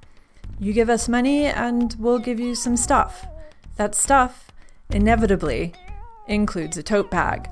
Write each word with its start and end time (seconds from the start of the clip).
You 0.57 0.73
give 0.73 0.89
us 0.89 1.07
money 1.07 1.45
and 1.45 1.95
we'll 1.99 2.17
give 2.17 2.39
you 2.39 2.55
some 2.55 2.75
stuff. 2.75 3.27
That 3.75 3.93
stuff, 3.93 4.47
inevitably, 4.89 5.75
includes 6.31 6.77
a 6.77 6.83
tote 6.83 7.11
bag. 7.11 7.49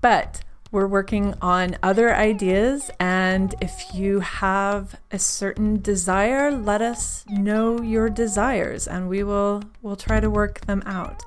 But 0.00 0.40
we're 0.72 0.86
working 0.86 1.34
on 1.42 1.76
other 1.82 2.14
ideas, 2.14 2.90
and 3.00 3.54
if 3.60 3.94
you 3.94 4.20
have 4.20 4.98
a 5.10 5.18
certain 5.18 5.80
desire, 5.82 6.52
let 6.52 6.80
us 6.80 7.24
know 7.28 7.82
your 7.82 8.08
desires, 8.08 8.86
and 8.86 9.08
we 9.08 9.22
will 9.22 9.62
we'll 9.82 9.96
try 9.96 10.20
to 10.20 10.30
work 10.30 10.60
them 10.62 10.82
out. 10.86 11.22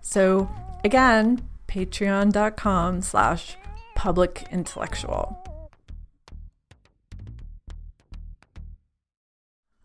So 0.00 0.48
again, 0.84 1.46
patreon.com 1.66 3.02
slash 3.02 3.56
public 3.94 4.46
intellectual. 4.50 5.47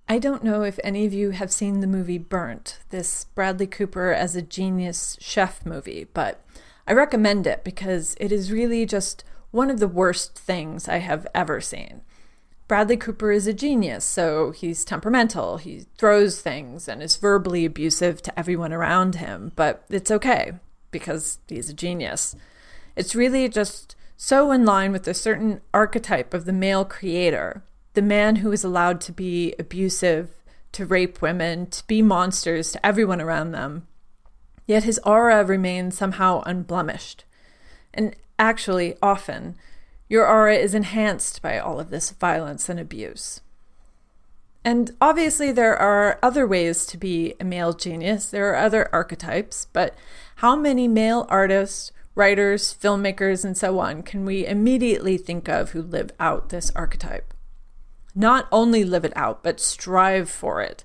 I 0.08 0.20
don't 0.20 0.44
know 0.44 0.64
if 0.64 0.80
any 0.84 1.06
of 1.06 1.14
you 1.14 1.32
have 1.32 1.52
seen 1.52 1.80
the 1.80 1.88
movie 1.88 2.18
Burnt, 2.18 2.80
this 2.90 3.26
Bradley 3.36 3.68
Cooper 3.68 4.12
as 4.12 4.36
a 4.36 4.42
genius 4.42 5.18
chef 5.22 5.66
movie, 5.66 6.08
but 6.14 6.44
I 6.86 6.92
recommend 6.92 7.48
it 7.48 7.64
because 7.64 8.16
it 8.20 8.32
is 8.32 8.52
really 8.52 8.86
just 8.86 9.24
one 9.52 9.70
of 9.70 9.80
the 9.80 9.88
worst 9.88 10.38
things 10.38 10.90
I 10.90 10.98
have 10.98 11.26
ever 11.34 11.62
seen. 11.62 12.02
Bradley 12.68 12.98
Cooper 12.98 13.32
is 13.32 13.48
a 13.48 13.54
genius, 13.54 14.04
so 14.04 14.52
he's 14.52 14.84
temperamental, 14.84 15.58
he 15.58 15.86
throws 15.98 16.42
things 16.42 16.88
and 16.90 17.02
is 17.02 17.16
verbally 17.16 17.64
abusive 17.66 18.22
to 18.24 18.38
everyone 18.38 18.74
around 18.74 19.16
him, 19.16 19.54
but 19.56 19.86
it's 19.90 20.12
okay 20.12 20.54
because 20.92 21.40
he's 21.48 21.70
a 21.70 21.74
genius. 21.74 22.36
It's 22.98 23.16
really 23.16 23.48
just 23.48 23.96
so 24.18 24.52
in 24.52 24.66
line 24.66 24.92
with 24.92 25.08
a 25.08 25.14
certain 25.14 25.62
archetype 25.74 26.34
of 26.34 26.46
the 26.46 26.54
male 26.54 26.84
creator 26.84 27.64
the 27.94 28.02
man 28.02 28.38
who 28.38 28.52
is 28.52 28.64
allowed 28.64 29.02
to 29.02 29.12
be 29.12 29.54
abusive, 29.60 30.30
to 30.72 30.86
rape 30.86 31.22
women, 31.22 31.68
to 31.68 31.86
be 31.86 32.02
monsters 32.02 32.72
to 32.72 32.86
everyone 32.86 33.22
around 33.22 33.52
them. 33.52 33.88
Yet 34.66 34.84
his 34.84 35.00
aura 35.00 35.44
remains 35.44 35.98
somehow 35.98 36.42
unblemished. 36.46 37.26
And 37.94 38.16
actually, 38.40 38.96
often, 39.02 39.56
your 40.10 40.28
aura 40.28 40.56
is 40.56 40.74
enhanced 40.74 41.42
by 41.42 41.60
all 41.60 41.80
of 41.80 41.90
this 41.90 42.12
violence 42.12 42.70
and 42.70 42.80
abuse. 42.80 43.42
And 44.66 44.96
obviously, 45.02 45.52
there 45.52 45.78
are 45.78 46.18
other 46.24 46.48
ways 46.48 46.86
to 46.88 46.98
be 46.98 47.36
a 47.40 47.44
male 47.44 47.74
genius. 47.74 48.30
There 48.30 48.50
are 48.52 48.56
other 48.56 48.90
archetypes, 48.94 49.68
but 49.74 49.94
how 50.38 50.56
many 50.56 50.88
male 50.88 51.26
artists, 51.30 51.92
writers, 52.16 52.74
filmmakers, 52.82 53.44
and 53.44 53.58
so 53.58 53.80
on 53.80 54.04
can 54.04 54.24
we 54.26 54.48
immediately 54.48 55.18
think 55.18 55.50
of 55.50 55.72
who 55.72 55.82
live 55.82 56.12
out 56.20 56.50
this 56.50 56.72
archetype? 56.76 57.33
Not 58.16 58.48
only 58.52 58.84
live 58.84 59.06
it 59.06 59.14
out, 59.16 59.44
but 59.44 59.60
strive 59.60 60.30
for 60.30 60.62
it. 60.62 60.84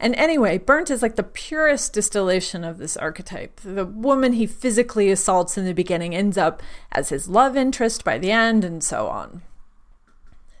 And 0.00 0.14
anyway, 0.16 0.58
Burnt 0.58 0.90
is 0.90 1.02
like 1.02 1.16
the 1.16 1.22
purest 1.22 1.92
distillation 1.92 2.64
of 2.64 2.78
this 2.78 2.96
archetype. 2.96 3.60
The 3.60 3.86
woman 3.86 4.32
he 4.34 4.46
physically 4.46 5.10
assaults 5.10 5.56
in 5.56 5.64
the 5.64 5.72
beginning 5.72 6.14
ends 6.14 6.36
up 6.36 6.62
as 6.92 7.10
his 7.10 7.28
love 7.28 7.56
interest 7.56 8.04
by 8.04 8.18
the 8.18 8.30
end, 8.30 8.64
and 8.64 8.82
so 8.82 9.06
on. 9.06 9.42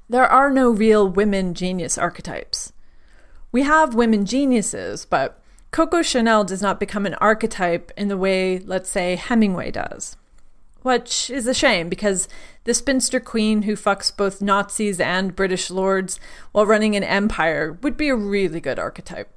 There 0.08 0.26
are 0.26 0.50
no 0.50 0.70
real 0.70 1.08
women 1.08 1.54
genius 1.54 1.98
archetypes. 1.98 2.72
We 3.50 3.62
have 3.62 3.94
women 3.94 4.24
geniuses, 4.24 5.04
but 5.04 5.40
Coco 5.72 6.02
Chanel 6.02 6.44
does 6.44 6.62
not 6.62 6.78
become 6.78 7.04
an 7.04 7.14
archetype 7.14 7.90
in 7.96 8.08
the 8.08 8.16
way, 8.16 8.60
let's 8.60 8.88
say, 8.88 9.16
Hemingway 9.16 9.72
does 9.72 10.16
which 10.84 11.30
is 11.30 11.46
a 11.46 11.54
shame 11.54 11.88
because 11.88 12.28
the 12.64 12.74
spinster 12.74 13.18
queen 13.18 13.62
who 13.62 13.74
fucks 13.74 14.14
both 14.14 14.42
Nazis 14.42 15.00
and 15.00 15.34
British 15.34 15.70
lords 15.70 16.20
while 16.52 16.66
running 16.66 16.94
an 16.94 17.02
empire 17.02 17.78
would 17.82 17.96
be 17.96 18.10
a 18.10 18.14
really 18.14 18.60
good 18.60 18.78
archetype. 18.78 19.30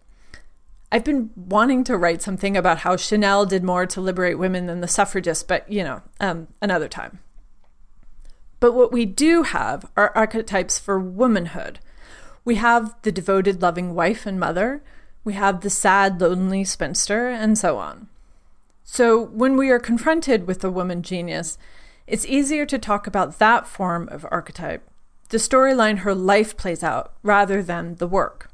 I've 0.91 1.06
been 1.06 1.30
wanting 1.38 1.86
to 1.86 1.97
write 1.97 2.22
something 2.22 2.57
about 2.57 2.80
how 2.80 2.97
Chanel 2.97 3.46
did 3.46 3.63
more 3.63 3.86
to 3.86 4.02
liberate 4.02 4.38
women 4.38 4.66
than 4.66 4.81
the 4.81 4.90
suffragists, 4.90 5.44
but 5.44 5.72
you 5.72 5.86
know, 5.86 6.02
um, 6.19 6.50
another 6.62 6.90
time. 6.90 7.19
But 8.59 8.74
what 8.74 8.91
we 8.91 9.06
do 9.06 9.44
have 9.44 9.90
are 9.96 10.12
archetypes 10.16 10.78
for 10.78 11.00
womanhood. 11.00 11.80
We 12.44 12.56
have 12.56 12.94
the 13.03 13.12
devoted, 13.12 13.62
loving 13.62 13.96
wife 13.96 14.25
and 14.25 14.38
mother, 14.38 14.84
we 15.24 15.34
have 15.34 15.62
the 15.62 15.69
sad, 15.69 16.19
lonely 16.19 16.66
spinster, 16.66 17.30
and 17.30 17.57
so 17.57 17.78
on. 17.78 18.09
So, 18.90 19.22
when 19.22 19.58
we 19.58 19.70
are 19.70 19.80
confronted 19.80 20.48
with 20.48 20.64
a 20.64 20.72
woman 20.72 21.02
genius, 21.03 21.58
it's 22.08 22.25
easier 22.25 22.66
to 22.66 22.80
talk 22.80 23.06
about 23.06 23.38
that 23.38 23.68
form 23.68 24.08
of 24.09 24.25
archetype, 24.31 24.90
the 25.28 25.38
storyline 25.38 26.00
her 26.00 26.16
life 26.16 26.56
plays 26.56 26.84
out, 26.84 27.12
rather 27.22 27.62
than 27.62 27.96
the 27.96 28.08
work. 28.08 28.50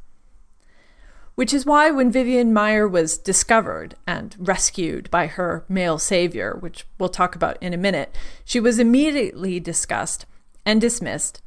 Which 1.36 1.54
is 1.54 1.68
why 1.68 1.92
when 1.92 2.12
Vivian 2.12 2.52
Maier 2.52 2.90
was 2.90 3.20
discovered 3.20 3.96
and 4.08 4.36
rescued 4.40 5.10
by 5.12 5.28
her 5.28 5.66
male 5.70 6.00
savior, 6.00 6.58
which 6.60 6.88
we'll 6.98 7.10
talk 7.10 7.36
about 7.36 7.62
in 7.62 7.72
a 7.72 7.78
minute, 7.78 8.14
she 8.44 8.60
was 8.60 8.80
immediately 8.80 9.60
discussed 9.60 10.26
and 10.66 10.82
dismissed 10.82 11.44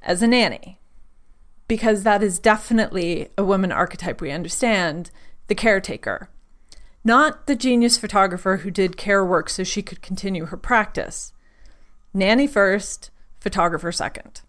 as 0.00 0.22
a 0.22 0.26
nanny. 0.26 0.80
Because 1.68 2.04
that 2.04 2.22
is 2.22 2.38
definitely 2.38 3.28
a 3.36 3.44
woman 3.44 3.70
archetype 3.70 4.22
we 4.22 4.30
understand 4.30 5.10
the 5.48 5.54
caretaker, 5.54 6.30
not 7.04 7.46
the 7.46 7.56
genius 7.56 7.96
photographer 7.96 8.58
who 8.58 8.70
did 8.70 8.96
care 8.96 9.24
work 9.24 9.48
so 9.48 9.64
she 9.64 9.82
could 9.82 10.02
continue 10.02 10.46
her 10.46 10.56
practice. 10.56 11.32
Nanny 12.12 12.46
first, 12.46 13.10
photographer 13.38 13.92
second. 13.92 14.42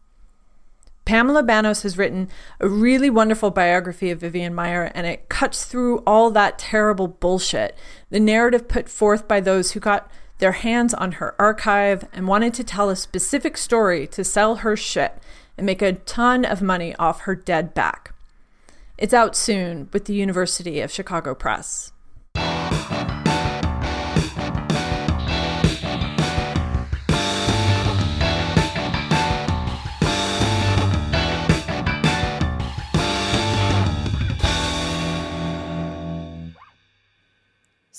Pamela 1.06 1.44
Bannos 1.44 1.81
has 1.81 1.97
written 1.97 2.29
a 2.59 2.67
really 2.67 3.09
wonderful 3.09 3.51
biography 3.51 4.11
of 4.11 4.22
Vivian 4.22 4.53
Maier, 4.53 4.91
and 4.94 5.07
it 5.07 5.29
cuts 5.29 5.66
through 5.66 6.00
all 6.00 6.29
that 6.31 6.59
terrible 6.59 7.07
bullshit, 7.07 7.75
the 8.09 8.19
narrative 8.19 8.67
put 8.67 8.88
forth 8.88 9.28
by 9.28 9.40
those 9.40 9.72
who 9.72 9.79
got 9.79 10.09
their 10.38 10.51
hands 10.51 10.94
on 10.94 11.13
her 11.13 11.35
archive 11.40 12.07
and 12.13 12.28
wanted 12.28 12.53
to 12.53 12.63
tell 12.63 12.90
a 12.90 12.95
specific 12.95 13.57
story 13.57 14.07
to 14.07 14.23
sell 14.23 14.57
her 14.57 14.75
shit 14.75 15.17
and 15.57 15.66
make 15.66 15.81
a 15.81 15.94
ton 15.94 16.45
of 16.45 16.61
money 16.61 16.95
off 16.95 17.22
her 17.22 17.35
dead 17.35 17.73
back. 17.73 18.13
It's 18.97 19.13
out 19.13 19.35
soon 19.35 19.90
with 19.91 20.06
the 20.06 20.13
University 20.13 20.81
of 20.81 20.91
Chicago 20.91 21.34
Press. 21.34 21.91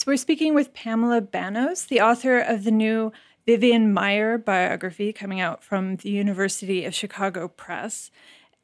So 0.02 0.10
we're 0.10 0.16
speaking 0.16 0.52
with 0.52 0.74
Pamela 0.74 1.20
Bannos, 1.20 1.84
the 1.84 2.00
author 2.00 2.40
of 2.40 2.64
the 2.64 2.72
new 2.72 3.12
Vivian 3.46 3.94
Maier 3.94 4.44
biography 4.44 5.12
coming 5.12 5.40
out 5.40 5.62
from 5.62 5.94
the 5.94 6.10
University 6.10 6.84
of 6.84 6.92
Chicago 6.92 7.46
Press. 7.46 8.10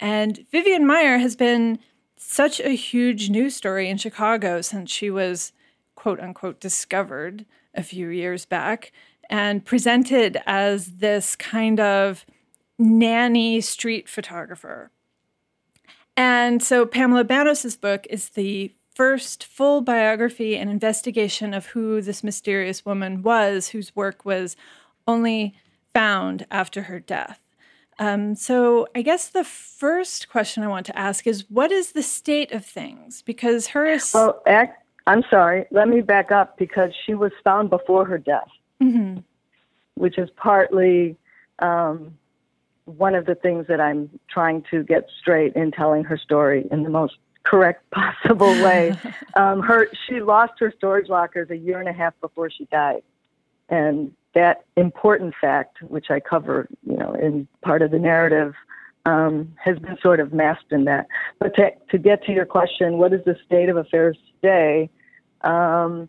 And 0.01 0.45
Vivian 0.51 0.85
Maier 0.85 1.21
has 1.21 1.37
been 1.37 1.79
such 2.17 2.59
a 2.59 2.71
huge 2.71 3.31
news 3.31 3.55
story 3.55 3.89
in 3.89 3.99
Chicago 3.99 4.61
since 4.63 4.91
she 4.91 5.11
was 5.11 5.53
quote 5.95 6.19
unquote 6.19 6.59
discovered 6.59 7.47
a 7.73 7.85
few 7.85 8.09
years 8.09 8.45
back 8.45 8.91
and 9.31 9.65
presented 9.65 10.43
as 10.45 10.97
this 10.97 11.37
kind 11.37 11.79
of 11.79 12.27
nanny 12.81 13.61
street 13.61 14.09
photographer. 14.09 14.91
And 16.17 16.61
so 16.61 16.85
Pamela 16.85 17.23
Bannos's 17.23 17.77
book 17.77 18.09
is 18.11 18.31
the 18.31 18.73
first 18.99 19.45
full 19.45 19.81
biography 19.81 20.57
and 20.57 20.69
investigation 20.69 21.55
of 21.55 21.67
who 21.67 22.03
this 22.03 22.25
mysterious 22.25 22.85
woman 22.85 23.23
was, 23.23 23.69
whose 23.69 23.95
work 23.95 24.25
was 24.25 24.57
only 25.07 25.55
found 25.95 26.45
after 26.51 26.83
her 26.83 26.99
death. 26.99 27.39
Um, 28.01 28.35
so, 28.35 28.89
I 28.97 29.03
guess 29.03 29.29
the 29.29 29.45
first 29.45 30.29
question 30.29 30.65
I 30.65 30.69
want 30.69 30.85
to 30.87 30.99
ask 30.99 31.29
is 31.29 31.49
what 31.49 31.71
is 31.71 31.93
the 31.93 32.03
state 32.03 32.51
of 32.51 32.67
things? 32.67 33.23
Because 33.23 33.69
her. 33.69 33.99
Well, 34.13 34.43
act, 34.49 34.85
I'm 35.07 35.23
sorry, 35.31 35.67
let 35.71 35.89
me 35.89 36.01
back 36.01 36.33
up 36.33 36.59
because 36.59 36.91
she 37.07 37.15
was 37.15 37.33
found 37.45 37.71
before 37.71 38.05
her 38.05 38.19
death, 38.19 38.49
mm-hmm. 38.83 39.21
which 39.95 40.19
is 40.19 40.29
partly 40.37 41.17
um, 41.61 42.19
one 42.85 43.15
of 43.15 43.27
the 43.27 43.37
things 43.37 43.67
that 43.69 43.81
I'm 43.81 44.11
trying 44.29 44.65
to 44.73 44.83
get 44.83 45.07
straight 45.21 45.55
in 45.55 45.71
telling 45.71 46.03
her 46.05 46.19
story 46.19 46.67
in 46.73 46.83
the 46.83 46.91
most 46.91 47.15
correct 47.49 47.89
possible 47.91 48.51
way. 48.63 48.95
um, 49.35 49.61
her 49.61 49.89
she 50.07 50.21
lost 50.21 50.55
her 50.59 50.73
storage 50.77 51.09
lockers 51.09 51.51
a 51.51 51.57
year 51.57 51.81
and 51.81 51.89
a 51.89 51.93
half 51.93 52.15
before 52.21 52.51
she 52.51 52.65
died. 52.67 53.03
and 53.69 54.13
that 54.35 54.65
important 54.77 55.35
fact, 55.41 55.83
which 55.83 56.11
I 56.11 56.21
cover, 56.21 56.69
you 56.87 56.97
know, 56.97 57.13
in 57.15 57.49
part 57.63 57.83
of 57.83 57.91
the 57.91 57.99
narrative, 57.99 58.55
um, 59.07 59.55
has 59.57 59.79
been 59.79 59.97
sort 60.03 60.21
of 60.21 60.33
masked 60.33 60.71
in 60.71 60.85
that. 60.85 61.07
But 61.39 61.57
to, 61.57 61.73
to 61.91 61.99
get 61.99 62.25
to 62.25 62.33
your 62.33 62.45
question, 62.45 62.99
what 62.99 63.13
is 63.13 63.25
the 63.25 63.37
state 63.47 63.69
of 63.69 63.77
affairs 63.77 64.19
today? 64.35 64.91
Um, 65.41 66.09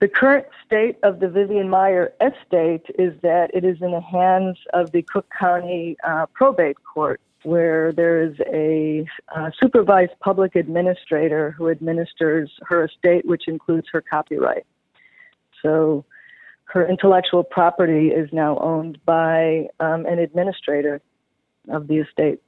the 0.00 0.08
current 0.08 0.46
state 0.64 0.96
of 1.02 1.20
the 1.20 1.28
Vivian 1.28 1.68
Maier 1.68 2.10
estate 2.20 2.86
is 2.98 3.14
that 3.22 3.50
it 3.54 3.64
is 3.64 3.80
in 3.80 3.92
the 3.92 4.00
hands 4.00 4.58
of 4.72 4.92
the 4.92 5.02
Cook 5.02 5.26
County 5.38 5.96
uh, 6.04 6.26
Probate 6.32 6.76
Court, 6.84 7.20
where 7.46 7.92
there 7.92 8.22
is 8.24 8.34
a 8.52 9.06
uh, 9.34 9.50
supervised 9.62 10.12
public 10.20 10.56
administrator 10.56 11.52
who 11.52 11.70
administers 11.70 12.50
her 12.62 12.84
estate, 12.84 13.24
which 13.24 13.44
includes 13.46 13.86
her 13.92 14.00
copyright. 14.00 14.66
So 15.62 16.04
her 16.64 16.88
intellectual 16.88 17.44
property 17.44 18.08
is 18.08 18.28
now 18.32 18.58
owned 18.58 18.98
by 19.06 19.68
um, 19.78 20.06
an 20.06 20.18
administrator 20.18 21.00
of 21.68 21.86
the 21.86 21.98
estate. 21.98 22.40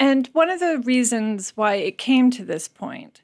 And 0.00 0.28
one 0.32 0.48
of 0.48 0.58
the 0.58 0.78
reasons 0.78 1.50
why 1.54 1.74
it 1.74 1.98
came 1.98 2.30
to 2.30 2.44
this 2.44 2.68
point 2.68 3.20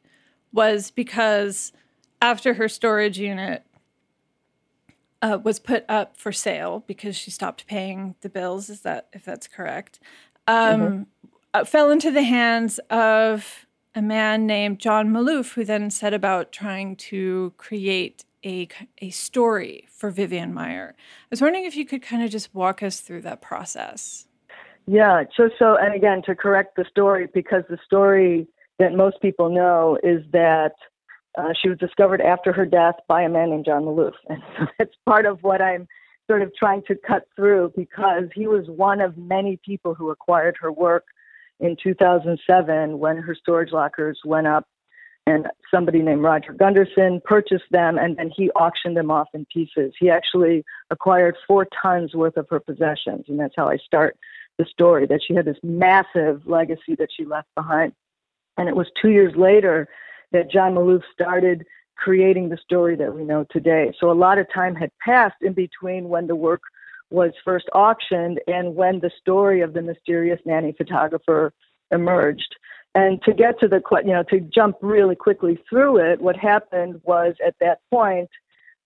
was 0.52 0.90
because 0.90 1.72
after 2.20 2.54
her 2.54 2.68
storage 2.68 3.18
unit 3.18 3.64
uh, 5.20 5.38
was 5.42 5.58
put 5.58 5.84
up 5.88 6.16
for 6.16 6.30
sale 6.30 6.84
because 6.86 7.16
she 7.16 7.30
stopped 7.30 7.66
paying 7.66 8.14
the 8.20 8.28
bills, 8.28 8.70
is 8.70 8.82
that 8.82 9.08
if 9.12 9.24
that's 9.24 9.48
correct? 9.48 9.98
Um, 10.48 10.80
mm-hmm. 10.80 11.02
uh, 11.54 11.64
fell 11.64 11.90
into 11.90 12.10
the 12.10 12.22
hands 12.22 12.80
of 12.90 13.66
a 13.94 14.02
man 14.02 14.46
named 14.46 14.78
John 14.78 15.10
Maloof, 15.10 15.52
who 15.52 15.64
then 15.64 15.90
set 15.90 16.14
about 16.14 16.52
trying 16.52 16.96
to 16.96 17.52
create 17.58 18.24
a, 18.44 18.68
a 19.02 19.10
story 19.10 19.86
for 19.90 20.10
Vivian 20.10 20.54
Maier. 20.54 20.90
I 20.90 20.94
was 21.30 21.42
wondering 21.42 21.64
if 21.64 21.76
you 21.76 21.84
could 21.84 22.02
kind 22.02 22.22
of 22.22 22.30
just 22.30 22.54
walk 22.54 22.82
us 22.82 23.00
through 23.00 23.22
that 23.22 23.42
process. 23.42 24.26
Yeah, 24.86 25.24
so 25.36 25.50
so 25.58 25.76
and 25.76 25.94
again 25.94 26.22
to 26.22 26.34
correct 26.34 26.76
the 26.76 26.86
story 26.90 27.28
because 27.34 27.62
the 27.68 27.78
story 27.84 28.46
that 28.78 28.94
most 28.94 29.20
people 29.20 29.50
know 29.50 29.98
is 30.02 30.22
that 30.32 30.72
uh, 31.36 31.52
she 31.60 31.68
was 31.68 31.76
discovered 31.76 32.22
after 32.22 32.54
her 32.54 32.64
death 32.64 32.94
by 33.06 33.20
a 33.22 33.28
man 33.28 33.50
named 33.50 33.66
John 33.66 33.82
Maloof, 33.82 34.14
and 34.30 34.42
so 34.56 34.66
that's 34.78 34.94
part 35.04 35.26
of 35.26 35.42
what 35.42 35.60
I'm 35.60 35.86
sort 36.28 36.42
of 36.42 36.54
trying 36.54 36.82
to 36.86 36.94
cut 36.94 37.24
through 37.34 37.72
because 37.76 38.24
he 38.34 38.46
was 38.46 38.66
one 38.68 39.00
of 39.00 39.16
many 39.16 39.58
people 39.64 39.94
who 39.94 40.10
acquired 40.10 40.56
her 40.60 40.70
work 40.70 41.04
in 41.60 41.76
2007 41.82 42.98
when 42.98 43.16
her 43.16 43.34
storage 43.34 43.72
lockers 43.72 44.20
went 44.24 44.46
up 44.46 44.66
and 45.26 45.46
somebody 45.70 46.00
named 46.00 46.22
Roger 46.22 46.52
Gunderson 46.52 47.20
purchased 47.24 47.70
them 47.70 47.98
and 47.98 48.16
then 48.16 48.30
he 48.34 48.50
auctioned 48.50 48.96
them 48.96 49.10
off 49.10 49.28
in 49.34 49.46
pieces. 49.52 49.92
He 49.98 50.08
actually 50.08 50.64
acquired 50.90 51.36
four 51.46 51.66
tons 51.82 52.14
worth 52.14 52.36
of 52.36 52.46
her 52.50 52.60
possessions, 52.60 53.24
and 53.28 53.38
that's 53.38 53.54
how 53.56 53.68
I 53.68 53.76
start 53.76 54.16
the 54.58 54.64
story 54.64 55.06
that 55.06 55.20
she 55.26 55.34
had 55.34 55.44
this 55.44 55.58
massive 55.62 56.46
legacy 56.46 56.94
that 56.98 57.08
she 57.14 57.24
left 57.24 57.48
behind. 57.54 57.92
And 58.56 58.68
it 58.68 58.76
was 58.76 58.88
two 59.00 59.10
years 59.10 59.34
later 59.36 59.88
that 60.32 60.50
John 60.50 60.74
Maloof 60.74 61.02
started 61.12 61.64
creating 61.98 62.48
the 62.48 62.56
story 62.56 62.96
that 62.96 63.14
we 63.14 63.24
know 63.24 63.44
today. 63.50 63.92
So 64.00 64.10
a 64.10 64.14
lot 64.14 64.38
of 64.38 64.46
time 64.52 64.74
had 64.74 64.90
passed 65.04 65.42
in 65.42 65.52
between 65.52 66.08
when 66.08 66.26
the 66.26 66.36
work 66.36 66.62
was 67.10 67.32
first 67.44 67.66
auctioned 67.74 68.40
and 68.46 68.74
when 68.74 69.00
the 69.00 69.10
story 69.20 69.60
of 69.60 69.72
the 69.72 69.82
mysterious 69.82 70.40
nanny 70.46 70.72
photographer 70.76 71.52
emerged. 71.90 72.54
And 72.94 73.20
to 73.22 73.32
get 73.32 73.58
to 73.60 73.68
the, 73.68 73.82
you 74.04 74.12
know, 74.12 74.22
to 74.30 74.40
jump 74.40 74.76
really 74.80 75.16
quickly 75.16 75.58
through 75.68 75.98
it, 75.98 76.20
what 76.20 76.36
happened 76.36 77.00
was 77.04 77.34
at 77.46 77.54
that 77.60 77.80
point, 77.90 78.30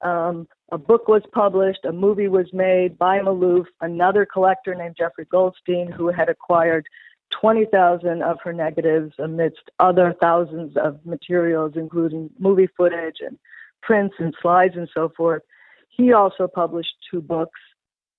um, 0.03 0.49
a 0.73 0.79
book 0.79 1.07
was 1.07 1.23
published, 1.33 1.85
a 1.85 1.93
movie 1.93 2.29
was 2.29 2.47
made 2.53 2.99
by 2.99 3.19
Maloof, 3.21 3.67
another 3.81 4.27
collector 4.27 4.75
named 4.75 4.97
Jeffrey 4.99 5.27
Goldstein, 5.31 5.91
who 5.91 6.09
had 6.09 6.29
acquired 6.29 6.87
20,000 7.33 8.23
of 8.23 8.39
her 8.43 8.53
negatives 8.53 9.15
amidst 9.19 9.71
other 9.79 10.15
thousands 10.21 10.77
of 10.77 11.05
materials, 11.05 11.73
including 11.77 12.31
movie 12.39 12.69
footage 12.77 13.17
and 13.21 13.39
prints 13.83 14.15
and 14.19 14.35
slides 14.41 14.75
and 14.77 14.89
so 14.95 15.13
forth. 15.17 15.43
He 15.89 16.13
also 16.13 16.47
published 16.47 16.95
two 17.11 17.21
books, 17.21 17.61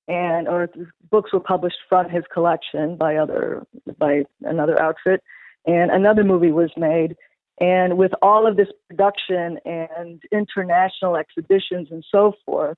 and 0.07 0.47
or 0.47 0.69
books 1.09 1.31
were 1.31 1.39
published 1.39 1.77
from 1.87 2.09
his 2.09 2.23
collection 2.31 2.97
by 2.97 3.15
other 3.15 3.65
by 3.97 4.23
another 4.41 4.79
outfit, 4.81 5.23
and 5.65 5.89
another 5.91 6.23
movie 6.23 6.51
was 6.51 6.71
made. 6.77 7.15
And 7.59 7.97
with 7.97 8.11
all 8.21 8.47
of 8.47 8.57
this 8.57 8.67
production 8.89 9.59
and 9.65 10.21
international 10.31 11.15
exhibitions 11.15 11.87
and 11.91 12.03
so 12.11 12.33
forth, 12.45 12.77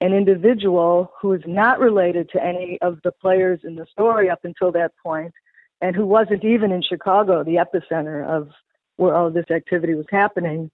an 0.00 0.12
individual 0.12 1.12
who 1.20 1.32
is 1.32 1.42
not 1.46 1.80
related 1.80 2.28
to 2.30 2.42
any 2.42 2.78
of 2.82 2.98
the 3.02 3.12
players 3.12 3.60
in 3.64 3.76
the 3.76 3.86
story 3.86 4.28
up 4.28 4.44
until 4.44 4.70
that 4.72 4.92
point 5.02 5.32
and 5.80 5.94
who 5.94 6.06
wasn't 6.06 6.44
even 6.44 6.72
in 6.72 6.82
Chicago, 6.82 7.44
the 7.44 7.56
epicenter 7.56 8.26
of 8.26 8.50
where 8.96 9.14
all 9.14 9.30
this 9.30 9.50
activity 9.50 9.94
was 9.94 10.06
happening, 10.10 10.70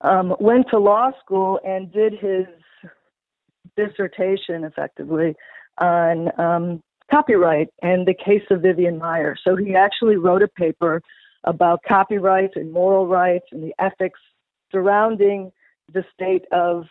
um, 0.00 0.34
went 0.40 0.66
to 0.70 0.78
law 0.78 1.10
school 1.22 1.60
and 1.64 1.92
did 1.92 2.14
his 2.14 2.46
dissertation 3.76 4.64
effectively 4.64 5.34
on 5.78 6.40
um, 6.40 6.82
copyright 7.10 7.68
and 7.82 8.06
the 8.06 8.14
case 8.14 8.42
of 8.50 8.62
Vivian 8.62 8.98
Maier. 8.98 9.34
So 9.42 9.56
he 9.56 9.74
actually 9.74 10.16
wrote 10.16 10.42
a 10.42 10.48
paper 10.48 11.02
about 11.44 11.80
copyright 11.86 12.56
and 12.56 12.72
moral 12.72 13.06
rights 13.06 13.46
and 13.52 13.62
the 13.62 13.74
ethics 13.78 14.20
surrounding 14.72 15.52
the 15.92 16.04
state 16.12 16.44
of 16.52 16.84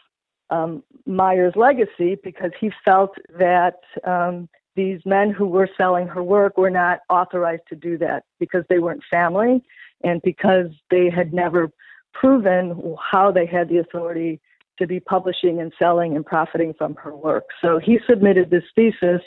um, 0.49 0.83
Maier's 1.07 1.55
legacy 1.55 2.17
because 2.23 2.51
he 2.59 2.71
felt 2.85 3.11
that 3.37 3.79
um, 4.05 4.49
these 4.77 5.01
men 5.05 5.31
who 5.31 5.47
were 5.47 5.67
selling 5.75 6.07
her 6.07 6.23
work 6.23 6.55
were 6.55 6.69
not 6.69 6.99
authorized 7.09 7.63
to 7.67 7.75
do 7.75 7.97
that 7.97 8.23
because 8.39 8.63
they 8.69 8.77
weren't 8.77 9.03
family 9.09 9.61
and 10.03 10.21
because 10.21 10.67
they 10.91 11.09
had 11.09 11.33
never 11.33 11.69
proven 12.13 12.95
how 13.11 13.31
they 13.31 13.45
had 13.45 13.67
the 13.67 13.79
authority 13.79 14.39
to 14.77 14.85
be 14.85 14.99
publishing 14.99 15.59
and 15.59 15.73
selling 15.79 16.15
and 16.15 16.25
profiting 16.25 16.73
from 16.75 16.93
her 16.95 17.15
work. 17.15 17.45
So 17.59 17.79
he 17.79 17.97
submitted 18.07 18.51
this 18.51 18.63
thesis, 18.75 19.21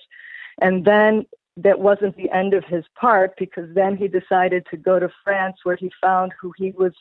and 0.62 0.84
then 0.84 1.26
that 1.56 1.80
wasn't 1.80 2.16
the 2.16 2.30
end 2.30 2.54
of 2.54 2.64
his 2.64 2.84
part 2.98 3.32
because 3.36 3.68
then 3.74 3.96
he 3.96 4.06
decided 4.06 4.64
to 4.70 4.76
go 4.76 5.00
to 5.00 5.10
France 5.24 5.56
where 5.64 5.76
he 5.76 5.90
found 6.00 6.32
who 6.40 6.52
he 6.56 6.70
was 6.70 6.92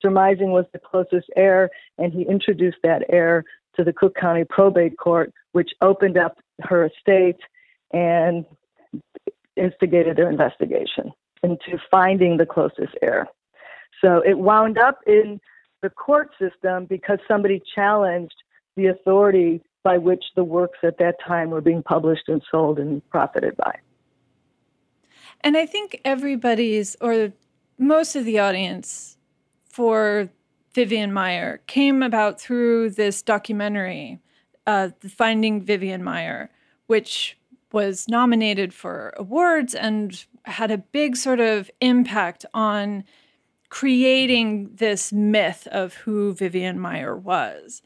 surmising 0.00 0.52
was 0.52 0.66
the 0.72 0.78
closest 0.78 1.26
heir, 1.34 1.70
and 1.98 2.12
he 2.12 2.22
introduced 2.22 2.78
that 2.84 3.02
heir 3.08 3.44
to 3.74 3.82
the 3.82 3.92
Cook 3.92 4.14
County 4.14 4.44
Probate 4.48 4.96
Court, 4.96 5.32
which 5.52 5.70
opened 5.80 6.16
up 6.16 6.38
her 6.60 6.86
estate 6.86 7.40
and 7.92 8.44
instigated 9.56 10.16
their 10.16 10.30
investigation 10.30 11.12
into 11.42 11.78
finding 11.90 12.36
the 12.36 12.46
closest 12.46 12.94
heir. 13.02 13.28
So 14.00 14.22
it 14.26 14.38
wound 14.38 14.78
up 14.78 15.00
in 15.06 15.40
the 15.82 15.90
court 15.90 16.30
system 16.38 16.86
because 16.86 17.18
somebody 17.28 17.62
challenged 17.74 18.34
the 18.76 18.86
authority 18.86 19.62
by 19.82 19.98
which 19.98 20.24
the 20.34 20.44
works 20.44 20.78
at 20.82 20.98
that 20.98 21.16
time 21.26 21.50
were 21.50 21.60
being 21.60 21.82
published 21.82 22.28
and 22.28 22.42
sold 22.50 22.78
and 22.78 23.08
profited 23.08 23.56
by. 23.56 23.78
And 25.42 25.56
I 25.56 25.66
think 25.66 26.00
everybody's, 26.04 26.96
or 27.00 27.32
most 27.78 28.16
of 28.16 28.24
the 28.24 28.38
audience 28.38 29.16
for 29.68 30.28
Vivian 30.74 31.12
Maier 31.12 31.58
came 31.66 32.02
about 32.02 32.40
through 32.40 32.90
this 32.90 33.22
documentary, 33.22 34.18
uh, 34.66 34.90
Finding 35.08 35.62
Vivian 35.62 36.02
Maier, 36.02 36.48
which 36.86 37.38
was 37.72 38.06
nominated 38.08 38.72
for 38.72 39.12
awards 39.16 39.74
and 39.74 40.24
had 40.44 40.70
a 40.70 40.78
big 40.78 41.16
sort 41.16 41.40
of 41.40 41.70
impact 41.80 42.46
on 42.54 43.04
creating 43.68 44.70
this 44.74 45.12
myth 45.12 45.66
of 45.70 45.94
who 45.94 46.32
Vivian 46.34 46.78
Maier 46.78 47.20
was. 47.20 47.82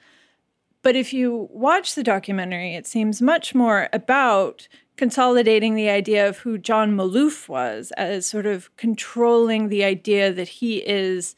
But 0.83 0.97
if 0.97 1.13
you 1.13 1.49
watch 1.51 1.95
the 1.95 2.03
documentary, 2.03 2.75
it 2.75 2.87
seems 2.87 3.21
much 3.21 3.55
more 3.55 3.89
about 3.93 4.69
consolidating 4.97 5.75
the 5.75 5.89
idea 5.89 6.29
of 6.29 6.39
who 6.39 6.59
John 6.59 6.93
Maloof 6.93 7.49
was 7.49 7.91
as 7.97 8.27
sort 8.27 8.47
of 8.47 8.75
controlling 8.77 9.69
the 9.69 9.85
idea 9.85 10.33
that 10.33 10.49
he 10.49 10.79
is 10.79 11.35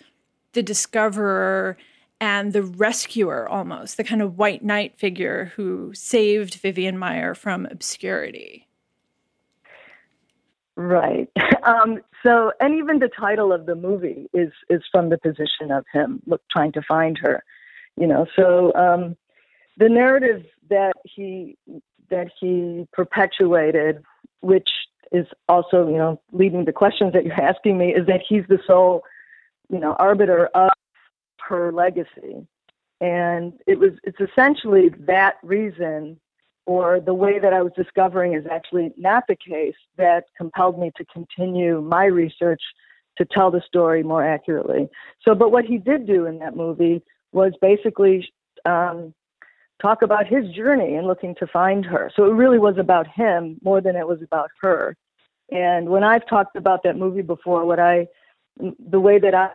the 0.52 0.62
discoverer 0.62 1.76
and 2.22 2.52
the 2.52 2.62
rescuer 2.62 3.48
almost, 3.48 3.96
the 3.96 4.04
kind 4.04 4.22
of 4.22 4.38
white 4.38 4.62
knight 4.64 4.96
figure 4.96 5.52
who 5.56 5.92
saved 5.92 6.54
Vivian 6.54 6.96
Maier 6.96 7.36
from 7.36 7.66
obscurity. 7.66 8.68
Right. 10.76 11.28
Um, 11.64 12.00
so, 12.24 12.50
and 12.58 12.74
even 12.74 12.98
the 12.98 13.08
title 13.08 13.52
of 13.52 13.66
the 13.66 13.76
movie 13.76 14.28
is 14.34 14.50
is 14.68 14.82
from 14.90 15.10
the 15.10 15.18
position 15.18 15.70
of 15.70 15.84
him 15.92 16.20
look 16.26 16.42
trying 16.50 16.72
to 16.72 16.82
find 16.82 17.16
her. 17.18 17.44
You 17.96 18.08
know, 18.08 18.26
so 18.34 18.74
um, 18.74 19.16
the 19.78 19.88
narrative 19.88 20.44
that 20.70 20.94
he 21.04 21.56
that 22.10 22.32
he 22.40 22.88
perpetuated, 22.92 24.02
which 24.40 24.70
is 25.12 25.28
also 25.48 25.86
you 25.86 25.98
know 25.98 26.20
leading 26.32 26.64
the 26.64 26.72
questions 26.72 27.12
that 27.12 27.24
you're 27.24 27.40
asking 27.40 27.78
me, 27.78 27.94
is 27.94 28.08
that 28.08 28.22
he's 28.28 28.42
the 28.48 28.58
sole 28.66 29.04
you 29.70 29.78
know 29.78 29.92
arbiter 30.00 30.46
of 30.46 30.72
her 31.48 31.72
legacy. 31.72 32.46
And 33.00 33.54
it 33.66 33.78
was 33.78 33.92
it's 34.04 34.20
essentially 34.20 34.90
that 35.00 35.34
reason 35.42 36.20
or 36.66 37.00
the 37.00 37.14
way 37.14 37.38
that 37.38 37.52
I 37.52 37.62
was 37.62 37.72
discovering 37.76 38.34
is 38.34 38.44
actually 38.50 38.92
not 38.96 39.24
the 39.28 39.36
case 39.36 39.74
that 39.96 40.24
compelled 40.36 40.78
me 40.78 40.92
to 40.96 41.04
continue 41.06 41.80
my 41.80 42.04
research 42.04 42.62
to 43.18 43.24
tell 43.24 43.50
the 43.50 43.60
story 43.66 44.02
more 44.02 44.24
accurately. 44.24 44.88
So, 45.22 45.34
but 45.34 45.50
what 45.50 45.64
he 45.64 45.78
did 45.78 46.06
do 46.06 46.26
in 46.26 46.38
that 46.38 46.56
movie 46.56 47.02
was 47.32 47.52
basically 47.60 48.32
um, 48.64 49.12
talk 49.80 50.02
about 50.02 50.26
his 50.26 50.48
journey 50.54 50.94
in 50.94 51.06
looking 51.06 51.34
to 51.36 51.46
find 51.46 51.84
her. 51.84 52.10
So 52.14 52.24
it 52.26 52.34
really 52.34 52.58
was 52.58 52.78
about 52.78 53.08
him 53.08 53.58
more 53.62 53.80
than 53.80 53.96
it 53.96 54.06
was 54.06 54.22
about 54.22 54.50
her. 54.60 54.96
And 55.50 55.88
when 55.88 56.04
I've 56.04 56.26
talked 56.26 56.56
about 56.56 56.84
that 56.84 56.96
movie 56.96 57.22
before, 57.22 57.66
what 57.66 57.80
I, 57.80 58.06
the 58.58 59.00
way 59.00 59.18
that 59.18 59.34
I 59.34 59.50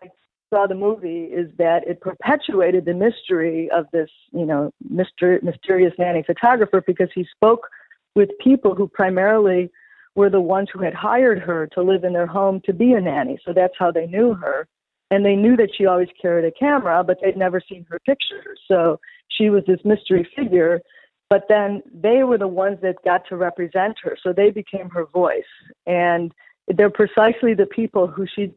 saw 0.50 0.68
the 0.68 0.76
movie 0.76 1.26
is 1.26 1.50
that 1.58 1.88
it 1.88 2.02
perpetuated 2.02 2.86
the 2.86 2.94
mystery 2.94 3.70
of 3.72 3.86
this, 3.92 4.10
you 4.32 4.46
know, 4.46 4.72
myster- 4.92 5.42
mysterious 5.44 5.94
nanny 5.98 6.24
photographer 6.24 6.84
because 6.86 7.10
he 7.14 7.26
spoke 7.36 7.68
with 8.16 8.30
people 8.42 8.74
who 8.74 8.88
primarily 8.88 9.70
were 10.16 10.30
the 10.30 10.42
ones 10.42 10.68
who 10.74 10.82
had 10.82 10.94
hired 10.94 11.40
her 11.40 11.68
to 11.68 11.82
live 11.82 12.04
in 12.04 12.14
their 12.14 12.28
home 12.28 12.62
to 12.66 12.74
be 12.74 12.94
a 12.94 13.02
nanny. 13.02 13.40
So 13.46 13.54
that's 13.54 13.76
how 13.78 13.92
they 13.92 14.08
knew 14.08 14.34
her. 14.34 14.68
And 15.12 15.24
they 15.24 15.36
knew 15.36 15.56
that 15.58 15.70
she 15.78 15.86
always 15.86 16.10
carried 16.20 16.46
a 16.46 16.52
camera, 16.52 17.04
but 17.04 17.18
they'd 17.22 17.38
never 17.38 17.62
seen 17.62 17.86
her 17.90 18.00
pictures. 18.00 18.60
So 18.68 19.00
she 19.30 19.50
was 19.50 19.64
this 19.68 19.80
mystery 19.86 20.28
figure. 20.36 20.82
But 21.30 21.44
then 21.50 21.84
they 21.94 22.24
were 22.24 22.38
the 22.38 22.48
ones 22.48 22.80
that 22.82 22.96
got 23.06 23.28
to 23.30 23.36
represent 23.36 23.98
her. 24.04 24.18
So 24.22 24.34
they 24.34 24.50
became 24.50 24.90
her 24.90 25.06
voice. 25.06 25.44
And 25.86 26.34
they're 26.68 26.90
precisely 26.90 27.54
the 27.54 27.66
people 27.66 28.08
who 28.08 28.26
she 28.34 28.54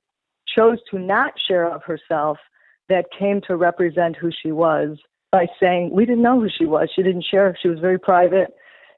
chose 0.54 0.78
to 0.90 0.99
not 0.99 1.33
share 1.49 1.73
of 1.73 1.83
herself 1.85 2.38
that 2.88 3.07
came 3.16 3.40
to 3.47 3.57
represent 3.57 4.16
who 4.16 4.30
she 4.42 4.52
was 4.52 4.99
by 5.33 5.47
saying, 5.61 5.90
We 5.92 6.07
didn't 6.07 6.23
know 6.23 6.40
who 6.40 6.49
she 6.49 6.66
was. 6.66 6.90
She 6.95 7.02
didn't 7.02 7.25
share. 7.30 7.57
She 7.61 7.69
was 7.69 7.78
very 7.78 7.99
private 7.99 8.52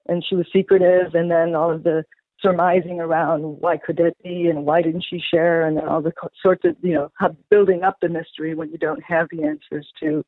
and 0.08 0.24
she 0.28 0.34
was 0.34 0.46
secretive. 0.52 1.14
And 1.14 1.30
then 1.30 1.54
all 1.54 1.70
of 1.70 1.82
the 1.82 2.04
surmising 2.42 3.00
around 3.00 3.42
why 3.42 3.76
could 3.76 3.96
that 3.96 4.14
be 4.22 4.48
and 4.48 4.66
why 4.66 4.82
didn't 4.82 5.04
she 5.08 5.22
share 5.32 5.66
and 5.66 5.78
all 5.80 6.02
the 6.02 6.12
sorts 6.42 6.64
of 6.64 6.76
you 6.82 6.94
know 6.94 7.10
building 7.50 7.84
up 7.84 7.96
the 8.02 8.08
mystery 8.08 8.54
when 8.54 8.70
you 8.70 8.78
don't 8.78 9.02
have 9.02 9.28
the 9.30 9.44
answers 9.44 9.88
to 10.00 10.24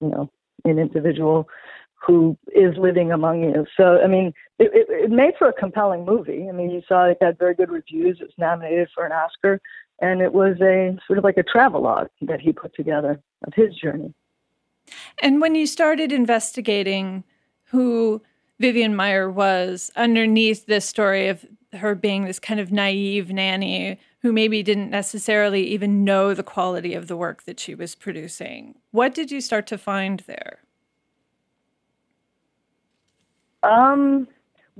you 0.00 0.08
know 0.08 0.30
an 0.64 0.78
individual 0.78 1.48
who 2.06 2.36
is 2.54 2.76
living 2.76 3.10
among 3.10 3.42
you 3.42 3.64
so 3.76 4.00
i 4.04 4.06
mean 4.06 4.32
it, 4.58 4.70
it, 4.74 4.86
it 5.04 5.10
made 5.10 5.32
for 5.38 5.48
a 5.48 5.52
compelling 5.52 6.04
movie 6.04 6.46
i 6.48 6.52
mean 6.52 6.70
you 6.70 6.82
saw 6.86 7.06
it 7.06 7.16
had 7.20 7.38
very 7.38 7.54
good 7.54 7.70
reviews 7.70 8.18
it 8.20 8.24
was 8.24 8.34
nominated 8.38 8.88
for 8.94 9.06
an 9.06 9.12
oscar 9.12 9.60
and 10.00 10.20
it 10.20 10.32
was 10.32 10.56
a 10.60 10.96
sort 11.06 11.18
of 11.18 11.24
like 11.24 11.36
a 11.36 11.42
travelogue 11.42 12.08
that 12.22 12.40
he 12.40 12.52
put 12.52 12.74
together 12.74 13.20
of 13.46 13.54
his 13.54 13.74
journey 13.74 14.12
and 15.22 15.40
when 15.40 15.54
you 15.54 15.66
started 15.66 16.12
investigating 16.12 17.24
who 17.64 18.20
Vivian 18.58 18.94
Maier 18.94 19.32
was 19.32 19.90
underneath 19.96 20.66
this 20.66 20.84
story 20.84 21.28
of 21.28 21.46
her 21.72 21.94
being 21.94 22.24
this 22.24 22.38
kind 22.38 22.60
of 22.60 22.72
naive 22.72 23.30
nanny 23.32 23.98
who 24.22 24.32
maybe 24.32 24.62
didn't 24.62 24.90
necessarily 24.90 25.66
even 25.68 26.04
know 26.04 26.34
the 26.34 26.42
quality 26.42 26.94
of 26.94 27.06
the 27.06 27.16
work 27.16 27.44
that 27.44 27.58
she 27.58 27.74
was 27.74 27.94
producing. 27.94 28.74
What 28.90 29.14
did 29.14 29.30
you 29.30 29.40
start 29.40 29.66
to 29.68 29.78
find 29.78 30.20
there? 30.26 30.58
Um, 33.62 34.28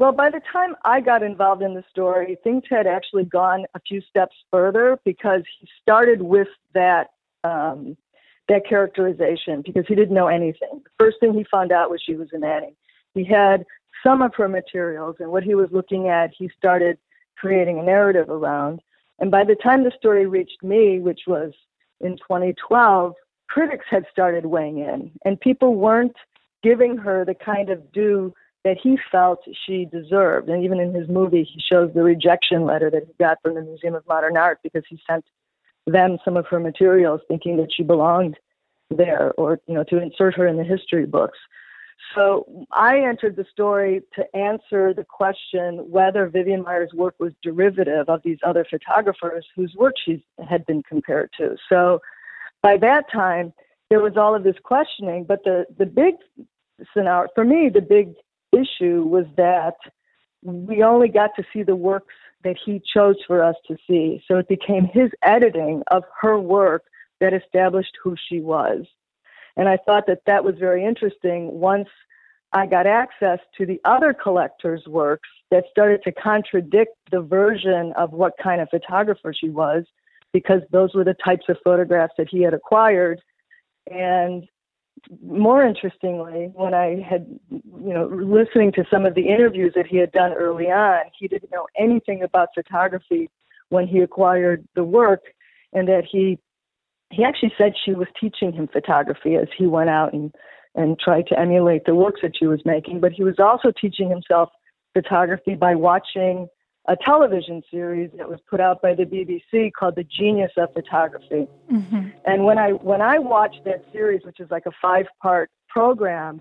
well, 0.00 0.12
by 0.12 0.30
the 0.30 0.40
time 0.50 0.74
I 0.82 1.02
got 1.02 1.22
involved 1.22 1.60
in 1.60 1.74
the 1.74 1.84
story, 1.90 2.38
things 2.42 2.62
had 2.70 2.86
actually 2.86 3.24
gone 3.24 3.66
a 3.74 3.80
few 3.80 4.00
steps 4.00 4.34
further 4.50 4.98
because 5.04 5.42
he 5.58 5.68
started 5.82 6.22
with 6.22 6.48
that 6.72 7.08
um, 7.44 7.98
that 8.48 8.66
characterization 8.66 9.60
because 9.60 9.84
he 9.86 9.94
didn't 9.94 10.14
know 10.14 10.28
anything. 10.28 10.80
The 10.82 10.90
first 10.98 11.18
thing 11.20 11.34
he 11.34 11.44
found 11.50 11.70
out 11.70 11.90
was 11.90 12.00
she 12.02 12.16
was 12.16 12.28
a 12.32 12.38
nanny. 12.38 12.74
He 13.12 13.24
had 13.24 13.66
some 14.02 14.22
of 14.22 14.34
her 14.36 14.48
materials, 14.48 15.16
and 15.20 15.30
what 15.30 15.42
he 15.42 15.54
was 15.54 15.68
looking 15.70 16.08
at, 16.08 16.30
he 16.36 16.50
started 16.56 16.96
creating 17.36 17.78
a 17.78 17.82
narrative 17.82 18.30
around. 18.30 18.80
And 19.18 19.30
by 19.30 19.44
the 19.44 19.54
time 19.54 19.84
the 19.84 19.92
story 19.98 20.24
reached 20.24 20.62
me, 20.62 20.98
which 21.00 21.20
was 21.26 21.52
in 22.00 22.16
2012, 22.16 23.12
critics 23.50 23.84
had 23.90 24.06
started 24.10 24.46
weighing 24.46 24.78
in, 24.78 25.10
and 25.26 25.38
people 25.38 25.74
weren't 25.74 26.16
giving 26.62 26.96
her 26.96 27.26
the 27.26 27.34
kind 27.34 27.68
of 27.68 27.92
due 27.92 28.32
that 28.64 28.76
he 28.82 28.98
felt 29.10 29.40
she 29.66 29.86
deserved. 29.86 30.48
And 30.48 30.64
even 30.64 30.80
in 30.80 30.94
his 30.94 31.08
movie, 31.08 31.44
he 31.44 31.60
shows 31.60 31.90
the 31.94 32.02
rejection 32.02 32.64
letter 32.64 32.90
that 32.90 33.04
he 33.06 33.12
got 33.18 33.38
from 33.42 33.54
the 33.54 33.62
Museum 33.62 33.94
of 33.94 34.06
Modern 34.06 34.36
Art 34.36 34.58
because 34.62 34.82
he 34.88 35.00
sent 35.08 35.24
them 35.86 36.18
some 36.24 36.36
of 36.36 36.46
her 36.46 36.60
materials 36.60 37.20
thinking 37.26 37.56
that 37.56 37.72
she 37.74 37.82
belonged 37.82 38.38
there 38.90 39.32
or 39.36 39.60
you 39.66 39.74
know 39.74 39.84
to 39.84 39.98
insert 39.98 40.34
her 40.34 40.46
in 40.46 40.56
the 40.56 40.64
history 40.64 41.06
books 41.06 41.38
so 42.14 42.66
I 42.72 42.98
entered 43.00 43.36
the 43.36 43.46
story 43.52 44.02
to 44.14 44.36
answer 44.36 44.92
the 44.92 45.04
question 45.04 45.90
whether 45.90 46.26
Vivian 46.28 46.62
Maier's 46.62 46.92
work 46.92 47.14
was 47.18 47.32
derivative 47.42 48.08
of 48.08 48.22
these 48.24 48.38
other 48.44 48.66
photographers 48.68 49.46
whose 49.54 49.74
work 49.76 49.94
she 50.04 50.24
had 50.48 50.66
been 50.66 50.82
compared 50.82 51.30
to. 51.38 51.56
So 51.68 52.00
by 52.62 52.76
that 52.78 53.10
time, 53.12 53.52
there 53.90 54.00
was 54.00 54.16
all 54.16 54.34
of 54.34 54.44
this 54.44 54.56
questioning, 54.62 55.24
but 55.24 55.44
the, 55.44 55.66
the 55.78 55.86
big 55.86 56.14
scenario, 56.92 57.28
for 57.34 57.44
me, 57.44 57.70
the 57.72 57.80
big 57.80 58.14
issue 58.52 59.02
was 59.02 59.26
that 59.36 59.76
we 60.42 60.82
only 60.82 61.08
got 61.08 61.30
to 61.36 61.44
see 61.52 61.62
the 61.62 61.76
works 61.76 62.14
that 62.44 62.56
he 62.64 62.82
chose 62.94 63.16
for 63.26 63.42
us 63.42 63.56
to 63.68 63.76
see. 63.86 64.22
So 64.26 64.38
it 64.38 64.48
became 64.48 64.86
his 64.86 65.10
editing 65.22 65.82
of 65.90 66.04
her 66.20 66.38
work 66.38 66.84
that 67.20 67.34
established 67.34 67.96
who 68.02 68.16
she 68.28 68.40
was. 68.40 68.86
And 69.56 69.68
I 69.68 69.76
thought 69.76 70.06
that 70.06 70.22
that 70.26 70.44
was 70.44 70.54
very 70.58 70.84
interesting 70.84 71.60
once 71.60 71.88
I 72.52 72.66
got 72.66 72.86
access 72.86 73.38
to 73.58 73.66
the 73.66 73.80
other 73.84 74.14
collectors' 74.14 74.86
works 74.86 75.28
that 75.50 75.64
started 75.70 76.02
to 76.04 76.12
contradict 76.12 76.96
the 77.10 77.20
version 77.20 77.92
of 77.96 78.12
what 78.12 78.32
kind 78.42 78.60
of 78.60 78.68
photographer 78.70 79.32
she 79.32 79.50
was, 79.50 79.84
because 80.32 80.62
those 80.70 80.94
were 80.94 81.04
the 81.04 81.16
types 81.24 81.44
of 81.48 81.58
photographs 81.62 82.14
that 82.16 82.28
he 82.28 82.42
had 82.42 82.54
acquired. 82.54 83.20
And 83.90 84.48
more 85.22 85.64
interestingly, 85.64 86.50
when 86.54 86.74
I 86.74 87.00
had, 87.08 87.26
you 87.50 87.94
know, 87.94 88.06
listening 88.06 88.72
to 88.72 88.84
some 88.90 89.04
of 89.04 89.14
the 89.14 89.28
interviews 89.28 89.72
that 89.76 89.86
he 89.86 89.96
had 89.96 90.12
done 90.12 90.32
early 90.32 90.66
on, 90.66 91.02
he 91.18 91.28
didn't 91.28 91.50
know 91.50 91.66
anything 91.78 92.22
about 92.22 92.48
photography 92.54 93.30
when 93.68 93.86
he 93.86 94.00
acquired 94.00 94.66
the 94.74 94.84
work, 94.84 95.22
and 95.72 95.88
that 95.88 96.04
he 96.10 96.38
he 97.10 97.24
actually 97.24 97.52
said 97.58 97.72
she 97.84 97.92
was 97.92 98.06
teaching 98.20 98.52
him 98.52 98.68
photography 98.68 99.34
as 99.34 99.48
he 99.58 99.66
went 99.66 99.90
out 99.90 100.12
and, 100.12 100.32
and 100.76 100.98
tried 100.98 101.26
to 101.26 101.38
emulate 101.38 101.84
the 101.84 101.94
works 101.94 102.20
that 102.22 102.36
she 102.38 102.46
was 102.46 102.60
making. 102.64 103.00
But 103.00 103.12
he 103.12 103.24
was 103.24 103.40
also 103.40 103.72
teaching 103.80 104.08
himself 104.08 104.50
photography 104.94 105.54
by 105.54 105.74
watching 105.74 106.48
a 106.88 106.96
television 107.04 107.62
series 107.70 108.10
that 108.16 108.28
was 108.28 108.38
put 108.48 108.60
out 108.60 108.80
by 108.82 108.94
the 108.94 109.04
BBC 109.04 109.70
called 109.78 109.96
The 109.96 110.04
Genius 110.04 110.50
of 110.56 110.72
Photography. 110.72 111.46
Mm-hmm. 111.70 112.08
And 112.24 112.44
when 112.44 112.58
I 112.58 112.70
when 112.70 113.02
I 113.02 113.18
watched 113.18 113.64
that 113.64 113.84
series, 113.92 114.22
which 114.24 114.40
is 114.40 114.50
like 114.50 114.66
a 114.66 114.72
five 114.80 115.06
part 115.22 115.50
program, 115.68 116.40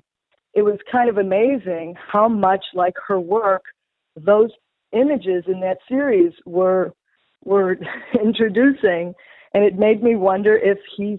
it 0.53 0.61
was 0.61 0.77
kind 0.91 1.09
of 1.09 1.17
amazing 1.17 1.95
how 2.11 2.27
much 2.27 2.63
like 2.73 2.93
her 3.07 3.19
work 3.19 3.63
those 4.15 4.49
images 4.91 5.43
in 5.47 5.59
that 5.61 5.77
series 5.87 6.33
were 6.45 6.93
were 7.43 7.77
introducing 8.23 9.13
and 9.53 9.63
it 9.63 9.77
made 9.77 10.03
me 10.03 10.15
wonder 10.15 10.55
if 10.55 10.77
he 10.95 11.17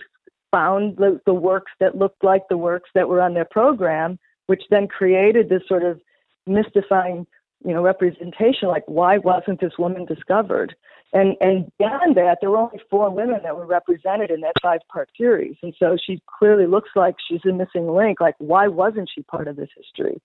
found 0.51 0.97
the, 0.97 1.21
the 1.27 1.35
works 1.35 1.73
that 1.81 1.97
looked 1.97 2.23
like 2.25 2.43
the 2.49 2.57
works 2.57 2.91
that 2.95 3.09
were 3.09 3.21
on 3.21 3.35
their 3.35 3.45
program, 3.45 4.19
which 4.47 4.63
then 4.71 4.87
created 4.87 5.49
this 5.49 5.63
sort 5.69 5.85
of 5.85 6.01
mystifying, 6.47 7.27
you 7.65 7.75
know, 7.75 7.83
representation. 7.83 8.69
Like, 8.69 8.85
why 8.87 9.19
wasn't 9.19 9.61
this 9.61 9.73
woman 9.79 10.05
discovered? 10.05 10.75
And 11.13 11.37
and 11.41 11.71
beyond 11.79 12.17
that, 12.17 12.39
there 12.41 12.51
were 12.51 12.59
only 12.59 12.81
four 12.89 13.11
women 13.11 13.41
that 13.43 13.57
were 13.57 13.67
represented 13.67 14.31
in 14.31 14.41
that 14.43 14.55
five-part 14.63 15.11
series, 15.17 15.57
and 15.63 15.75
so 15.79 15.97
she 16.05 16.23
clearly 16.39 16.67
looks 16.67 16.91
like 16.95 17.17
she's 17.29 17.45
a 17.45 17.53
missing 17.53 17.89
link. 17.89 18.21
Like, 18.21 18.37
why 18.39 18.69
wasn't 18.69 19.11
she 19.13 19.23
part 19.23 19.49
of 19.49 19.57
this 19.57 19.71
history? 19.77 20.21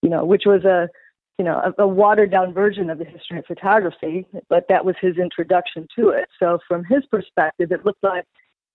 You 0.00 0.08
know, 0.08 0.24
which 0.24 0.42
was 0.46 0.64
a 0.64 0.88
you 1.38 1.44
know, 1.44 1.72
a, 1.78 1.82
a 1.82 1.88
watered 1.88 2.30
down 2.30 2.52
version 2.52 2.90
of 2.90 2.98
the 2.98 3.04
history 3.04 3.38
of 3.38 3.46
photography, 3.46 4.26
but 4.48 4.64
that 4.68 4.84
was 4.84 4.94
his 5.00 5.16
introduction 5.16 5.88
to 5.96 6.10
it. 6.10 6.28
So 6.38 6.58
from 6.68 6.84
his 6.84 7.04
perspective, 7.10 7.72
it 7.72 7.84
looked 7.84 8.04
like 8.04 8.24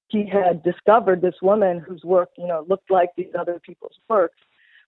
he 0.10 0.28
had 0.28 0.64
discovered 0.64 1.22
this 1.22 1.36
woman 1.42 1.80
whose 1.80 2.04
work, 2.04 2.30
you 2.38 2.48
know, 2.48 2.66
looked 2.68 2.90
like 2.90 3.10
these 3.16 3.34
other 3.38 3.60
people's 3.66 3.96
works, 4.10 4.38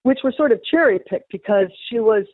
which 0.03 0.19
were 0.23 0.33
sort 0.35 0.51
of 0.51 0.63
cherry 0.63 0.99
picked 1.07 1.31
because 1.31 1.67
she 1.89 1.99
was 1.99 2.25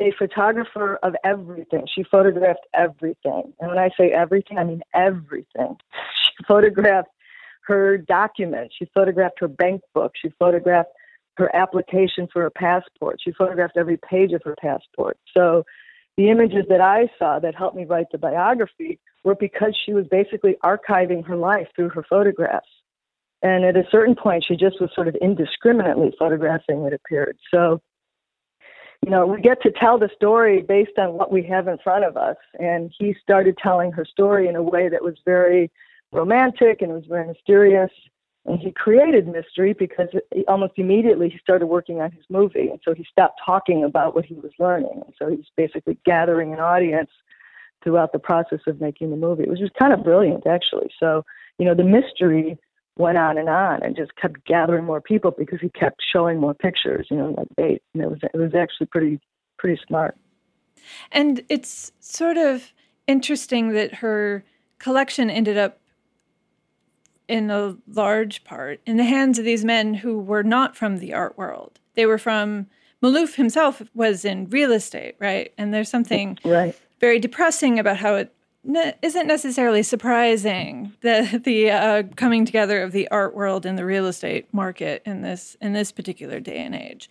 a 0.00 0.12
photographer 0.18 0.98
of 1.02 1.14
everything. 1.24 1.86
She 1.94 2.04
photographed 2.04 2.66
everything. 2.74 3.52
And 3.60 3.68
when 3.68 3.78
I 3.78 3.90
say 3.98 4.10
everything, 4.10 4.58
I 4.58 4.64
mean 4.64 4.82
everything. 4.94 5.76
She 6.38 6.44
photographed 6.48 7.10
her 7.66 7.98
documents. 7.98 8.74
She 8.78 8.86
photographed 8.94 9.38
her 9.40 9.48
bank 9.48 9.82
book. 9.94 10.12
She 10.20 10.30
photographed 10.38 10.88
her 11.36 11.54
application 11.54 12.26
for 12.32 12.46
a 12.46 12.50
passport. 12.50 13.18
She 13.22 13.32
photographed 13.32 13.76
every 13.76 13.98
page 13.98 14.32
of 14.32 14.42
her 14.44 14.56
passport. 14.60 15.18
So 15.36 15.64
the 16.16 16.30
images 16.30 16.64
that 16.68 16.80
I 16.80 17.10
saw 17.18 17.38
that 17.38 17.54
helped 17.54 17.76
me 17.76 17.84
write 17.84 18.06
the 18.12 18.18
biography 18.18 18.98
were 19.24 19.34
because 19.34 19.76
she 19.84 19.92
was 19.92 20.06
basically 20.10 20.56
archiving 20.64 21.24
her 21.26 21.36
life 21.36 21.68
through 21.74 21.90
her 21.90 22.04
photographs. 22.08 22.68
And 23.42 23.64
at 23.64 23.76
a 23.76 23.84
certain 23.90 24.14
point, 24.14 24.44
she 24.46 24.56
just 24.56 24.80
was 24.80 24.90
sort 24.94 25.08
of 25.08 25.16
indiscriminately 25.16 26.14
photographing, 26.18 26.84
it 26.84 26.92
appeared. 26.92 27.38
So, 27.52 27.80
you 29.04 29.10
know, 29.10 29.26
we 29.26 29.40
get 29.40 29.60
to 29.62 29.72
tell 29.72 29.98
the 29.98 30.10
story 30.14 30.62
based 30.62 30.98
on 30.98 31.14
what 31.14 31.32
we 31.32 31.42
have 31.44 31.66
in 31.66 31.78
front 31.78 32.04
of 32.04 32.16
us. 32.16 32.36
And 32.58 32.92
he 32.96 33.16
started 33.20 33.58
telling 33.58 33.90
her 33.92 34.04
story 34.04 34.46
in 34.48 34.56
a 34.56 34.62
way 34.62 34.88
that 34.88 35.02
was 35.02 35.16
very 35.24 35.70
romantic 36.12 36.82
and 36.82 36.92
was 36.92 37.06
very 37.06 37.26
mysterious. 37.26 37.90
And 38.44 38.58
he 38.58 38.70
created 38.70 39.26
mystery 39.26 39.72
because 39.72 40.08
almost 40.46 40.74
immediately 40.76 41.28
he 41.28 41.38
started 41.38 41.66
working 41.66 42.00
on 42.00 42.12
his 42.12 42.24
movie. 42.28 42.68
And 42.68 42.80
so 42.84 42.94
he 42.94 43.04
stopped 43.10 43.40
talking 43.44 43.84
about 43.84 44.14
what 44.14 44.24
he 44.24 44.34
was 44.34 44.52
learning. 44.58 45.02
And 45.04 45.14
so 45.18 45.28
he's 45.28 45.46
basically 45.56 45.98
gathering 46.04 46.52
an 46.52 46.60
audience 46.60 47.10
throughout 47.82 48.12
the 48.12 48.18
process 48.18 48.60
of 48.68 48.80
making 48.80 49.10
the 49.10 49.16
movie, 49.16 49.44
which 49.44 49.60
was 49.60 49.70
kind 49.76 49.92
of 49.92 50.04
brilliant, 50.04 50.46
actually. 50.46 50.90
So, 51.00 51.24
you 51.58 51.64
know, 51.64 51.74
the 51.74 51.84
mystery 51.84 52.56
went 52.98 53.18
on 53.18 53.38
and 53.38 53.48
on 53.48 53.82
and 53.82 53.96
just 53.96 54.14
kept 54.16 54.44
gathering 54.44 54.84
more 54.84 55.00
people 55.00 55.30
because 55.30 55.60
he 55.60 55.70
kept 55.70 56.02
showing 56.12 56.38
more 56.38 56.54
pictures, 56.54 57.06
you 57.10 57.16
know, 57.16 57.34
like 57.36 57.48
bait. 57.56 57.82
And 57.94 58.02
it 58.02 58.10
was 58.10 58.18
it 58.22 58.36
was 58.36 58.54
actually 58.54 58.86
pretty 58.86 59.20
pretty 59.58 59.80
smart. 59.86 60.16
And 61.10 61.42
it's 61.48 61.92
sort 62.00 62.36
of 62.36 62.72
interesting 63.06 63.72
that 63.72 63.96
her 63.96 64.44
collection 64.78 65.30
ended 65.30 65.56
up 65.56 65.78
in 67.28 67.50
a 67.50 67.76
large 67.86 68.44
part 68.44 68.80
in 68.84 68.96
the 68.96 69.04
hands 69.04 69.38
of 69.38 69.44
these 69.44 69.64
men 69.64 69.94
who 69.94 70.18
were 70.18 70.42
not 70.42 70.76
from 70.76 70.98
the 70.98 71.14
art 71.14 71.38
world. 71.38 71.78
They 71.94 72.04
were 72.04 72.18
from 72.18 72.66
Maloof 73.02 73.36
himself 73.36 73.82
was 73.94 74.24
in 74.24 74.48
real 74.50 74.72
estate, 74.72 75.16
right? 75.18 75.52
And 75.56 75.72
there's 75.72 75.88
something 75.88 76.38
right. 76.44 76.78
very 77.00 77.18
depressing 77.18 77.78
about 77.78 77.96
how 77.96 78.16
it 78.16 78.34
ne- 78.64 78.94
isn't 79.02 79.26
necessarily 79.26 79.82
surprising 79.82 80.92
the 81.00 81.40
the 81.44 81.70
uh, 81.70 82.02
coming 82.16 82.44
together 82.44 82.82
of 82.82 82.92
the 82.92 83.08
art 83.08 83.34
world 83.34 83.66
and 83.66 83.78
the 83.78 83.84
real 83.84 84.06
estate 84.06 84.46
market 84.52 85.02
in 85.04 85.22
this 85.22 85.56
in 85.60 85.72
this 85.72 85.92
particular 85.92 86.40
day 86.40 86.58
and 86.58 86.74
age. 86.74 87.08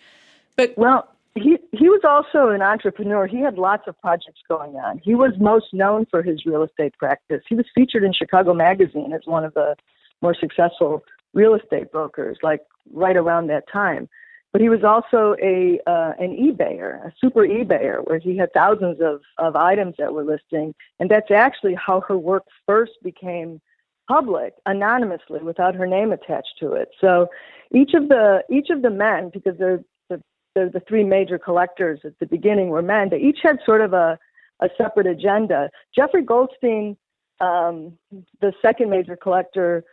But 0.55 0.74
well, 0.77 1.08
he 1.36 1.58
he 1.72 1.89
was 1.89 2.01
also 2.03 2.50
an 2.50 2.62
entrepreneur. 2.62 3.27
He 3.27 3.39
had 3.39 3.58
lots 3.58 3.84
of 3.88 4.00
projects 4.01 4.41
going 4.48 4.75
on. 4.75 5.00
He 5.00 5.15
was 5.15 5.31
most 5.39 5.74
known 5.74 6.05
for 6.10 6.22
his 6.22 6.46
real 6.46 6.63
estate 6.63 6.98
practice. 6.98 7.41
He 7.48 7.55
was 7.55 7.65
featured 7.74 8.03
in 8.03 8.13
Chicago 8.13 8.53
Magazine 8.53 9.13
as 9.13 9.22
one 9.25 9.46
of 9.46 9.53
the 9.53 9.75
more 10.22 10.36
successful 10.36 11.03
real 11.34 11.55
estate 11.55 11.91
brokers, 11.91 12.38
like 12.43 12.62
right 12.93 13.15
around 13.15 13.48
that 13.48 13.63
time. 13.72 14.10
But 14.51 14.62
he 14.62 14.70
was 14.70 14.84
also 14.84 15.36
a 15.41 15.79
uh, 15.88 16.13
an 16.20 16.36
eBayer, 16.36 17.05
a 17.05 17.13
super 17.22 17.41
eBayer, 17.41 18.05
where 18.05 18.20
he 18.20 18.36
had 18.36 18.51
thousands 18.53 19.00
of, 19.00 19.22
of 19.38 19.55
items 19.55 19.96
that 19.98 20.13
were 20.13 20.25
listing, 20.25 20.75
and 21.00 21.10
that's 21.10 21.31
actually 21.31 21.75
how 21.75 22.01
her 22.01 22.17
work 22.17 22.43
first 22.65 22.93
became 23.01 23.62
public, 24.10 24.53
anonymously, 24.65 25.39
without 25.41 25.74
her 25.75 25.88
name 25.88 26.12
attached 26.12 26.55
to 26.60 26.74
it. 26.74 26.89
So 27.00 27.27
each 27.74 27.93
of 27.93 28.10
the 28.10 28.43
each 28.51 28.70
of 28.70 28.81
the 28.81 28.89
men, 28.89 29.31
because 29.34 29.58
they're 29.58 29.84
the 30.10 30.22
they're 30.53 30.70
the 30.70 30.81
three 30.81 31.05
major 31.05 31.39
collectors 31.39 32.01
at 32.03 32.20
the 32.20 32.25
beginning 32.25 32.67
were 32.70 32.81
men, 32.81 33.10
they 33.10 33.20
each 33.20 33.39
had 33.41 33.58
sort 33.65 33.79
of 33.79 33.93
a 33.93 34.20
a 34.60 34.70
separate 34.77 35.08
agenda. 35.08 35.70
Jeffrey 35.96 36.24
Goldstein, 36.24 36.98
um, 37.39 37.98
the 38.41 38.53
second 38.62 38.89
major 38.89 39.15
collector, 39.15 39.84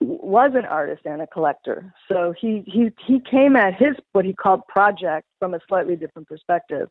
was 0.00 0.52
an 0.54 0.64
artist 0.64 1.02
and 1.04 1.22
a 1.22 1.26
collector. 1.26 1.92
So 2.08 2.34
he 2.38 2.64
he 2.66 2.90
he 3.06 3.20
came 3.20 3.56
at 3.56 3.74
his 3.74 3.94
what 4.12 4.24
he 4.24 4.32
called 4.32 4.66
project 4.68 5.26
from 5.38 5.54
a 5.54 5.60
slightly 5.68 5.96
different 5.96 6.28
perspective. 6.28 6.88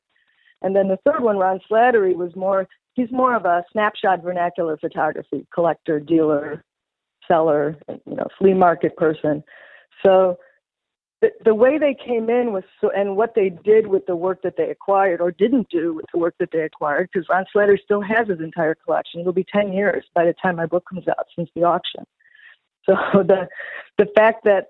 And 0.61 0.75
then 0.75 0.87
the 0.87 0.97
third 1.05 1.21
one, 1.21 1.37
Ron 1.37 1.59
Slattery, 1.69 2.15
was 2.15 2.35
more 2.35 2.67
he's 2.93 3.11
more 3.11 3.35
of 3.35 3.45
a 3.45 3.63
snapshot 3.71 4.23
vernacular 4.23 4.77
photography 4.77 5.45
collector, 5.53 5.99
dealer, 5.99 6.63
seller, 7.27 7.77
you 7.89 8.15
know, 8.15 8.27
flea 8.37 8.53
market 8.53 8.95
person. 8.95 9.43
So 10.05 10.37
the, 11.21 11.31
the 11.43 11.55
way 11.55 11.77
they 11.77 11.95
came 11.95 12.29
in 12.29 12.53
was 12.53 12.63
so, 12.79 12.91
and 12.91 13.17
what 13.17 13.33
they 13.35 13.49
did 13.49 13.87
with 13.87 14.05
the 14.05 14.15
work 14.15 14.41
that 14.43 14.55
they 14.55 14.69
acquired 14.69 15.19
or 15.19 15.31
didn't 15.31 15.67
do 15.69 15.93
with 15.95 16.05
the 16.13 16.19
work 16.19 16.35
that 16.39 16.49
they 16.51 16.61
acquired, 16.61 17.09
because 17.11 17.27
Ron 17.29 17.45
Slattery 17.53 17.81
still 17.83 18.01
has 18.01 18.27
his 18.27 18.39
entire 18.39 18.75
collection. 18.75 19.21
It'll 19.21 19.33
be 19.33 19.45
10 19.51 19.73
years 19.73 20.05
by 20.13 20.25
the 20.25 20.33
time 20.41 20.57
my 20.57 20.67
book 20.67 20.85
comes 20.87 21.07
out 21.07 21.25
since 21.35 21.49
the 21.55 21.63
auction. 21.63 22.05
So 22.87 22.95
the 23.13 23.47
the 23.97 24.07
fact 24.15 24.43
that 24.45 24.67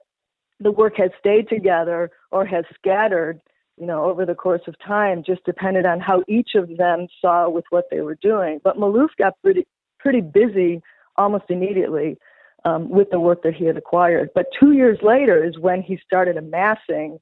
the 0.60 0.71
work 0.71 0.97
has 0.97 1.12
stayed 1.19 1.47
together 1.49 2.12
or 2.32 2.45
has 2.45 2.65
scattered, 2.73 3.39
you 3.77 3.86
know, 3.86 4.06
over 4.06 4.25
the 4.25 4.36
course 4.36 4.62
of 4.67 4.75
time 4.80 5.23
just 5.23 5.43
depended 5.45 5.86
on 5.86 5.99
how 5.99 6.23
each 6.27 6.51
of 6.56 6.77
them 6.77 7.08
saw 7.21 7.49
with 7.49 7.65
what 7.69 7.86
they 7.91 8.01
were 8.01 8.17
doing. 8.21 8.60
But 8.63 8.77
Maloof 8.77 9.10
got 9.17 9.34
pretty 9.43 9.67
pretty 9.99 10.21
busy 10.21 10.82
almost 11.15 11.45
immediately 11.49 12.17
um, 12.65 12.89
with 12.89 13.10
the 13.12 13.19
work 13.19 13.43
that 13.43 13.56
he 13.56 13.65
had 13.65 13.77
acquired. 13.77 14.30
But 14.36 14.47
two 14.60 14.73
years 14.73 14.97
later 15.01 15.43
is 15.43 15.58
when 15.60 15.82
he 15.82 15.99
started 16.06 16.38
amassing 16.38 17.19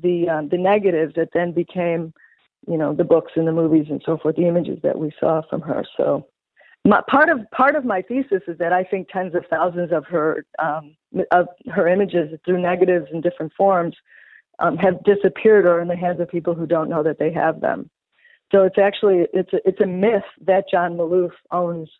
the 0.00 0.28
um, 0.28 0.48
the 0.48 0.58
negatives 0.58 1.14
that 1.16 1.30
then 1.32 1.52
became, 1.52 2.12
you 2.68 2.76
know, 2.76 2.94
the 2.94 3.04
books 3.04 3.32
and 3.36 3.46
the 3.46 3.52
movies 3.52 3.86
and 3.90 4.02
so 4.04 4.18
forth, 4.18 4.36
the 4.36 4.46
images 4.46 4.78
that 4.82 4.98
we 4.98 5.10
saw 5.18 5.42
from 5.48 5.60
her. 5.62 5.84
So 5.96 6.26
my, 6.86 7.02
part 7.08 7.28
of 7.28 7.40
part 7.50 7.74
of 7.74 7.84
my 7.84 8.02
thesis 8.02 8.42
is 8.46 8.58
that 8.58 8.72
I 8.72 8.84
think 8.84 9.08
tens 9.08 9.34
of 9.34 9.44
thousands 9.50 9.92
of 9.92 10.04
her 10.06 10.44
um, 10.58 10.96
of 11.32 11.48
her 11.72 11.88
images 11.88 12.38
through 12.44 12.60
negatives 12.60 13.06
in 13.12 13.20
different 13.20 13.52
forms 13.56 13.96
um, 14.58 14.76
have 14.76 15.02
disappeared 15.04 15.66
or 15.66 15.80
in 15.80 15.88
the 15.88 15.96
hands 15.96 16.20
of 16.20 16.28
people 16.28 16.54
who 16.54 16.66
don't 16.66 16.88
know 16.88 17.02
that 17.02 17.18
they 17.18 17.32
have 17.32 17.60
them. 17.60 17.90
So 18.52 18.62
it's 18.62 18.78
actually 18.78 19.26
it's 19.32 19.52
a, 19.52 19.68
it's 19.68 19.80
a 19.80 19.86
myth 19.86 20.22
that 20.46 20.64
John 20.70 20.96
Maloof 20.96 21.32
owns. 21.50 21.90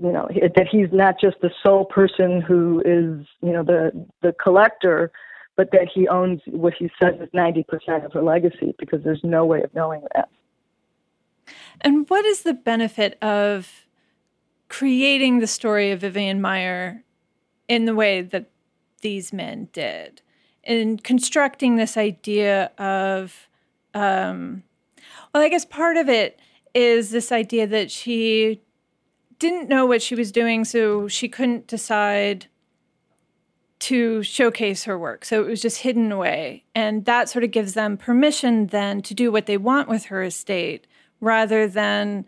You 0.00 0.12
know 0.12 0.28
that 0.30 0.68
he's 0.70 0.88
not 0.92 1.16
just 1.20 1.36
the 1.42 1.50
sole 1.62 1.84
person 1.84 2.40
who 2.40 2.80
is 2.84 3.26
you 3.42 3.52
know 3.52 3.64
the 3.64 4.06
the 4.22 4.32
collector, 4.42 5.10
but 5.56 5.70
that 5.72 5.88
he 5.92 6.06
owns 6.08 6.40
what 6.46 6.74
he 6.78 6.90
says 7.02 7.14
is 7.20 7.28
ninety 7.34 7.64
percent 7.64 8.04
of 8.04 8.12
her 8.12 8.22
legacy 8.22 8.74
because 8.78 9.02
there's 9.02 9.20
no 9.24 9.44
way 9.44 9.62
of 9.62 9.74
knowing 9.74 10.02
that. 10.14 10.28
And 11.80 12.08
what 12.08 12.24
is 12.24 12.42
the 12.42 12.54
benefit 12.54 13.16
of 13.22 13.86
creating 14.68 15.38
the 15.38 15.46
story 15.46 15.90
of 15.90 16.00
Vivian 16.00 16.40
Maier 16.40 17.02
in 17.68 17.84
the 17.84 17.94
way 17.94 18.22
that 18.22 18.50
these 19.02 19.32
men 19.32 19.68
did? 19.72 20.22
In 20.62 20.98
constructing 20.98 21.76
this 21.76 21.96
idea 21.96 22.70
of, 22.78 23.48
um, 23.94 24.62
well, 25.32 25.42
I 25.42 25.48
guess 25.48 25.64
part 25.64 25.96
of 25.96 26.08
it 26.08 26.38
is 26.74 27.10
this 27.10 27.32
idea 27.32 27.66
that 27.66 27.90
she 27.90 28.60
didn't 29.38 29.68
know 29.68 29.86
what 29.86 30.02
she 30.02 30.14
was 30.14 30.30
doing, 30.30 30.64
so 30.64 31.08
she 31.08 31.28
couldn't 31.28 31.66
decide 31.66 32.46
to 33.80 34.22
showcase 34.22 34.84
her 34.84 34.98
work. 34.98 35.24
So 35.24 35.42
it 35.42 35.48
was 35.48 35.62
just 35.62 35.78
hidden 35.78 36.12
away. 36.12 36.64
And 36.74 37.06
that 37.06 37.30
sort 37.30 37.44
of 37.44 37.50
gives 37.50 37.72
them 37.72 37.96
permission 37.96 38.66
then 38.66 39.00
to 39.02 39.14
do 39.14 39.32
what 39.32 39.46
they 39.46 39.56
want 39.56 39.88
with 39.88 40.04
her 40.04 40.22
estate 40.22 40.86
rather 41.20 41.66
than 41.66 42.24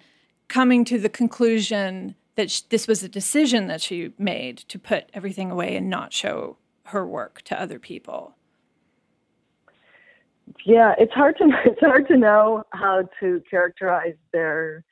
coming 0.48 0.84
to 0.84 0.98
the 0.98 1.08
conclusion 1.08 2.14
that 2.34 2.62
this 2.70 2.86
was 2.86 3.02
a 3.02 3.08
decision 3.08 3.66
that 3.66 3.80
she 3.80 4.12
made 4.18 4.58
to 4.58 4.78
put 4.78 5.10
everything 5.12 5.50
away 5.50 5.76
and 5.76 5.88
not 5.90 6.12
show 6.12 6.56
her 6.86 7.06
work 7.06 7.42
to 7.42 7.60
other 7.60 7.78
people. 7.78 8.34
Yeah, 10.66 10.94
it's 10.98 11.12
hard 11.12 11.36
to 11.38 11.48
it's 11.64 11.80
hard 11.80 12.08
to 12.08 12.16
know 12.16 12.64
how 12.70 13.08
to 13.20 13.42
characterize 13.50 14.16
their 14.32 14.84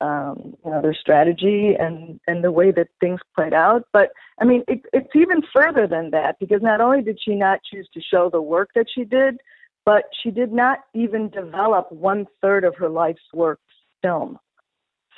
um, 0.00 0.56
you 0.64 0.70
know 0.70 0.80
their 0.80 0.94
strategy 0.94 1.74
and 1.78 2.20
and 2.26 2.42
the 2.42 2.52
way 2.52 2.70
that 2.70 2.88
things 3.00 3.20
played 3.34 3.54
out. 3.54 3.84
But 3.92 4.10
I 4.40 4.44
mean, 4.44 4.64
it, 4.68 4.82
it's 4.92 5.14
even 5.14 5.42
further 5.52 5.86
than 5.86 6.10
that 6.10 6.38
because 6.38 6.62
not 6.62 6.80
only 6.80 7.02
did 7.02 7.18
she 7.22 7.34
not 7.34 7.60
choose 7.70 7.88
to 7.94 8.00
show 8.00 8.30
the 8.30 8.42
work 8.42 8.70
that 8.74 8.86
she 8.92 9.04
did, 9.04 9.38
but 9.84 10.04
she 10.22 10.30
did 10.30 10.52
not 10.52 10.80
even 10.94 11.28
develop 11.30 11.90
one 11.90 12.26
third 12.40 12.64
of 12.64 12.76
her 12.76 12.88
life's 12.88 13.22
work 13.32 13.60
film. 14.02 14.38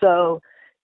So 0.01 0.41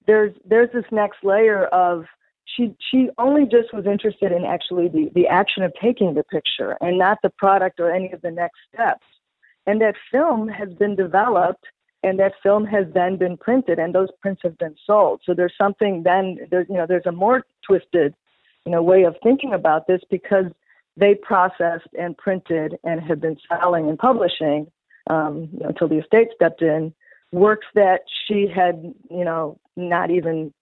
there's 0.06 0.34
there's 0.44 0.70
this 0.72 0.84
next 0.90 1.18
layer 1.22 1.66
of 1.66 2.04
she 2.44 2.74
she 2.90 3.08
only 3.18 3.44
just 3.44 3.72
was 3.72 3.86
interested 3.86 4.32
in 4.32 4.44
actually 4.44 4.88
the, 4.88 5.10
the 5.14 5.26
action 5.26 5.62
of 5.62 5.72
taking 5.80 6.14
the 6.14 6.24
picture 6.24 6.76
and 6.80 6.98
not 6.98 7.18
the 7.22 7.30
product 7.30 7.78
or 7.78 7.92
any 7.92 8.10
of 8.12 8.20
the 8.22 8.30
next 8.30 8.58
steps. 8.72 9.04
And 9.66 9.80
that 9.82 9.94
film 10.10 10.48
has 10.48 10.70
been 10.74 10.96
developed 10.96 11.64
and 12.02 12.18
that 12.18 12.32
film 12.42 12.64
has 12.64 12.86
then 12.94 13.16
been 13.16 13.36
printed 13.36 13.78
and 13.78 13.94
those 13.94 14.08
prints 14.20 14.40
have 14.44 14.56
been 14.58 14.76
sold. 14.86 15.20
So 15.24 15.34
there's 15.34 15.54
something 15.58 16.02
then 16.04 16.38
there's 16.50 16.66
you 16.68 16.76
know 16.76 16.86
there's 16.86 17.06
a 17.06 17.12
more 17.12 17.44
twisted 17.66 18.14
you 18.64 18.72
know 18.72 18.82
way 18.82 19.04
of 19.04 19.16
thinking 19.22 19.52
about 19.52 19.86
this 19.86 20.00
because 20.10 20.46
they 20.98 21.14
processed 21.14 21.88
and 21.98 22.16
printed 22.16 22.76
and 22.84 23.00
have 23.00 23.20
been 23.20 23.36
selling 23.48 23.88
and 23.88 23.98
publishing 23.98 24.66
um, 25.08 25.48
until 25.64 25.88
the 25.88 25.98
estate 25.98 26.28
stepped 26.34 26.62
in 26.62 26.92
works 27.32 27.66
that 27.74 28.00
she 28.26 28.46
had, 28.52 28.94
you 29.10 29.24
know, 29.24 29.58
not 29.76 30.10
even 30.10 30.52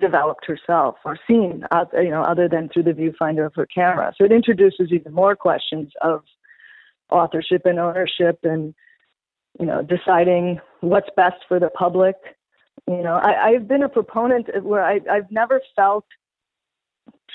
developed 0.00 0.44
herself 0.46 0.96
or 1.04 1.16
seen, 1.26 1.64
uh, 1.70 1.84
you 1.94 2.10
know, 2.10 2.22
other 2.22 2.48
than 2.48 2.68
through 2.68 2.82
the 2.82 2.92
viewfinder 2.92 3.46
of 3.46 3.54
her 3.54 3.66
camera. 3.66 4.12
So 4.16 4.24
it 4.24 4.32
introduces 4.32 4.92
even 4.92 5.12
more 5.12 5.36
questions 5.36 5.92
of 6.00 6.22
authorship 7.10 7.62
and 7.64 7.78
ownership 7.78 8.38
and, 8.42 8.74
you 9.58 9.66
know, 9.66 9.82
deciding 9.82 10.60
what's 10.80 11.08
best 11.16 11.36
for 11.48 11.60
the 11.60 11.70
public. 11.70 12.16
You 12.88 13.02
know, 13.02 13.14
I, 13.14 13.48
I've 13.48 13.68
been 13.68 13.82
a 13.82 13.88
proponent 13.88 14.48
where 14.64 14.82
I, 14.82 15.00
I've 15.10 15.30
never 15.30 15.60
felt 15.76 16.06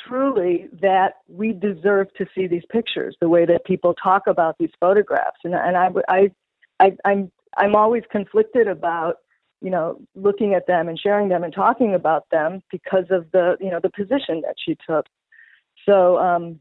truly 0.07 0.67
that 0.81 1.15
we 1.27 1.53
deserve 1.53 2.13
to 2.15 2.25
see 2.35 2.47
these 2.47 2.63
pictures 2.69 3.15
the 3.21 3.29
way 3.29 3.45
that 3.45 3.65
people 3.65 3.93
talk 3.93 4.23
about 4.27 4.55
these 4.59 4.71
photographs 4.79 5.39
and 5.43 5.53
and 5.53 5.77
I 5.77 5.89
I, 6.07 6.31
I 6.79 6.97
I'm 7.05 7.31
I'm 7.57 7.75
always 7.75 8.03
conflicted 8.11 8.67
about 8.67 9.17
you 9.61 9.69
know 9.69 9.99
looking 10.15 10.53
at 10.53 10.67
them 10.67 10.87
and 10.87 10.99
sharing 10.99 11.29
them 11.29 11.43
and 11.43 11.53
talking 11.53 11.93
about 11.93 12.25
them 12.31 12.61
because 12.71 13.05
of 13.09 13.29
the 13.31 13.57
you 13.59 13.71
know 13.71 13.79
the 13.81 13.89
position 13.89 14.41
that 14.41 14.55
she 14.63 14.77
took 14.87 15.05
so 15.85 16.17
um 16.17 16.59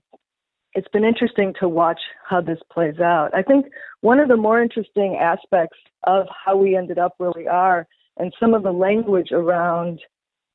it's 0.75 0.89
been 0.89 1.05
interesting 1.05 1.55
to 1.61 1.69
watch 1.69 2.01
how 2.29 2.41
this 2.41 2.59
plays 2.73 2.99
out. 2.99 3.31
I 3.33 3.43
think 3.43 3.67
one 4.01 4.19
of 4.19 4.29
the 4.29 4.37
more 4.37 4.61
interesting 4.61 5.17
aspects 5.21 5.79
of 6.05 6.27
how 6.45 6.57
we 6.57 6.77
ended 6.77 6.99
up 6.99 7.15
where 7.19 7.33
we 7.35 7.47
are 7.47 7.87
and 8.17 8.35
some 8.39 8.55
of 8.55 8.63
the 8.63 8.73
language 8.73 9.31
around 9.33 10.01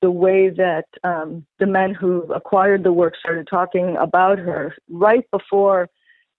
the 0.01 0.11
way 0.11 0.49
that 0.49 0.85
um, 1.03 1.45
the 1.59 1.67
men 1.67 1.93
who 1.93 2.21
acquired 2.33 2.83
the 2.83 2.93
work 2.93 3.15
started 3.17 3.47
talking 3.49 3.97
about 3.97 4.39
her 4.39 4.75
right 4.89 5.29
before 5.31 5.89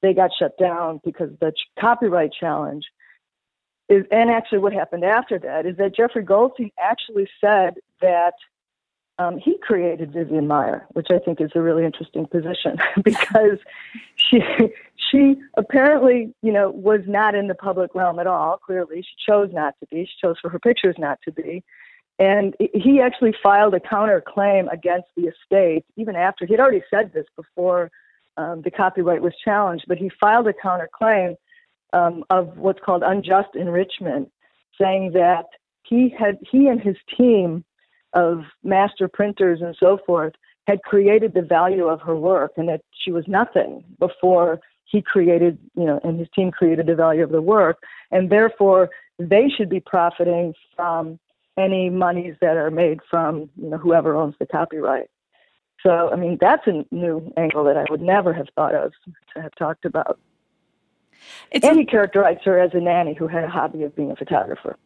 they 0.03 0.15
got 0.15 0.31
shut 0.39 0.57
down 0.59 1.01
because 1.05 1.31
the 1.41 1.53
copyright 1.79 2.33
challenge 2.33 2.87
is, 3.89 4.05
and 4.11 4.31
actually 4.31 4.59
what 4.59 4.73
happened 4.73 5.05
after 5.05 5.39
that 5.39 5.67
is 5.67 5.77
that 5.77 5.95
Jeffrey 5.95 6.23
Goldstein 6.23 6.71
actually 6.79 7.29
said 7.41 7.75
that 8.01 8.35
um, 9.19 9.37
he 9.37 9.59
created 9.59 10.13
Vivian 10.13 10.47
Maier, 10.47 10.85
which 10.93 11.09
I 11.11 11.19
think 11.19 11.43
is 11.43 11.51
a 11.55 11.61
really 11.61 11.85
interesting 11.85 12.27
position 12.27 12.79
because 13.05 13.59
she 14.17 14.41
she 14.97 15.37
apparently 15.59 16.33
you 16.43 16.53
know 16.53 16.71
was 16.71 17.01
not 17.07 17.35
in 17.35 17.47
the 17.47 17.55
public 17.55 17.95
realm 17.95 18.19
at 18.19 18.27
all. 18.27 18.57
Clearly, 18.57 19.03
she 19.03 19.31
chose 19.31 19.51
not 19.53 19.75
to 19.81 19.87
be. 19.91 20.07
She 20.07 20.27
chose 20.27 20.37
for 20.41 20.49
her 20.49 20.59
pictures 20.59 20.95
not 20.99 21.19
to 21.25 21.33
be. 21.33 21.63
And 22.21 22.55
he 22.75 23.01
actually 23.01 23.35
filed 23.43 23.73
a 23.73 23.81
counterclaim 23.81 24.71
against 24.71 25.09
the 25.17 25.29
estate, 25.29 25.87
even 25.97 26.15
after 26.15 26.45
he'd 26.45 26.61
already 26.61 26.85
said 26.91 27.13
this 27.15 27.25
before 27.35 27.91
um, 28.37 28.61
the 28.61 28.71
copyright 28.71 29.23
was 29.23 29.33
challenged. 29.43 29.87
But 29.89 29.97
he 29.97 30.11
filed 30.21 30.47
a 30.47 30.53
counterclaim 30.53 31.37
um, 31.95 32.23
of 32.29 32.59
what's 32.59 32.79
called 32.85 33.03
unjust 33.05 33.57
enrichment, 33.57 34.31
saying 34.79 35.13
that 35.15 35.47
he 35.83 36.15
had 36.17 36.39
he 36.49 36.69
and 36.69 36.79
his 36.79 36.97
team 37.17 37.65
of 38.13 38.43
master 38.63 39.09
printers 39.09 39.63
and 39.63 39.75
so 39.81 39.99
forth 40.07 40.35
had 40.67 40.83
created 40.83 41.33
the 41.33 41.43
value 41.43 41.87
of 41.87 42.03
her 42.03 42.15
work, 42.15 42.53
and 42.59 42.69
that 42.69 42.83
she 43.03 43.11
was 43.11 43.25
nothing 43.27 43.83
before 43.99 44.61
he 44.85 45.01
created, 45.01 45.57
you 45.75 45.87
know, 45.87 45.99
and 46.05 46.19
his 46.19 46.29
team 46.35 46.51
created 46.51 46.87
the 46.87 46.95
value 46.95 47.23
of 47.23 47.31
the 47.31 47.41
work, 47.41 47.79
and 48.11 48.29
therefore 48.29 48.91
they 49.19 49.49
should 49.49 49.71
be 49.71 49.81
profiting 49.81 50.53
from 50.77 51.19
any 51.57 51.91
monies 51.91 52.35
that 52.41 52.57
are 52.57 52.71
made 52.71 53.01
from 53.09 53.51
you 53.57 53.71
know 53.71 53.79
whoever 53.79 54.15
owns 54.15 54.35
the 54.39 54.47
copyright. 54.47 55.11
So 55.83 56.11
I 56.13 56.17
mean 56.17 56.39
that's 56.41 56.67
a 56.67 56.85
new 56.91 57.33
angle 57.37 57.65
that 57.65 57.77
I 57.77 57.85
would 57.91 58.03
never 58.03 58.33
have 58.33 58.49
thought 58.55 58.75
of 58.75 58.93
to 59.35 59.43
have 59.43 59.55
talked 59.57 59.85
about. 59.85 60.19
It's 61.51 61.67
and 61.67 61.79
he 61.79 61.85
characterized 61.85 62.45
her 62.45 62.59
as 62.59 62.71
a 62.75 62.81
nanny 62.81 63.15
who 63.15 63.27
had 63.27 63.45
a 63.45 63.49
hobby 63.49 63.83
of 63.83 63.95
being 63.95 64.11
a 64.11 64.17
photographer. 64.17 64.77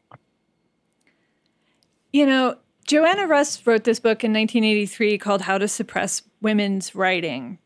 You 2.12 2.26
know, 2.26 2.56
Joanna 2.86 3.26
Russ 3.26 3.66
wrote 3.66 3.84
this 3.84 3.98
book 3.98 4.24
in 4.24 4.32
1983 4.32 5.18
called 5.18 5.42
How 5.42 5.58
to 5.58 5.66
Suppress 5.66 6.22
Women's 6.40 6.94
Writing. 6.94 7.58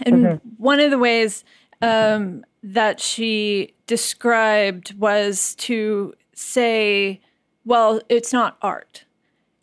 And 0.00 0.16
mm-hmm. 0.24 0.48
one 0.56 0.80
of 0.80 0.90
the 0.90 0.98
ways 0.98 1.44
um, 1.82 2.44
that 2.62 3.00
she 3.00 3.74
described 3.86 4.98
was 4.98 5.54
to 5.56 6.14
say 6.34 7.20
well, 7.70 8.00
it's 8.08 8.32
not 8.32 8.58
art. 8.62 9.04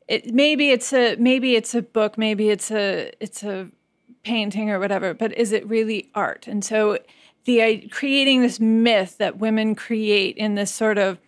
It, 0.07 0.33
maybe 0.33 0.69
it's 0.71 0.93
a 0.93 1.17
maybe 1.17 1.57
it's 1.57 1.75
a 1.75 1.81
book, 1.81 2.17
maybe 2.17 2.49
it's 2.49 2.71
a 2.71 3.11
it's 3.19 3.43
a 3.43 3.67
painting 4.23 4.69
or 4.69 4.79
whatever, 4.79 5.13
but 5.13 5.37
is 5.37 5.51
it 5.51 5.67
really 5.67 6.09
art? 6.15 6.47
And 6.47 6.63
so 6.63 6.99
the 7.43 7.85
creating 7.91 8.43
this 8.43 8.61
myth 8.61 9.17
that 9.17 9.39
women 9.39 9.75
create 9.75 10.37
in 10.37 10.55
this 10.55 10.71
sort 10.71 10.97
of 10.97 11.19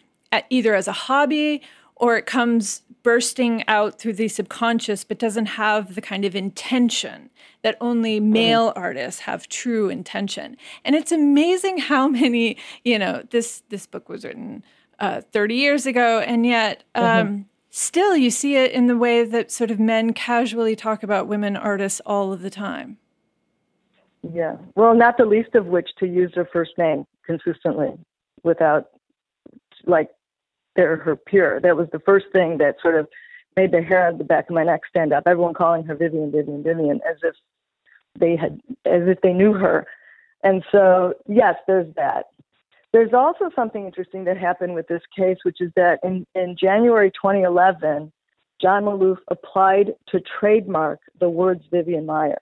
either 0.50 0.74
as 0.74 0.88
a 0.88 0.94
hobby 0.94 1.62
or 1.98 2.16
it 2.16 2.26
comes 2.26 2.84
bursting 3.04 3.68
out 3.68 4.00
through 4.00 4.14
the 4.14 4.30
subconscious 4.30 5.04
but 5.04 5.20
doesn't 5.20 5.48
have 5.48 5.96
the 5.96 6.02
kind 6.02 6.24
of 6.24 6.34
intention 6.34 7.30
that 7.62 7.76
only 7.82 8.22
mm-hmm. 8.22 8.32
male 8.32 8.74
artists 8.78 9.22
have 9.22 9.50
true 9.50 9.90
intention 9.90 10.56
and 10.86 10.96
it's 10.96 11.12
amazing 11.12 11.78
how 11.78 12.08
many 12.08 12.58
you 12.84 13.00
know 13.00 13.24
this 13.32 13.64
this 13.70 13.86
book 13.86 14.08
was 14.08 14.24
written 14.24 14.64
uh, 15.00 15.22
30 15.32 15.56
years 15.56 15.86
ago, 15.86 16.20
and 16.20 16.46
yet 16.46 16.84
um, 16.96 17.04
mm-hmm. 17.04 17.42
still 17.70 18.16
you 18.16 18.30
see 18.30 18.56
it 18.56 18.72
in 18.72 18.88
the 18.88 18.98
way 18.98 19.24
that 19.24 19.52
sort 19.52 19.72
of 19.72 19.80
men 19.80 20.14
casually 20.14 20.76
talk 20.76 21.04
about 21.04 21.28
women 21.28 21.56
artists 21.56 22.02
all 22.06 22.34
of 22.34 22.42
the 22.42 22.50
time. 22.50 22.98
Yeah, 24.34 24.58
well, 24.76 24.96
not 24.96 25.18
the 25.18 25.26
least 25.26 25.56
of 25.56 25.68
which 25.68 25.90
to 26.00 26.06
use 26.06 26.32
their 26.36 26.50
first 26.52 26.72
name 26.78 27.06
consistently 27.26 27.92
without, 28.44 28.90
like, 29.86 30.10
they're 30.76 30.98
her 30.98 31.16
peer. 31.16 31.60
That 31.62 31.78
was 31.78 31.88
the 31.92 32.00
first 32.00 32.28
thing 32.34 32.58
that 32.58 32.76
sort 32.82 32.96
of 32.96 33.08
made 33.56 33.72
the 33.72 33.82
hair 33.82 34.08
on 34.08 34.18
the 34.18 34.24
back 34.24 34.50
of 34.50 34.56
my 34.56 34.64
neck 34.64 34.82
stand 34.90 35.14
up. 35.14 35.24
Everyone 35.26 35.54
calling 35.54 35.84
her 35.84 35.96
Vivian, 35.96 36.32
Vivian, 36.32 36.64
Vivian, 36.64 37.00
as 37.10 37.18
if 37.24 37.36
they 38.20 38.36
had, 38.36 38.62
as 38.86 39.08
if 39.08 39.22
they 39.22 39.34
knew 39.34 39.54
her. 39.54 39.86
And 40.44 40.64
so, 40.72 41.14
yes, 41.28 41.56
there's 41.68 41.94
that. 41.96 42.28
There's 42.92 43.14
also 43.14 43.50
something 43.56 43.86
interesting 43.86 44.24
that 44.26 44.38
happened 44.38 44.74
with 44.74 44.88
this 44.88 45.04
case, 45.16 45.38
which 45.44 45.62
is 45.62 45.72
that 45.76 46.00
in, 46.04 46.26
in 46.34 46.56
January 46.60 47.12
2011, 47.12 48.12
John 48.62 48.84
Maloof 48.84 49.18
applied 49.30 49.94
to 50.10 50.20
trademark 50.40 51.00
the 51.20 51.30
words 51.30 51.64
Vivian 51.72 52.06
Maier. 52.06 52.38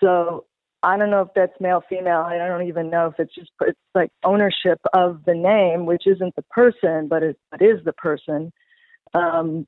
So 0.00 0.44
I 0.82 0.96
don't 0.96 1.10
know 1.10 1.22
if 1.22 1.28
that's 1.34 1.60
male, 1.60 1.82
female. 1.88 2.20
I 2.20 2.38
don't 2.38 2.66
even 2.66 2.88
know 2.88 3.08
if 3.08 3.14
it's 3.18 3.34
just 3.34 3.50
it's 3.60 3.78
like 3.94 4.10
ownership 4.24 4.80
of 4.94 5.24
the 5.26 5.34
name, 5.34 5.86
which 5.86 6.06
isn't 6.06 6.34
the 6.36 6.42
person, 6.42 7.08
but 7.08 7.22
it, 7.22 7.38
it 7.60 7.62
is 7.62 7.84
the 7.84 7.92
person. 7.92 8.52
Um, 9.12 9.66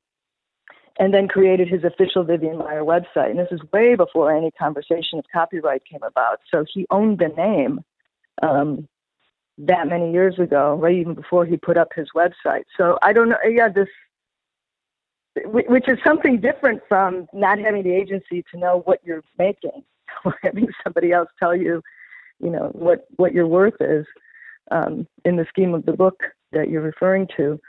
and 0.99 1.13
then 1.13 1.27
created 1.27 1.67
his 1.67 1.83
official 1.83 2.23
Vivian 2.23 2.57
Maier 2.57 2.85
website. 2.85 3.31
And 3.31 3.39
this 3.39 3.47
is 3.51 3.59
way 3.71 3.95
before 3.95 4.35
any 4.35 4.51
conversation 4.51 5.17
of 5.17 5.25
copyright 5.33 5.81
came 5.85 6.03
about. 6.03 6.39
So 6.51 6.65
he 6.71 6.85
owned 6.91 7.17
the 7.17 7.29
name. 7.29 7.79
Um, 8.43 8.87
that 9.57 9.87
many 9.87 10.11
years 10.11 10.39
ago, 10.39 10.75
right 10.75 10.95
even 10.95 11.13
before 11.13 11.45
he 11.45 11.57
put 11.57 11.77
up 11.77 11.89
his 11.95 12.07
website. 12.15 12.63
So 12.77 12.97
I 13.01 13.13
don't 13.13 13.29
know. 13.29 13.37
Yeah, 13.47 13.69
this, 13.69 13.87
which 15.45 15.87
is 15.87 15.97
something 16.03 16.39
different 16.39 16.81
from 16.87 17.27
not 17.33 17.59
having 17.59 17.83
the 17.83 17.93
agency 17.93 18.43
to 18.51 18.59
know 18.59 18.81
what 18.85 18.99
you're 19.03 19.23
making, 19.37 19.83
or 20.25 20.35
having 20.43 20.67
somebody 20.83 21.11
else 21.11 21.29
tell 21.39 21.55
you, 21.55 21.81
you 22.39 22.49
know, 22.49 22.69
what 22.73 23.05
what 23.17 23.33
your 23.33 23.47
worth 23.47 23.79
is 23.79 24.05
um, 24.71 25.07
in 25.25 25.35
the 25.35 25.45
scheme 25.49 25.73
of 25.73 25.85
the 25.85 25.93
book 25.93 26.23
that 26.51 26.69
you're 26.69 26.81
referring 26.81 27.27
to. 27.37 27.59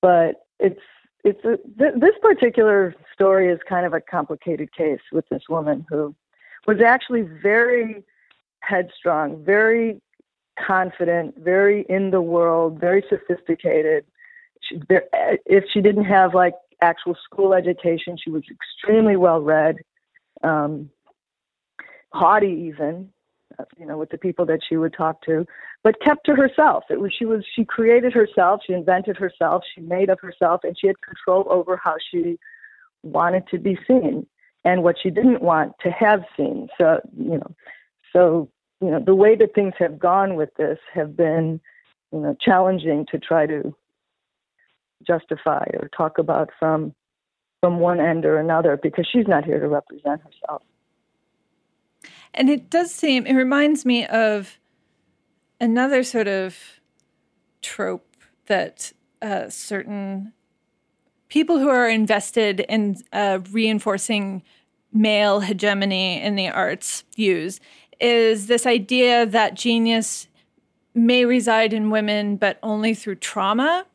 But 0.00 0.46
it's 0.58 0.80
it's 1.24 1.44
a, 1.44 1.56
th- 1.78 1.94
this 2.00 2.14
particular 2.22 2.94
story 3.12 3.50
is 3.50 3.58
kind 3.68 3.84
of 3.84 3.92
a 3.92 4.00
complicated 4.00 4.72
case 4.72 5.00
with 5.12 5.28
this 5.30 5.42
woman 5.48 5.84
who 5.90 6.14
was 6.66 6.80
actually 6.80 7.22
very 7.22 8.02
headstrong, 8.60 9.44
very 9.44 10.00
confident, 10.66 11.36
very 11.38 11.84
in 11.88 12.10
the 12.10 12.20
world, 12.20 12.78
very 12.78 13.04
sophisticated. 13.08 14.04
She, 14.60 14.80
if 15.46 15.64
she 15.72 15.80
didn't 15.80 16.04
have 16.04 16.34
like 16.34 16.54
actual 16.80 17.16
school 17.24 17.54
education, 17.54 18.16
she 18.22 18.30
was 18.30 18.42
extremely 18.50 19.16
well 19.16 19.40
read, 19.40 19.76
um, 20.42 20.90
haughty 22.12 22.72
even, 22.72 23.10
uh, 23.58 23.64
you 23.78 23.86
know, 23.86 23.98
with 23.98 24.10
the 24.10 24.18
people 24.18 24.46
that 24.46 24.60
she 24.68 24.76
would 24.76 24.92
talk 24.92 25.22
to, 25.22 25.46
but 25.82 26.00
kept 26.00 26.26
to 26.26 26.34
herself. 26.34 26.84
It 26.90 27.00
was 27.00 27.12
she 27.16 27.24
was 27.24 27.44
she 27.54 27.64
created 27.64 28.12
herself, 28.12 28.62
she 28.66 28.72
invented 28.72 29.16
herself, 29.16 29.62
she 29.74 29.80
made 29.80 30.10
of 30.10 30.20
herself, 30.20 30.62
and 30.64 30.76
she 30.78 30.86
had 30.86 30.96
control 31.02 31.46
over 31.50 31.76
how 31.76 31.96
she 32.10 32.38
wanted 33.02 33.46
to 33.48 33.58
be 33.58 33.78
seen 33.86 34.26
and 34.64 34.82
what 34.82 34.96
she 35.00 35.10
didn't 35.10 35.42
want 35.42 35.72
to 35.82 35.90
have 35.90 36.24
seen. 36.36 36.68
So 36.78 37.00
you 37.16 37.38
know, 37.38 37.54
so 38.12 38.48
you 38.80 38.90
know 38.90 39.00
the 39.04 39.14
way 39.14 39.34
that 39.36 39.54
things 39.54 39.74
have 39.78 39.98
gone 39.98 40.34
with 40.34 40.54
this 40.56 40.78
have 40.94 41.16
been 41.16 41.60
you 42.12 42.20
know 42.20 42.36
challenging 42.40 43.06
to 43.10 43.18
try 43.18 43.46
to 43.46 43.74
justify 45.06 45.64
or 45.74 45.88
talk 45.96 46.18
about 46.18 46.50
from 46.58 46.94
from 47.60 47.80
one 47.80 48.00
end 48.00 48.24
or 48.24 48.38
another 48.38 48.78
because 48.80 49.06
she's 49.10 49.26
not 49.26 49.44
here 49.44 49.58
to 49.58 49.68
represent 49.68 50.20
herself. 50.22 50.62
And 52.34 52.48
it 52.48 52.70
does 52.70 52.92
seem 52.92 53.26
it 53.26 53.34
reminds 53.34 53.84
me 53.84 54.06
of 54.06 54.58
another 55.60 56.02
sort 56.02 56.28
of 56.28 56.56
trope 57.62 58.16
that 58.46 58.92
uh, 59.20 59.48
certain 59.48 60.32
people 61.28 61.58
who 61.58 61.68
are 61.68 61.88
invested 61.88 62.60
in 62.60 62.96
uh, 63.12 63.40
reinforcing 63.50 64.42
male 64.92 65.40
hegemony 65.40 66.22
in 66.22 66.36
the 66.36 66.48
arts 66.48 67.04
use 67.16 67.60
is 68.00 68.46
this 68.46 68.66
idea 68.66 69.26
that 69.26 69.54
genius 69.54 70.28
may 70.94 71.24
reside 71.24 71.72
in 71.72 71.90
women, 71.90 72.36
but 72.36 72.58
only 72.62 72.94
through 72.94 73.16
trauma 73.16 73.86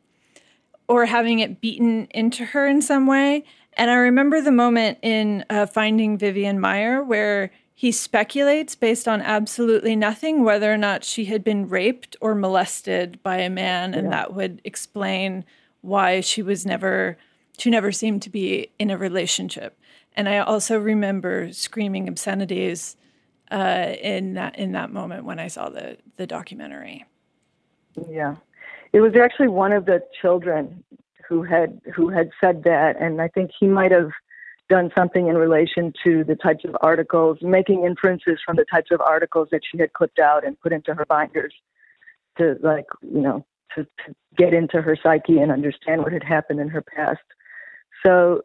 or 0.87 1.05
having 1.05 1.39
it 1.39 1.61
beaten 1.61 2.07
into 2.11 2.45
her 2.45 2.67
in 2.67 2.81
some 2.81 3.07
way. 3.07 3.43
And 3.73 3.89
I 3.89 3.95
remember 3.95 4.41
the 4.41 4.51
moment 4.51 4.99
in 5.01 5.45
uh, 5.49 5.65
Finding 5.65 6.17
Vivian 6.17 6.59
Maier 6.59 7.05
where 7.05 7.51
he 7.73 7.91
speculates 7.91 8.75
based 8.75 9.07
on 9.07 9.21
absolutely 9.21 9.95
nothing 9.95 10.43
whether 10.43 10.71
or 10.71 10.77
not 10.77 11.03
she 11.03 11.25
had 11.25 11.43
been 11.43 11.67
raped 11.67 12.15
or 12.21 12.35
molested 12.35 13.21
by 13.23 13.37
a 13.37 13.49
man, 13.49 13.93
and 13.93 14.11
that 14.11 14.33
would 14.33 14.61
explain 14.63 15.43
why 15.81 16.21
she 16.21 16.41
was 16.41 16.65
never 16.65 17.17
she 17.57 17.69
never 17.69 17.91
seemed 17.91 18.21
to 18.23 18.29
be 18.29 18.69
in 18.79 18.89
a 18.89 18.97
relationship. 18.97 19.77
And 20.15 20.29
I 20.29 20.39
also 20.39 20.79
remember 20.79 21.51
screaming 21.51 22.07
obscenities 22.07 22.95
uh, 23.53 23.95
in 24.01 24.33
that 24.33 24.57
in 24.57 24.71
that 24.71 24.91
moment 24.91 25.25
when 25.25 25.39
I 25.39 25.47
saw 25.47 25.69
the 25.69 25.97
the 26.17 26.25
documentary. 26.25 27.05
Yeah, 28.09 28.35
it 28.91 29.01
was 29.01 29.15
actually 29.15 29.49
one 29.49 29.71
of 29.71 29.85
the 29.85 30.03
children 30.19 30.83
who 31.29 31.43
had 31.43 31.79
who 31.95 32.09
had 32.09 32.31
said 32.41 32.63
that, 32.63 32.99
and 32.99 33.21
I 33.21 33.27
think 33.27 33.51
he 33.57 33.67
might 33.67 33.91
have 33.91 34.09
done 34.69 34.91
something 34.97 35.27
in 35.27 35.35
relation 35.37 35.93
to 36.03 36.23
the 36.23 36.35
types 36.35 36.65
of 36.65 36.75
articles, 36.81 37.37
making 37.41 37.83
inferences 37.83 38.39
from 38.43 38.55
the 38.55 38.65
types 38.65 38.89
of 38.91 38.99
articles 39.01 39.49
that 39.51 39.61
she 39.69 39.77
had 39.77 39.93
clipped 39.93 40.19
out 40.19 40.43
and 40.45 40.59
put 40.59 40.73
into 40.73 40.95
her 40.95 41.05
binders 41.05 41.53
to 42.39 42.57
like 42.63 42.85
you 43.01 43.21
know 43.21 43.45
to, 43.75 43.83
to 43.83 44.15
get 44.35 44.53
into 44.53 44.81
her 44.81 44.97
psyche 45.01 45.37
and 45.37 45.51
understand 45.51 46.01
what 46.01 46.11
had 46.11 46.23
happened 46.23 46.59
in 46.59 46.69
her 46.69 46.81
past. 46.81 47.21
So 48.03 48.43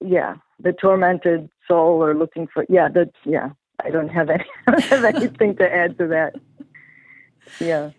yeah, 0.00 0.34
the 0.58 0.72
tormented 0.72 1.48
soul 1.68 2.02
or 2.02 2.12
looking 2.14 2.48
for 2.52 2.66
yeah, 2.68 2.88
the 2.88 3.08
yeah. 3.24 3.50
I 3.82 3.90
don't 3.90 4.08
have 4.08 4.30
any 4.30 4.44
I 4.66 4.70
don't 4.72 4.84
have 4.84 5.04
anything 5.16 5.56
to 5.56 5.74
add 5.74 5.98
to 5.98 6.06
that. 6.08 6.34
Yeah. 7.60 7.90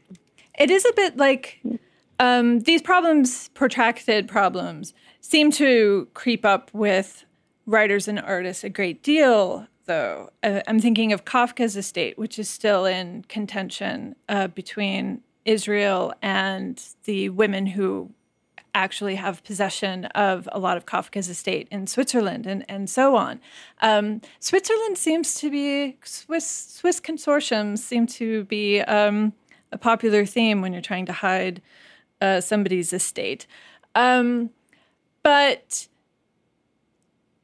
It 0.58 0.70
is 0.70 0.86
a 0.86 0.94
bit 0.94 1.18
like 1.18 1.62
um, 2.20 2.62
these 2.62 2.82
problems, 2.82 3.50
protracted 3.50 4.28
problems, 4.28 4.94
seem 5.22 5.52
to 5.52 6.08
creep 6.14 6.46
up 6.46 6.70
with 6.74 7.26
writers 7.66 8.08
and 8.08 8.20
artists 8.20 8.64
a 8.64 8.70
great 8.70 9.04
deal, 9.04 9.68
though. 9.86 10.30
Uh, 10.44 10.62
I'm 10.68 10.80
thinking 10.80 11.12
of 11.12 11.26
Kafka's 11.26 11.76
estate, 11.76 12.18
which 12.18 12.40
is 12.40 12.50
still 12.50 12.86
in 12.86 13.24
contention 13.24 14.16
uh, 14.30 14.48
between 14.48 15.22
Israel 15.44 16.14
and 16.22 16.82
the 17.04 17.30
women 17.30 17.68
who 17.68 18.12
actually 18.76 19.16
have 19.16 19.44
possession 19.44 20.06
of 20.08 20.48
a 20.52 20.60
lot 20.60 20.78
of 20.78 20.86
Kafka's 20.86 21.30
estate 21.30 21.68
in 21.72 21.88
Switzerland 21.88 22.46
and, 22.46 22.64
and 22.70 22.90
so 22.90 23.16
on. 23.16 23.40
Um, 23.82 24.22
Switzerland 24.40 24.98
seems 24.98 25.34
to 25.36 25.50
be, 25.50 25.98
Swiss, 26.04 26.46
Swiss 26.46 27.00
consortiums 27.00 27.80
seem 27.80 28.06
to 28.08 28.44
be 28.44 28.82
um, 28.82 29.34
a 29.72 29.78
popular 29.78 30.26
theme 30.26 30.62
when 30.62 30.74
you're 30.74 30.82
trying 30.82 31.06
to 31.08 31.14
hide 31.14 31.62
uh, 32.22 32.42
somebody's 32.42 32.94
estate. 32.94 33.48
Um, 33.96 34.52
but 35.24 35.88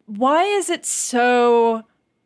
why 0.06 0.44
is 0.44 0.70
it 0.70 0.86
so? 0.86 1.84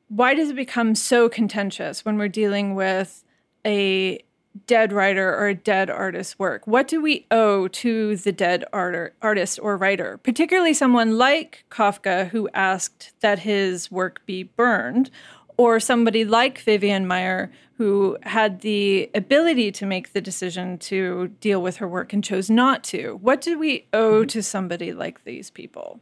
Why 0.07 0.33
does 0.33 0.49
it 0.49 0.55
become 0.55 0.95
so 0.95 1.29
contentious 1.29 2.03
when 2.03 2.17
we're 2.17 2.27
dealing 2.27 2.75
with 2.75 3.23
a 3.65 4.19
dead 4.67 4.93
writer 4.93 5.33
or 5.33 5.47
a 5.47 5.55
dead 5.55 5.89
artist's 5.89 6.39
work? 6.39 6.65
What 6.65 6.87
do 6.87 7.01
we 7.01 7.25
owe 7.31 7.67
to 7.67 8.15
the 8.15 8.31
dead 8.31 8.65
art- 8.71 9.15
artist 9.21 9.59
or 9.61 9.77
writer, 9.77 10.17
particularly 10.23 10.73
someone 10.73 11.17
like 11.17 11.65
Kafka 11.69 12.29
who 12.29 12.49
asked 12.53 13.13
that 13.21 13.39
his 13.39 13.91
work 13.91 14.25
be 14.25 14.43
burned, 14.43 15.11
or 15.57 15.79
somebody 15.79 16.25
like 16.25 16.59
Vivian 16.59 17.05
Maier 17.07 17.49
who 17.77 18.17
had 18.23 18.61
the 18.61 19.09
ability 19.13 19.69
to 19.69 19.85
make 19.85 20.13
the 20.13 20.21
decision 20.21 20.77
to 20.77 21.27
deal 21.41 21.61
with 21.61 21.77
her 21.77 21.87
work 21.87 22.13
and 22.13 22.23
chose 22.23 22.49
not 22.49 22.83
to? 22.85 23.19
What 23.21 23.41
do 23.41 23.59
we 23.59 23.85
owe 23.91 24.21
mm-hmm. 24.21 24.27
to 24.27 24.43
somebody 24.43 24.93
like 24.93 25.23
these 25.25 25.49
people? 25.49 25.99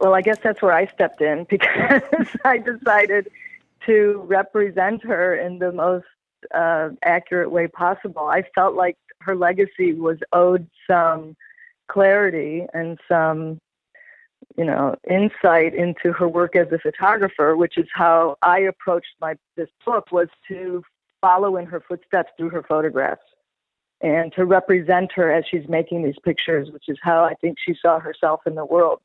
Well, 0.00 0.14
I 0.14 0.20
guess 0.22 0.38
that's 0.42 0.60
where 0.60 0.72
I 0.72 0.86
stepped 0.86 1.20
in 1.20 1.44
because 1.48 2.02
I 2.44 2.58
decided 2.58 3.30
to 3.86 4.22
represent 4.26 5.02
her 5.04 5.36
in 5.36 5.58
the 5.58 5.72
most 5.72 6.06
uh, 6.54 6.90
accurate 7.02 7.50
way 7.50 7.66
possible. 7.66 8.26
I 8.26 8.42
felt 8.54 8.74
like 8.74 8.96
her 9.20 9.34
legacy 9.34 9.94
was 9.94 10.18
owed 10.32 10.68
some 10.88 11.36
clarity 11.88 12.66
and 12.74 12.98
some, 13.08 13.58
you 14.56 14.64
know, 14.64 14.96
insight 15.08 15.74
into 15.74 16.12
her 16.12 16.28
work 16.28 16.56
as 16.56 16.70
a 16.72 16.78
photographer, 16.78 17.56
which 17.56 17.78
is 17.78 17.86
how 17.92 18.36
I 18.42 18.60
approached 18.60 19.14
my 19.20 19.36
this 19.56 19.68
book 19.84 20.10
was 20.12 20.28
to 20.48 20.82
follow 21.20 21.56
in 21.56 21.66
her 21.66 21.80
footsteps 21.80 22.30
through 22.36 22.50
her 22.50 22.62
photographs 22.62 23.22
and 24.00 24.32
to 24.34 24.44
represent 24.44 25.10
her 25.12 25.32
as 25.32 25.44
she's 25.50 25.66
making 25.68 26.04
these 26.04 26.18
pictures, 26.22 26.70
which 26.70 26.84
is 26.88 26.98
how 27.02 27.24
I 27.24 27.34
think 27.40 27.56
she 27.58 27.74
saw 27.80 27.98
herself 27.98 28.40
in 28.46 28.54
the 28.54 28.64
world 28.64 29.00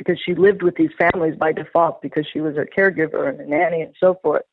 because 0.00 0.18
she 0.24 0.34
lived 0.34 0.62
with 0.62 0.76
these 0.76 0.92
families 0.98 1.36
by 1.36 1.52
default 1.52 2.00
because 2.00 2.26
she 2.32 2.40
was 2.40 2.56
a 2.56 2.64
caregiver 2.64 3.28
and 3.28 3.38
a 3.38 3.46
nanny 3.46 3.82
and 3.82 3.94
so 4.00 4.18
forth. 4.22 4.44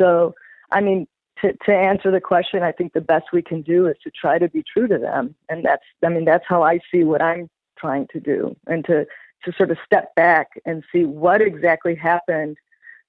So, 0.00 0.34
I 0.72 0.80
mean, 0.80 1.06
to, 1.42 1.52
to 1.66 1.76
answer 1.76 2.10
the 2.10 2.20
question, 2.22 2.62
I 2.62 2.72
think 2.72 2.94
the 2.94 3.02
best 3.02 3.26
we 3.30 3.42
can 3.42 3.60
do 3.60 3.86
is 3.86 3.96
to 4.04 4.10
try 4.10 4.38
to 4.38 4.48
be 4.48 4.62
true 4.62 4.88
to 4.88 4.96
them. 4.96 5.34
And 5.50 5.62
that's, 5.66 5.82
I 6.02 6.08
mean, 6.08 6.24
that's 6.24 6.46
how 6.48 6.62
I 6.62 6.80
see 6.90 7.04
what 7.04 7.20
I'm 7.20 7.50
trying 7.76 8.06
to 8.14 8.20
do 8.20 8.56
and 8.66 8.86
to, 8.86 9.04
to 9.44 9.52
sort 9.54 9.70
of 9.70 9.76
step 9.84 10.14
back 10.14 10.48
and 10.64 10.82
see 10.90 11.04
what 11.04 11.42
exactly 11.42 11.94
happened, 11.94 12.56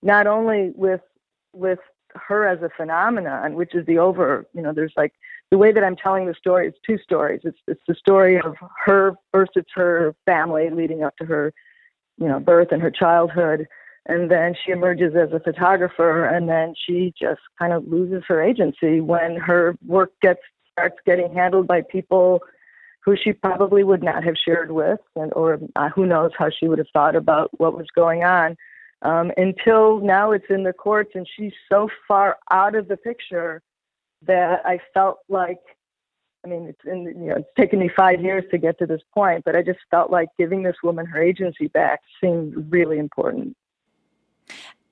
not 0.03 0.27
only 0.27 0.73
with, 0.75 0.99
with 1.53 1.79
her 2.15 2.45
as 2.45 2.61
a 2.63 2.69
phenomenon, 2.75 3.53
which 3.55 3.73
is 3.73 3.85
the 3.85 3.99
over, 3.99 4.45
you 4.53 4.61
know, 4.61 4.73
there's 4.73 4.93
like 4.97 5.13
the 5.51 5.57
way 5.57 5.71
that 5.71 5.83
I'm 5.83 5.95
telling 5.95 6.25
the 6.25 6.33
story 6.33 6.67
is 6.67 6.73
two 6.85 6.97
stories. 6.97 7.41
It's 7.43 7.57
it's 7.67 7.81
the 7.87 7.95
story 7.95 8.39
of 8.39 8.55
her 8.85 9.13
first 9.31 9.51
it's 9.55 9.71
her 9.75 10.15
family 10.25 10.69
leading 10.69 11.03
up 11.03 11.15
to 11.17 11.25
her, 11.25 11.53
you 12.17 12.27
know, 12.27 12.39
birth 12.39 12.69
and 12.71 12.81
her 12.81 12.91
childhood, 12.91 13.67
and 14.07 14.29
then 14.29 14.55
she 14.63 14.71
emerges 14.71 15.13
as 15.15 15.31
a 15.31 15.39
photographer, 15.39 16.25
and 16.25 16.49
then 16.49 16.73
she 16.85 17.13
just 17.19 17.41
kind 17.59 17.73
of 17.73 17.87
loses 17.87 18.23
her 18.27 18.41
agency 18.41 19.01
when 19.01 19.35
her 19.35 19.75
work 19.85 20.11
gets 20.21 20.41
starts 20.71 20.97
getting 21.05 21.33
handled 21.33 21.67
by 21.67 21.81
people 21.81 22.41
who 23.05 23.15
she 23.15 23.31
probably 23.31 23.83
would 23.83 24.03
not 24.03 24.23
have 24.23 24.35
shared 24.35 24.71
with, 24.71 24.99
and 25.15 25.31
or 25.33 25.59
uh, 25.75 25.89
who 25.89 26.05
knows 26.05 26.31
how 26.37 26.49
she 26.49 26.67
would 26.67 26.79
have 26.79 26.87
thought 26.91 27.15
about 27.15 27.49
what 27.59 27.77
was 27.77 27.87
going 27.95 28.23
on. 28.23 28.57
Um, 29.03 29.31
until 29.37 29.99
now, 29.99 30.31
it's 30.31 30.49
in 30.49 30.63
the 30.63 30.73
courts, 30.73 31.11
and 31.13 31.27
she's 31.37 31.53
so 31.71 31.87
far 32.07 32.37
out 32.49 32.73
of 32.73 32.87
the 32.87 32.97
picture 32.97 33.61
that 34.23 34.65
I 34.65 34.79
felt 34.93 35.19
like, 35.29 35.59
I 36.43 36.47
mean, 36.47 36.67
it's 36.67 36.79
in, 36.85 37.05
you 37.05 37.29
know, 37.29 37.35
it's 37.37 37.49
taken 37.57 37.79
me 37.79 37.89
five 37.95 38.21
years 38.21 38.43
to 38.51 38.57
get 38.57 38.77
to 38.79 38.85
this 38.85 39.01
point, 39.13 39.43
but 39.45 39.55
I 39.55 39.61
just 39.61 39.79
felt 39.89 40.11
like 40.11 40.29
giving 40.37 40.63
this 40.63 40.75
woman 40.83 41.05
her 41.05 41.21
agency 41.21 41.67
back 41.67 42.01
seemed 42.21 42.71
really 42.71 42.97
important. 42.97 43.55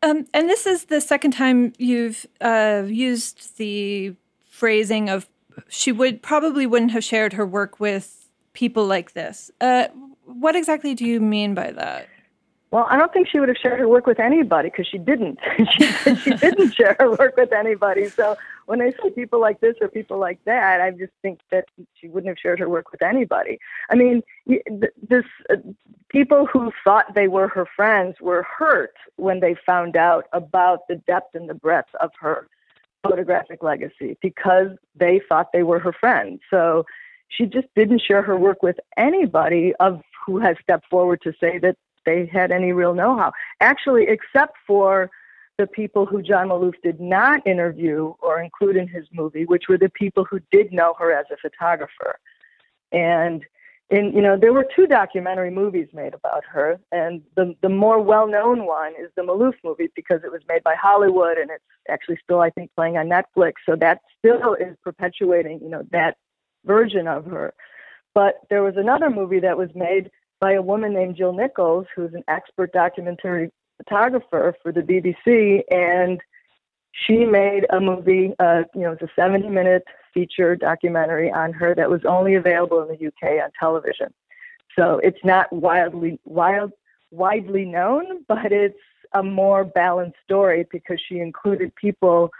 Um, 0.02 0.26
and 0.34 0.50
this 0.50 0.66
is 0.66 0.86
the 0.86 1.00
second 1.00 1.32
time 1.32 1.74
you've 1.78 2.26
uh, 2.42 2.84
used 2.88 3.58
the 3.58 4.16
phrasing 4.44 5.10
of 5.10 5.30
she 5.70 5.92
would 5.92 6.22
probably 6.22 6.66
wouldn't 6.66 6.92
have 6.92 7.04
shared 7.04 7.34
her 7.34 7.46
work 7.46 7.80
with 7.80 8.30
people 8.54 8.86
like 8.86 9.14
this. 9.14 9.50
Uh, 9.62 9.88
what 10.26 10.56
exactly 10.56 10.94
do 10.94 11.06
you 11.06 11.20
mean 11.20 11.54
by 11.54 11.72
that? 11.72 12.08
Well, 12.74 12.88
I 12.90 12.98
don't 12.98 13.14
think 13.14 13.28
she 13.28 13.40
would 13.40 13.50
have 13.50 13.58
shared 13.62 13.80
her 13.82 13.88
work 13.88 14.08
with 14.08 14.20
anybody 14.20 14.72
because 14.72 14.88
she 14.88 14.98
didn't. 14.98 15.38
she, 15.78 16.16
she 16.16 16.32
didn't 16.32 16.72
share 16.76 16.96
her 17.00 17.12
work 17.12 17.38
with 17.38 17.54
anybody. 17.54 18.10
So 18.10 18.36
when 18.66 18.82
I 18.82 18.90
say 18.90 19.12
people 19.12 19.40
like 19.40 19.62
this 19.62 19.76
or 19.80 19.88
people 19.88 20.18
like 20.18 20.44
that, 20.46 20.82
I 20.82 20.90
just 20.90 21.12
think 21.22 21.42
that 21.52 21.66
she 21.94 22.08
wouldn't 22.08 22.30
have 22.30 22.40
shared 22.42 22.58
her 22.58 22.68
work 22.68 22.92
with 22.92 23.04
anybody. 23.04 23.60
I 23.92 23.96
mean, 23.96 24.24
this 24.48 25.24
uh, 25.52 25.58
people 26.10 26.48
who 26.48 26.72
thought 26.84 27.14
they 27.14 27.28
were 27.28 27.48
her 27.48 27.68
friends 27.76 28.16
were 28.20 28.42
hurt 28.42 28.96
when 29.18 29.40
they 29.40 29.56
found 29.68 29.96
out 29.96 30.26
about 30.34 30.88
the 30.90 30.96
depth 30.96 31.36
and 31.36 31.48
the 31.48 31.54
breadth 31.54 31.94
of 32.02 32.10
her 32.20 32.48
photographic 33.04 33.62
legacy 33.62 34.18
because 34.20 34.70
they 34.96 35.22
thought 35.30 35.52
they 35.54 35.62
were 35.62 35.78
her 35.78 35.94
friends. 35.94 36.42
So 36.50 36.88
she 37.30 37.46
just 37.46 37.68
didn't 37.76 38.02
share 38.02 38.24
her 38.24 38.36
work 38.36 38.64
with 38.64 38.80
anybody 38.98 39.74
of 39.80 40.02
who 40.26 40.40
has 40.40 40.56
stepped 40.64 40.88
forward 40.90 41.22
to 41.22 41.34
say 41.40 41.60
that 41.60 41.76
they 42.06 42.26
had 42.26 42.52
any 42.52 42.72
real 42.72 42.94
know-how. 42.94 43.32
Actually, 43.62 44.08
except 44.08 44.58
for 44.66 45.10
the 45.58 45.68
people 45.68 46.06
who 46.06 46.22
John 46.22 46.50
Maloof 46.50 46.74
did 46.84 47.00
not 47.00 47.46
interview 47.46 48.14
or 48.20 48.42
include 48.42 48.76
in 48.76 48.88
his 48.88 49.06
movie, 49.14 49.46
which 49.46 49.66
were 49.70 49.78
the 49.78 49.90
people 49.90 50.26
who 50.30 50.40
did 50.52 50.74
know 50.74 50.96
her 50.98 51.12
as 51.12 51.26
a 51.32 51.38
photographer. 51.38 52.18
And 52.92 53.44
in 53.90 54.14
you 54.14 54.22
know 54.22 54.38
there 54.38 54.54
were 54.54 54.66
two 54.76 54.88
documentary 54.88 55.52
movies 55.52 55.88
made 55.94 56.14
about 56.14 56.44
her, 56.46 56.80
and 56.92 57.22
the 57.36 57.56
the 57.62 57.70
more 57.70 58.00
well-known 58.00 58.66
one 58.66 58.94
is 59.00 59.12
the 59.16 59.22
Maloof 59.22 59.54
movie 59.64 59.90
because 59.96 60.22
it 60.24 60.32
was 60.32 60.42
made 60.48 60.64
by 60.64 60.76
Hollywood 60.76 61.38
and 61.38 61.52
it's 61.52 61.64
actually 61.90 62.18
still 62.24 62.40
I 62.40 62.50
think 62.50 62.72
playing 62.76 62.98
on 62.98 63.08
Netflix. 63.08 63.54
So 63.66 63.76
that 63.78 64.02
still 64.18 64.54
is 64.56 64.76
perpetuating 64.84 65.60
you 65.62 65.70
know 65.70 65.84
that 65.92 66.18
version 66.66 67.08
of 67.08 67.26
her. 67.26 67.54
But 68.16 68.36
there 68.50 68.64
was 68.64 68.78
another 68.78 69.10
movie 69.10 69.40
that 69.40 69.58
was 69.58 69.70
made 69.76 70.12
by 70.44 70.52
a 70.52 70.62
woman 70.62 70.94
named 70.94 71.16
Jill 71.16 71.32
Nichols, 71.32 71.86
who's 71.96 72.14
an 72.14 72.24
expert 72.28 72.74
documentary 72.74 73.50
photographer 73.78 74.54
for 74.62 74.74
the 74.74 74.82
BBC, 74.82 75.62
and 75.72 76.20
she 76.92 77.24
made 77.24 77.66
a 77.70 77.80
movie. 77.80 78.34
Uh, 78.40 78.64
you 78.76 78.82
know, 78.82 78.92
it's 78.92 79.02
a 79.02 79.20
70-minute 79.20 79.86
feature 80.14 80.58
documentary 80.58 81.32
on 81.32 81.54
her 81.54 81.74
that 81.76 81.90
was 81.90 82.02
only 82.04 82.36
available 82.36 82.82
in 82.82 82.90
the 82.90 83.08
UK 83.08 83.42
on 83.42 83.52
television. 83.58 84.14
So 84.78 85.00
it's 85.02 85.24
not 85.24 85.48
wildly 85.54 86.20
wild 86.26 86.74
widely 87.10 87.64
known, 87.64 88.26
but 88.28 88.52
it's 88.52 88.76
a 89.14 89.24
more 89.24 89.64
balanced 89.64 90.18
story 90.26 90.68
because 90.70 91.00
she 91.08 91.20
included 91.20 91.74
people 91.76 92.32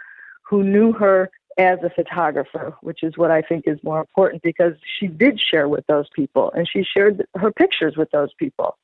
who 0.42 0.62
knew 0.62 0.92
her 0.92 1.30
as 1.58 1.78
a 1.82 1.90
photographer, 1.90 2.74
which 2.80 3.02
is 3.02 3.16
what 3.16 3.30
I 3.30 3.42
think 3.42 3.64
is 3.66 3.78
more 3.82 4.00
important 4.00 4.42
because 4.42 4.74
she 4.98 5.06
did 5.06 5.40
share 5.40 5.68
with 5.68 5.86
those 5.86 6.06
people 6.14 6.52
and 6.52 6.68
she 6.68 6.82
shared 6.84 7.24
her 7.36 7.52
pictures 7.52 7.96
with 7.96 8.10
those 8.10 8.32
people. 8.38 8.76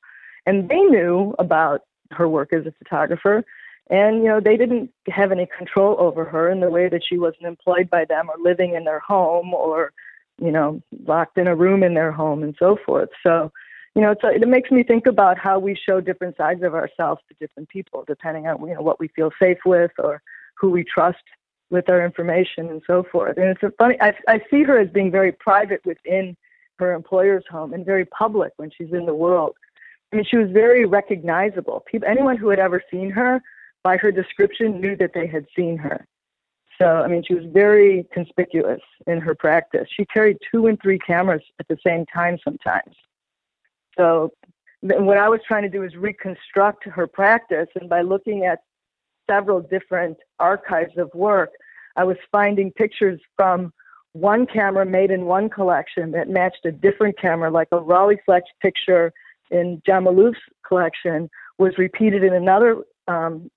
And 0.47 0.69
they 0.69 0.81
knew 0.81 1.35
about 1.39 1.83
her 2.13 2.29
work 2.29 2.53
as 2.53 2.67
a 2.67 2.73
photographer 2.73 3.45
and 3.91 4.19
you 4.19 4.29
know 4.29 4.41
they 4.41 4.57
didn't 4.57 4.91
have 5.09 5.33
any 5.33 5.47
control 5.47 5.97
over 5.99 6.25
her 6.25 6.49
in 6.49 6.61
the 6.61 6.71
way 6.71 6.89
that 6.89 7.03
she 7.07 7.19
wasn't 7.19 7.43
employed 7.43 7.91
by 7.91 8.05
them 8.05 8.31
or 8.31 8.37
living 8.43 8.75
in 8.75 8.85
their 8.85 9.01
home 9.01 9.53
or 9.53 9.93
you 10.41 10.51
know 10.51 10.81
locked 11.07 11.37
in 11.37 11.47
a 11.47 11.55
room 11.55 11.83
in 11.83 11.95
their 11.95 12.13
home 12.13 12.43
and 12.43 12.55
so 12.59 12.79
forth 12.87 13.11
so 13.23 13.53
you 13.95 14.01
know 14.03 14.13
it's, 14.13 14.21
it 14.25 14.49
makes 14.49 14.71
me 14.71 14.83
think 14.83 15.07
about 15.07 15.37
how 15.37 15.59
we 15.59 15.75
show 15.75 16.01
different 16.01 16.37
sides 16.37 16.63
of 16.63 16.75
ourselves 16.75 17.21
to 17.29 17.35
different 17.41 17.69
people 17.69 18.05
depending 18.07 18.47
on 18.47 18.61
you 18.67 18.75
know 18.75 18.83
what 18.83 19.01
we 19.01 19.09
feel 19.09 19.31
safe 19.41 19.59
with 19.67 19.91
or 19.99 20.23
who 20.55 20.71
we 20.71 20.85
trust 20.85 21.19
with 21.71 21.89
our 21.89 22.05
information 22.05 22.69
and 22.69 22.83
so 22.87 23.05
forth 23.13 23.37
and 23.37 23.47
it's 23.47 23.63
a 23.63 23.71
funny 23.79 23.97
I, 24.01 24.15
I 24.29 24.41
see 24.51 24.63
her 24.65 24.79
as 24.79 24.91
being 24.91 25.11
very 25.11 25.33
private 25.33 25.81
within 25.85 26.37
her 26.79 26.93
employer's 26.93 27.45
home 27.51 27.73
and 27.73 27.85
very 27.85 28.07
public 28.07 28.53
when 28.57 28.71
she's 28.77 28.93
in 28.93 29.07
the 29.07 29.15
world 29.15 29.55
I 30.13 30.17
mean, 30.17 30.25
she 30.29 30.37
was 30.37 30.51
very 30.51 30.87
recognizable. 30.87 31.85
People, 31.91 32.09
anyone 32.09 32.37
who 32.37 32.49
had 32.49 32.59
ever 32.59 32.83
seen 32.91 33.11
her 33.11 33.41
by 33.85 33.97
her 33.97 34.11
description, 34.11 34.81
knew 34.81 34.97
that 34.97 35.13
they 35.15 35.27
had 35.27 35.47
seen 35.57 35.77
her. 35.79 36.07
So, 36.81 36.87
I 36.87 37.09
mean, 37.09 37.23
she 37.27 37.35
was 37.35 37.45
very 37.47 38.07
conspicuous 38.13 38.81
in 39.07 39.21
her 39.21 39.35
practice. 39.35 39.87
She 39.95 40.05
carried 40.07 40.39
two 40.51 40.67
and 40.67 40.81
three 40.81 40.99
cameras 40.99 41.43
at 41.61 41.69
the 41.69 41.77
same 41.87 42.07
time 42.07 42.39
sometimes. 42.43 42.95
So, 43.97 44.33
what 44.81 45.19
I 45.19 45.29
was 45.29 45.41
trying 45.47 45.63
to 45.63 45.69
do 45.69 45.85
is 45.85 45.95
reconstruct 45.95 46.85
her 46.85 47.07
practice, 47.07 47.69
and 47.79 47.89
by 47.89 48.01
looking 48.01 48.47
at 48.47 48.61
several 49.31 49.61
different 49.61 50.17
archives 50.39 50.97
of 50.97 51.11
work, 51.15 51.51
I 51.97 52.05
was 52.05 52.17
finding 52.33 52.73
pictures 52.73 53.21
from 53.37 53.73
one 54.13 54.47
camera 54.47 54.85
made 54.85 55.11
in 55.11 55.27
one 55.27 55.49
collection 55.49 56.11
that 56.13 56.29
matched 56.29 56.65
a 56.65 56.73
different 56.73 57.19
camera, 57.19 57.51
like 57.51 57.69
a 57.71 57.77
Rolleiflex 57.77 58.43
picture 58.61 59.13
in 59.51 59.81
John 59.87 60.05
Maloof's 60.05 60.39
collection 60.67 61.29
was 61.59 61.79
repeated 61.79 62.25
in 62.25 62.33
another 62.33 62.79
um, 63.07 63.51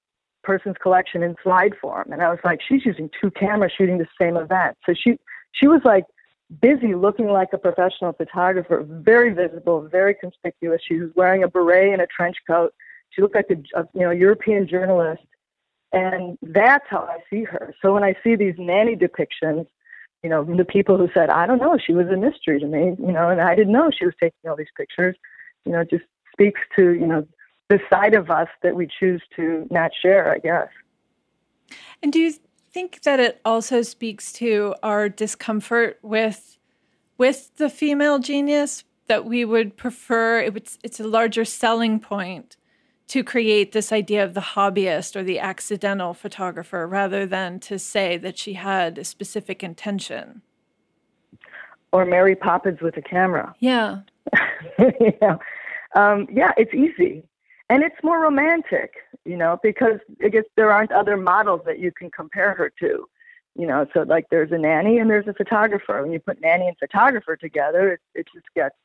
person's 0.43 0.75
collection 0.81 1.23
in 1.23 1.36
slide 1.43 1.73
form. 1.81 2.12
And 2.12 2.21
I 2.21 2.29
was 2.29 2.39
like, 2.43 2.59
she's 2.67 2.86
using 2.86 3.09
two 3.19 3.31
cameras 3.31 3.71
shooting 3.77 3.97
the 3.97 4.07
same 4.19 4.38
event. 4.38 4.77
So 4.86 4.93
she 4.93 5.17
she 5.53 5.67
was 5.67 5.81
like 5.86 6.05
busy 6.62 6.93
looking 6.93 7.27
like 7.27 7.49
a 7.53 7.57
professional 7.57 8.13
photographer, 8.13 8.83
very 8.88 9.33
visible, 9.33 9.88
very 9.88 10.13
conspicuous. 10.13 10.81
She 10.88 10.99
was 10.99 11.09
wearing 11.15 11.43
a 11.43 11.47
beret 11.47 11.93
and 11.93 12.01
a 12.01 12.07
trench 12.07 12.38
coat. 12.45 12.73
She 13.12 13.21
looked 13.21 13.36
like 13.36 13.49
a, 13.49 13.79
a 13.79 13.88
you 13.93 14.01
know 14.01 14.12
European 14.12 14.67
journalist, 14.67 15.23
and 15.93 16.38
that's 16.41 16.86
how 16.89 17.01
I 17.01 17.19
see 17.29 17.43
her. 17.43 17.73
So 17.82 17.93
when 17.93 18.03
I 18.03 18.15
see 18.23 18.36
these 18.36 18.56
nanny 18.58 18.95
depictions, 18.95 19.67
you 20.23 20.29
know, 20.29 20.43
the 20.43 20.65
people 20.65 20.97
who 20.97 21.10
said, 21.13 21.29
I 21.29 21.45
don't 21.45 21.60
know, 21.60 21.77
she 21.77 21.93
was 21.93 22.08
a 22.08 22.17
mystery 22.17 22.60
to 22.60 22.65
me, 22.65 22.95
you 22.99 23.12
know, 23.12 23.29
and 23.29 23.39
I 23.39 23.56
didn't 23.56 23.73
know 23.73 23.91
she 23.91 24.06
was 24.06 24.15
taking 24.19 24.49
all 24.49 24.56
these 24.56 24.67
pictures, 24.75 25.15
you 25.65 25.71
know, 25.71 25.84
just 25.84 26.03
speaks 26.34 26.60
to 26.75 26.93
you 26.93 27.06
know 27.08 27.25
the 27.69 27.79
side 27.89 28.13
of 28.13 28.29
us 28.29 28.49
that 28.62 28.75
we 28.75 28.88
choose 28.99 29.21
to 29.36 29.67
not 29.71 29.91
share, 30.01 30.34
I 30.34 30.39
guess. 30.39 30.67
And 32.01 32.12
do 32.12 32.19
you 32.19 32.34
think 32.71 33.01
that 33.03 33.19
it 33.19 33.39
also 33.45 33.82
speaks 33.82 34.34
to 34.34 34.75
our 34.84 35.08
discomfort 35.08 35.99
with 36.01 36.58
with 37.17 37.56
the 37.58 37.69
female 37.69 38.19
genius 38.19 38.84
that 39.08 39.25
we 39.25 39.45
would 39.45 39.77
prefer 39.77 40.39
it's 40.39 40.99
a 40.99 41.08
larger 41.08 41.45
selling 41.45 41.99
point 41.99 42.58
to 43.07 43.23
create 43.23 43.71
this 43.71 43.91
idea 43.91 44.23
of 44.23 44.33
the 44.33 44.41
hobbyist 44.41 45.15
or 45.15 45.23
the 45.23 45.39
accidental 45.39 46.13
photographer 46.13 46.87
rather 46.87 47.25
than 47.25 47.59
to 47.59 47.77
say 47.77 48.17
that 48.17 48.37
she 48.37 48.53
had 48.53 48.97
a 48.97 49.03
specific 49.03 49.63
intention 49.63 50.41
or 51.91 52.05
Mary 52.05 52.35
Poppins 52.35 52.81
with 52.81 52.97
a 52.97 53.01
camera. 53.01 53.53
Yeah. 53.59 53.99
yeah. 55.21 55.37
Um, 55.95 56.27
yeah, 56.31 56.51
it's 56.57 56.73
easy 56.73 57.23
and 57.69 57.83
it's 57.83 57.95
more 58.03 58.19
romantic, 58.21 58.93
you 59.25 59.37
know, 59.37 59.59
because 59.63 59.99
I 60.23 60.29
guess 60.29 60.43
there 60.55 60.71
aren't 60.71 60.91
other 60.91 61.17
models 61.17 61.61
that 61.65 61.79
you 61.79 61.91
can 61.91 62.11
compare 62.11 62.53
her 62.53 62.71
to, 62.79 63.07
you 63.55 63.67
know. 63.67 63.87
So 63.93 64.01
like 64.01 64.25
there's 64.29 64.51
a 64.51 64.57
nanny 64.57 64.97
and 64.97 65.09
there's 65.09 65.27
a 65.27 65.33
photographer. 65.33 66.01
When 66.01 66.11
you 66.11 66.19
put 66.19 66.41
nanny 66.41 66.67
and 66.67 66.77
photographer 66.77 67.35
together, 67.35 67.93
it, 67.93 67.99
it 68.15 68.27
just 68.33 68.47
gets, 68.55 68.75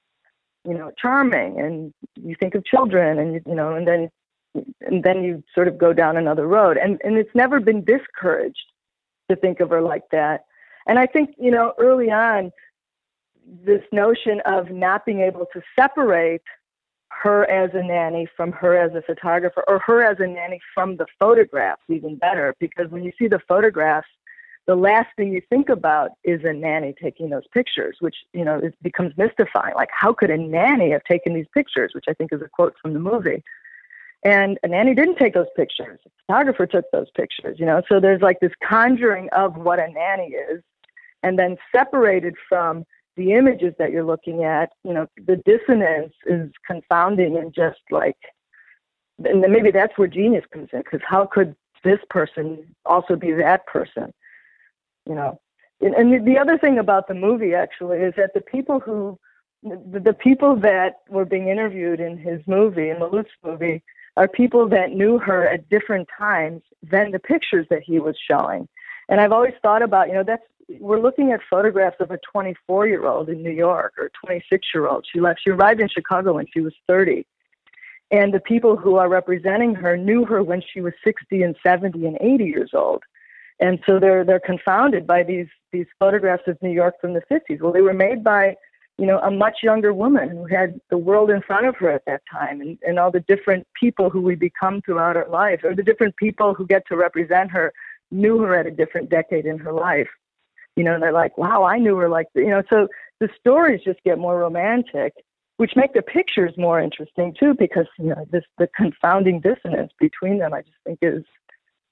you 0.64 0.74
know, 0.74 0.90
charming. 1.00 1.60
And 1.60 1.92
you 2.16 2.36
think 2.38 2.54
of 2.54 2.64
children, 2.64 3.18
and 3.18 3.34
you, 3.46 3.54
know, 3.54 3.74
and 3.74 3.86
then 3.86 4.10
and 4.80 5.04
then 5.04 5.22
you 5.22 5.42
sort 5.54 5.68
of 5.68 5.78
go 5.78 5.92
down 5.92 6.16
another 6.16 6.46
road. 6.46 6.76
And 6.76 7.00
and 7.04 7.16
it's 7.16 7.34
never 7.34 7.60
been 7.60 7.84
discouraged 7.84 8.72
to 9.30 9.36
think 9.36 9.60
of 9.60 9.70
her 9.70 9.82
like 9.82 10.04
that. 10.12 10.44
And 10.86 10.98
I 10.98 11.06
think 11.06 11.34
you 11.38 11.50
know 11.50 11.74
early 11.78 12.10
on, 12.10 12.50
this 13.64 13.82
notion 13.92 14.40
of 14.46 14.70
not 14.70 15.04
being 15.04 15.20
able 15.20 15.46
to 15.52 15.62
separate 15.78 16.42
her 17.10 17.50
as 17.50 17.70
a 17.74 17.82
nanny 17.82 18.28
from 18.36 18.52
her 18.52 18.76
as 18.76 18.94
a 18.94 19.02
photographer 19.02 19.64
or 19.66 19.78
her 19.80 20.04
as 20.04 20.18
a 20.20 20.26
nanny 20.26 20.60
from 20.74 20.96
the 20.96 21.06
photographs 21.18 21.82
even 21.88 22.16
better 22.16 22.54
because 22.60 22.90
when 22.90 23.02
you 23.02 23.12
see 23.18 23.26
the 23.26 23.40
photographs 23.48 24.08
the 24.68 24.76
last 24.76 25.08
thing 25.16 25.32
you 25.32 25.40
think 25.48 25.70
about 25.70 26.10
is 26.24 26.44
a 26.44 26.52
nanny 26.52 26.94
taking 27.02 27.30
those 27.30 27.46
pictures 27.52 27.96
which 28.00 28.16
you 28.34 28.44
know 28.44 28.58
it 28.58 28.74
becomes 28.82 29.12
mystifying. 29.16 29.74
Like 29.74 29.88
how 29.90 30.12
could 30.12 30.30
a 30.30 30.36
nanny 30.36 30.90
have 30.90 31.02
taken 31.04 31.34
these 31.34 31.46
pictures 31.52 31.92
which 31.94 32.04
i 32.06 32.12
think 32.12 32.32
is 32.32 32.42
a 32.42 32.48
quote 32.48 32.74
from 32.80 32.92
the 32.92 33.00
movie? 33.00 33.42
And 34.24 34.58
a 34.62 34.68
nanny 34.68 34.94
didn't 34.94 35.16
take 35.16 35.32
those 35.32 35.46
pictures. 35.56 35.98
A 36.06 36.10
photographer 36.26 36.66
took 36.66 36.84
those 36.92 37.08
pictures 37.16 37.58
you 37.58 37.64
know? 37.64 37.82
So 37.88 37.98
there's 37.98 38.20
like 38.20 38.40
this 38.40 38.52
conjuring 38.62 39.30
of 39.30 39.56
what 39.56 39.78
a 39.78 39.88
nanny 39.88 40.34
is 40.52 40.62
and 41.22 41.38
then 41.38 41.56
separated 41.74 42.34
from 42.46 42.84
the 43.16 43.32
images 43.32 43.74
that 43.78 43.90
you're 43.90 44.04
looking 44.04 44.44
at, 44.44 44.70
you 44.84 44.92
know, 44.92 45.08
the 45.26 45.36
dissonance 45.44 46.12
is 46.26 46.52
confounding 46.64 47.36
and 47.36 47.52
just 47.52 47.80
like, 47.90 48.16
and 49.24 49.42
then 49.42 49.50
maybe 49.50 49.72
that's 49.72 49.96
where 49.98 50.06
genius 50.06 50.44
comes 50.52 50.68
in 50.72 50.80
because 50.80 51.00
how 51.04 51.26
could 51.26 51.56
this 51.82 51.98
person 52.10 52.64
also 52.84 53.16
be 53.16 53.32
that 53.32 53.66
person? 53.66 54.12
You 55.08 55.14
know, 55.14 55.40
and, 55.80 55.94
and 55.94 56.26
the 56.26 56.38
other 56.38 56.58
thing 56.58 56.78
about 56.78 57.08
the 57.08 57.14
movie 57.14 57.54
actually 57.54 57.98
is 57.98 58.14
that 58.16 58.34
the 58.34 58.40
people 58.40 58.80
who, 58.80 59.18
the, 59.62 60.00
the 60.00 60.12
people 60.12 60.56
that 60.56 61.00
were 61.08 61.24
being 61.24 61.48
interviewed 61.48 62.00
in 62.00 62.18
his 62.18 62.40
movie, 62.46 62.90
in 62.90 62.98
Maloof's 62.98 63.30
movie, 63.44 63.82
are 64.16 64.28
people 64.28 64.68
that 64.68 64.92
knew 64.92 65.18
her 65.18 65.46
at 65.48 65.68
different 65.68 66.08
times 66.16 66.62
than 66.82 67.12
the 67.12 67.18
pictures 67.18 67.66
that 67.70 67.82
he 67.82 68.00
was 68.00 68.16
showing. 68.18 68.68
And 69.08 69.20
I've 69.20 69.32
always 69.32 69.54
thought 69.62 69.82
about, 69.82 70.08
you 70.08 70.14
know, 70.14 70.24
that's 70.24 70.42
we're 70.80 71.00
looking 71.00 71.32
at 71.32 71.40
photographs 71.48 71.96
of 72.00 72.10
a 72.10 72.18
24 72.30 72.86
year 72.86 73.06
old 73.06 73.30
in 73.30 73.42
New 73.42 73.50
York 73.50 73.94
or 73.96 74.10
26 74.22 74.66
year 74.74 74.86
old. 74.86 75.06
She 75.10 75.20
left. 75.20 75.40
She 75.42 75.50
arrived 75.50 75.80
in 75.80 75.88
Chicago 75.88 76.34
when 76.34 76.46
she 76.52 76.60
was 76.60 76.74
30, 76.86 77.26
and 78.10 78.34
the 78.34 78.40
people 78.40 78.76
who 78.76 78.96
are 78.96 79.08
representing 79.08 79.74
her 79.74 79.96
knew 79.96 80.26
her 80.26 80.42
when 80.42 80.62
she 80.72 80.80
was 80.80 80.92
60 81.02 81.42
and 81.42 81.56
70 81.62 82.04
and 82.04 82.18
80 82.20 82.44
years 82.44 82.70
old, 82.74 83.02
and 83.60 83.78
so 83.86 83.98
they're 83.98 84.24
they're 84.24 84.40
confounded 84.40 85.06
by 85.06 85.22
these 85.22 85.48
these 85.72 85.86
photographs 85.98 86.44
of 86.46 86.56
New 86.62 86.70
York 86.72 86.94
from 87.00 87.14
the 87.14 87.22
50s. 87.30 87.60
Well, 87.60 87.72
they 87.72 87.82
were 87.82 87.94
made 87.94 88.24
by 88.24 88.56
you 88.98 89.06
know 89.06 89.18
a 89.20 89.30
much 89.30 89.58
younger 89.62 89.92
woman 89.92 90.28
who 90.28 90.46
had 90.46 90.80
the 90.90 90.98
world 90.98 91.30
in 91.30 91.42
front 91.42 91.66
of 91.66 91.76
her 91.76 91.90
at 91.90 92.04
that 92.06 92.22
time, 92.30 92.60
and, 92.60 92.78
and 92.86 92.98
all 92.98 93.10
the 93.10 93.20
different 93.20 93.66
people 93.78 94.10
who 94.10 94.20
we 94.20 94.34
become 94.34 94.80
throughout 94.82 95.16
our 95.16 95.28
life, 95.28 95.60
or 95.64 95.74
the 95.74 95.82
different 95.82 96.16
people 96.16 96.54
who 96.54 96.66
get 96.66 96.82
to 96.88 96.96
represent 96.96 97.50
her 97.50 97.72
knew 98.10 98.38
her 98.40 98.54
at 98.54 98.66
a 98.66 98.70
different 98.70 99.10
decade 99.10 99.44
in 99.44 99.58
her 99.58 99.72
life 99.72 100.08
you 100.78 100.84
know, 100.84 100.98
they're 101.00 101.12
like, 101.12 101.36
wow, 101.36 101.64
I 101.64 101.78
knew 101.78 101.96
her 101.96 102.08
like, 102.08 102.28
you 102.36 102.50
know, 102.50 102.62
so 102.70 102.86
the 103.18 103.28
stories 103.36 103.80
just 103.84 104.00
get 104.04 104.16
more 104.16 104.38
romantic, 104.38 105.12
which 105.56 105.72
make 105.74 105.92
the 105.92 106.02
pictures 106.02 106.52
more 106.56 106.80
interesting 106.80 107.34
too, 107.38 107.54
because, 107.58 107.86
you 107.98 108.10
know, 108.10 108.24
this, 108.30 108.44
the 108.58 108.68
confounding 108.76 109.40
dissonance 109.40 109.90
between 109.98 110.38
them, 110.38 110.54
I 110.54 110.62
just 110.62 110.76
think 110.86 111.00
is, 111.02 111.24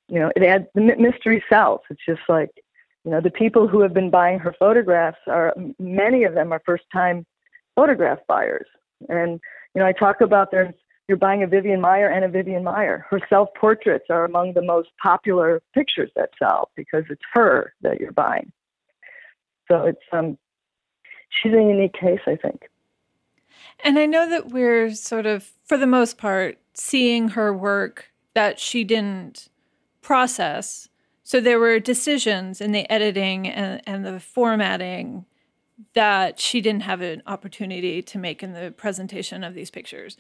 you 0.09 0.19
know, 0.19 0.31
it 0.37 0.43
adds, 0.43 0.67
the 0.75 0.81
mystery 0.81 1.43
sells. 1.49 1.81
It's 1.91 2.05
just 2.07 2.23
like, 2.29 2.51
you 3.05 3.11
know, 3.11 3.21
the 3.21 3.31
people 3.31 3.69
who 3.69 3.81
have 3.81 3.95
been 3.95 4.11
buying 4.11 4.39
her 4.39 4.55
photographs 4.59 5.19
are, 5.27 5.55
many 5.79 6.25
of 6.25 6.35
them 6.35 6.53
are 6.53 6.63
first 6.65 6.85
time 6.93 7.25
photograph 7.75 8.19
buyers. 8.27 8.67
And, 9.09 9.41
you 9.75 9.81
know, 9.81 9.87
I 9.87 9.93
talk 9.93 10.21
about 10.21 10.51
there's, 10.51 10.75
you're 11.09 11.17
buying 11.17 11.43
a 11.43 11.47
Vivian 11.47 11.81
Maier 11.81 12.13
and 12.13 12.25
a 12.25 12.29
Vivian 12.29 12.65
Maier. 12.65 13.03
Her 13.09 13.21
self 13.29 13.49
portraits 13.55 14.07
are 14.11 14.25
among 14.25 14.55
the 14.55 14.63
most 14.63 14.89
popular 15.01 15.63
pictures 15.73 16.11
that 16.17 16.31
sell 16.37 16.71
because 16.75 17.05
it's 17.11 17.23
her 17.33 17.73
that 17.83 18.01
you're 18.01 18.13
buying. 18.13 18.51
So 19.69 19.85
it's 19.85 20.03
um, 20.13 20.37
she's 21.31 21.53
a 21.53 21.63
unique 21.63 21.93
case, 21.93 22.21
I 22.27 22.37
think. 22.37 22.63
And 23.85 23.99
I 23.99 24.07
know 24.07 24.29
that 24.29 24.49
we're 24.49 24.93
sort 24.95 25.27
of, 25.27 25.53
for 25.65 25.77
the 25.77 25.87
most 25.87 26.19
part, 26.19 26.59
seeing 26.75 27.31
her 27.31 27.53
work 27.53 28.11
that 28.35 28.59
she 28.59 28.85
didn't 28.85 29.49
process. 30.07 30.89
So 31.25 31.41
there 31.41 31.59
were 31.59 31.81
decisions 31.81 32.61
in 32.61 32.71
the 32.71 32.89
editing 32.89 33.49
and, 33.49 33.83
and 33.89 34.07
the 34.07 34.21
formatting 34.21 35.27
that 35.95 36.39
she 36.39 36.61
didn't 36.61 36.83
have 36.83 37.01
an 37.01 37.25
opportunity 37.27 38.03
to 38.03 38.17
make 38.17 38.41
in 38.41 38.53
the 38.53 38.73
presentation 38.77 39.43
of 39.43 39.55
these 39.55 39.69
pictures. 39.69 40.17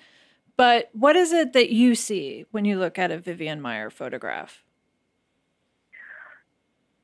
But 0.57 0.91
what 0.93 1.14
is 1.14 1.32
it 1.32 1.53
that 1.53 1.70
you 1.70 1.95
see 1.95 2.47
when 2.51 2.64
you 2.64 2.80
look 2.80 2.99
at 2.99 3.12
a 3.12 3.18
Vivian 3.18 3.61
Maier 3.61 3.93
photograph? 3.93 4.64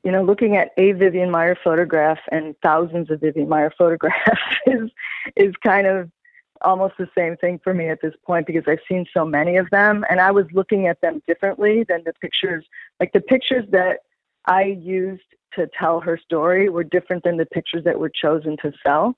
You 0.03 0.11
know, 0.11 0.21
looking 0.21 0.57
at 0.57 0.71
a 0.77 0.91
Vivian 0.91 1.29
Maier 1.29 1.55
photograph 1.63 2.19
and 2.31 2.53
thousands 2.61 3.09
of 3.09 3.21
Vivian 3.21 3.47
Maier 3.47 3.71
photographs 3.77 4.41
is 4.67 4.91
is 5.37 5.53
kind 5.63 5.87
of 5.87 6.11
almost 6.63 6.95
the 6.97 7.09
same 7.17 7.37
thing 7.37 7.59
for 7.63 7.73
me 7.73 7.89
at 7.89 8.01
this 8.01 8.13
point 8.25 8.47
because 8.47 8.63
I've 8.67 8.79
seen 8.87 9.05
so 9.13 9.25
many 9.25 9.57
of 9.57 9.69
them 9.69 10.05
and 10.09 10.19
I 10.19 10.31
was 10.31 10.45
looking 10.53 10.87
at 10.87 11.01
them 11.01 11.21
differently 11.27 11.83
than 11.87 12.03
the 12.05 12.13
pictures. 12.21 12.65
Like 12.99 13.11
the 13.13 13.21
pictures 13.21 13.65
that 13.71 13.99
I 14.45 14.63
used 14.63 15.23
to 15.55 15.67
tell 15.77 15.99
her 15.99 16.17
story 16.17 16.69
were 16.69 16.83
different 16.83 17.23
than 17.23 17.37
the 17.37 17.45
pictures 17.45 17.83
that 17.85 17.99
were 17.99 18.09
chosen 18.09 18.57
to 18.63 18.71
sell. 18.85 19.15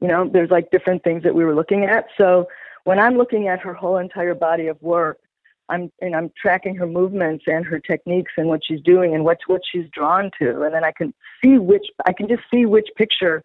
You 0.00 0.08
know, 0.08 0.28
there's 0.30 0.50
like 0.50 0.70
different 0.70 1.02
things 1.04 1.22
that 1.22 1.34
we 1.34 1.44
were 1.44 1.54
looking 1.54 1.84
at. 1.84 2.06
So 2.16 2.46
when 2.84 2.98
I'm 2.98 3.16
looking 3.16 3.48
at 3.48 3.60
her 3.60 3.74
whole 3.74 3.98
entire 3.98 4.34
body 4.34 4.66
of 4.68 4.80
work, 4.82 5.18
I'm 5.68 5.90
and 6.00 6.14
I'm 6.14 6.30
tracking 6.40 6.76
her 6.76 6.86
movements 6.86 7.44
and 7.48 7.64
her 7.66 7.80
techniques 7.80 8.32
and 8.36 8.48
what 8.48 8.60
she's 8.64 8.80
doing 8.82 9.14
and 9.14 9.24
what's 9.24 9.48
what 9.48 9.62
she's 9.70 9.86
drawn 9.92 10.30
to, 10.40 10.62
and 10.62 10.72
then 10.72 10.84
I 10.84 10.92
can 10.92 11.12
see 11.42 11.58
which 11.58 11.86
I 12.06 12.12
can 12.12 12.28
just 12.28 12.42
see 12.52 12.66
which 12.66 12.86
picture 12.96 13.42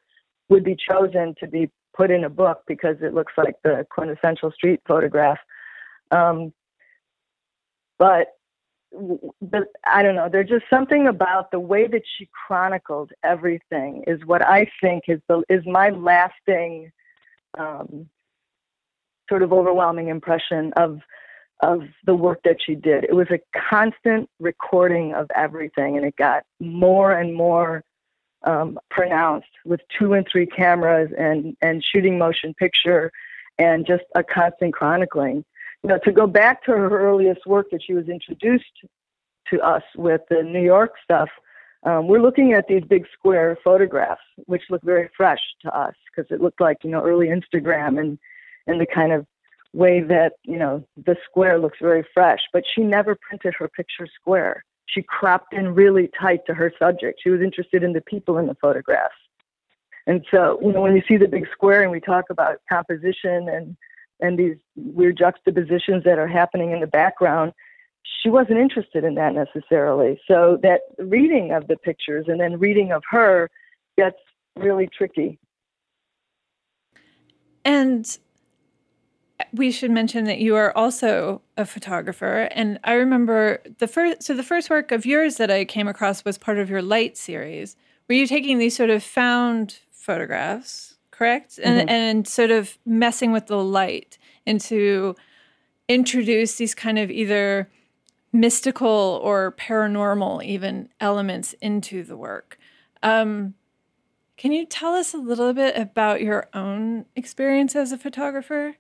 would 0.49 0.63
be 0.63 0.75
chosen 0.75 1.33
to 1.39 1.47
be 1.47 1.71
put 1.95 2.11
in 2.11 2.23
a 2.23 2.29
book 2.29 2.63
because 2.67 2.97
it 3.01 3.13
looks 3.13 3.33
like 3.37 3.55
the 3.63 3.85
quintessential 3.89 4.51
street 4.51 4.81
photograph. 4.87 5.37
Um, 6.11 6.53
but 7.97 8.27
but 9.41 9.67
I 9.85 10.03
don't 10.03 10.15
know. 10.15 10.27
There's 10.29 10.49
just 10.49 10.65
something 10.69 11.07
about 11.07 11.51
the 11.51 11.59
way 11.59 11.87
that 11.87 12.01
she 12.17 12.27
chronicled 12.45 13.11
everything 13.23 14.03
is 14.05 14.19
what 14.25 14.45
I 14.45 14.69
think 14.81 15.03
is 15.07 15.21
the 15.29 15.43
is 15.49 15.65
my 15.65 15.89
lasting 15.89 16.91
um, 17.57 18.09
sort 19.29 19.43
of 19.43 19.53
overwhelming 19.53 20.09
impression 20.09 20.73
of 20.75 20.99
of 21.61 21.81
the 22.05 22.15
work 22.15 22.41
that 22.43 22.57
she 22.65 22.75
did. 22.75 23.03
It 23.03 23.13
was 23.13 23.27
a 23.29 23.39
constant 23.69 24.29
recording 24.39 25.13
of 25.13 25.27
everything, 25.35 25.95
and 25.95 26.05
it 26.05 26.15
got 26.17 26.43
more 26.59 27.13
and 27.13 27.33
more 27.33 27.83
um, 28.43 28.79
pronounced 28.89 29.47
with 29.65 29.81
two 29.97 30.13
and 30.13 30.27
three 30.31 30.45
cameras 30.45 31.11
and 31.17 31.55
and 31.61 31.83
shooting 31.83 32.17
motion 32.17 32.53
picture, 32.53 33.11
and 33.57 33.85
just 33.85 34.03
a 34.15 34.23
constant 34.23 34.73
chronicling 34.73 35.45
you 35.83 35.89
know, 35.89 35.99
to 36.03 36.11
go 36.11 36.27
back 36.27 36.63
to 36.65 36.71
her 36.71 36.89
earliest 36.89 37.45
work 37.45 37.67
that 37.71 37.81
she 37.83 37.93
was 37.93 38.07
introduced 38.07 38.85
to 39.49 39.59
us 39.61 39.83
with 39.95 40.21
the 40.29 40.43
New 40.43 40.63
York 40.63 40.93
stuff, 41.03 41.29
um, 41.83 42.07
we're 42.07 42.21
looking 42.21 42.53
at 42.53 42.67
these 42.67 42.83
big 42.83 43.07
square 43.11 43.57
photographs, 43.63 44.21
which 44.45 44.61
look 44.69 44.83
very 44.83 45.09
fresh 45.17 45.39
to 45.63 45.75
us 45.75 45.95
because 46.05 46.31
it 46.31 46.39
looked 46.39 46.61
like 46.61 46.77
you 46.83 46.91
know 46.91 47.03
early 47.03 47.27
Instagram 47.27 47.99
and 47.99 48.19
and 48.67 48.79
the 48.79 48.85
kind 48.85 49.11
of 49.11 49.25
way 49.73 50.01
that 50.01 50.33
you 50.43 50.57
know 50.57 50.85
the 50.95 51.15
square 51.25 51.57
looks 51.57 51.79
very 51.81 52.05
fresh. 52.13 52.41
But 52.53 52.63
she 52.71 52.81
never 52.81 53.15
printed 53.15 53.55
her 53.57 53.67
picture 53.67 54.07
square. 54.19 54.63
She 54.91 55.01
cropped 55.01 55.53
in 55.53 55.73
really 55.73 56.09
tight 56.19 56.45
to 56.47 56.53
her 56.53 56.71
subject. 56.77 57.19
She 57.23 57.29
was 57.29 57.41
interested 57.41 57.83
in 57.83 57.93
the 57.93 58.01
people 58.01 58.37
in 58.37 58.47
the 58.47 58.55
photographs. 58.55 59.15
And 60.07 60.25
so, 60.31 60.59
you 60.61 60.73
know, 60.73 60.81
when 60.81 60.95
you 60.95 61.03
see 61.07 61.17
the 61.17 61.27
big 61.27 61.47
square 61.51 61.83
and 61.83 61.91
we 61.91 61.99
talk 61.99 62.25
about 62.29 62.57
composition 62.69 63.47
and 63.47 63.77
and 64.19 64.37
these 64.37 64.57
weird 64.75 65.17
juxtapositions 65.17 66.03
that 66.03 66.19
are 66.19 66.27
happening 66.27 66.71
in 66.71 66.79
the 66.79 66.87
background, 66.87 67.53
she 68.21 68.29
wasn't 68.29 68.59
interested 68.59 69.03
in 69.03 69.15
that 69.15 69.33
necessarily. 69.33 70.21
So 70.27 70.59
that 70.61 70.81
reading 70.99 71.51
of 71.51 71.67
the 71.67 71.75
pictures 71.75 72.25
and 72.27 72.39
then 72.39 72.59
reading 72.59 72.91
of 72.91 73.01
her 73.09 73.49
gets 73.97 74.17
really 74.55 74.87
tricky. 74.87 75.39
And 77.65 78.05
we 79.53 79.71
should 79.71 79.91
mention 79.91 80.25
that 80.25 80.39
you 80.39 80.55
are 80.55 80.75
also 80.77 81.41
a 81.57 81.65
photographer 81.65 82.49
and 82.51 82.79
i 82.83 82.93
remember 82.93 83.61
the 83.79 83.87
first 83.87 84.23
so 84.23 84.33
the 84.33 84.43
first 84.43 84.69
work 84.69 84.91
of 84.91 85.05
yours 85.05 85.37
that 85.37 85.51
i 85.51 85.63
came 85.63 85.87
across 85.87 86.25
was 86.25 86.37
part 86.37 86.57
of 86.57 86.69
your 86.69 86.81
light 86.81 87.17
series 87.17 87.75
were 88.07 88.15
you 88.15 88.27
taking 88.27 88.57
these 88.57 88.75
sort 88.75 88.89
of 88.89 89.03
found 89.03 89.79
photographs 89.91 90.95
correct? 91.21 91.59
And 91.63 91.81
mm-hmm. 91.81 91.89
and 91.89 92.27
sort 92.27 92.49
of 92.49 92.79
messing 92.83 93.31
with 93.31 93.45
the 93.45 93.63
light 93.63 94.17
and 94.47 94.59
to 94.61 95.15
introduce 95.87 96.55
these 96.55 96.73
kind 96.73 96.97
of 96.97 97.11
either 97.11 97.69
mystical 98.33 99.19
or 99.21 99.51
paranormal 99.51 100.43
even 100.43 100.89
elements 100.99 101.53
into 101.61 102.01
the 102.03 102.17
work. 102.17 102.57
Um, 103.03 103.53
can 104.35 104.51
you 104.51 104.65
tell 104.65 104.95
us 104.95 105.13
a 105.13 105.19
little 105.19 105.53
bit 105.53 105.77
about 105.77 106.21
your 106.21 106.49
own 106.55 107.05
experience 107.15 107.75
as 107.75 107.91
a 107.91 107.99
photographer? 107.99 108.77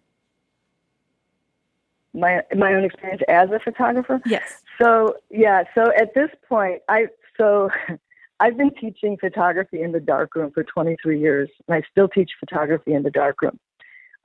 My 2.13 2.41
my 2.55 2.73
own 2.73 2.83
experience 2.83 3.21
as 3.27 3.49
a 3.51 3.59
photographer. 3.59 4.21
Yes. 4.25 4.63
So 4.81 5.15
yeah. 5.29 5.63
So 5.73 5.91
at 5.97 6.13
this 6.13 6.29
point, 6.47 6.81
I 6.89 7.07
so 7.37 7.69
I've 8.39 8.57
been 8.57 8.71
teaching 8.73 9.17
photography 9.17 9.81
in 9.81 9.91
the 9.91 9.99
darkroom 9.99 10.51
for 10.51 10.63
23 10.63 11.19
years, 11.19 11.49
and 11.67 11.75
I 11.75 11.83
still 11.89 12.07
teach 12.07 12.31
photography 12.39 12.93
in 12.93 13.03
the 13.03 13.11
darkroom. 13.11 13.59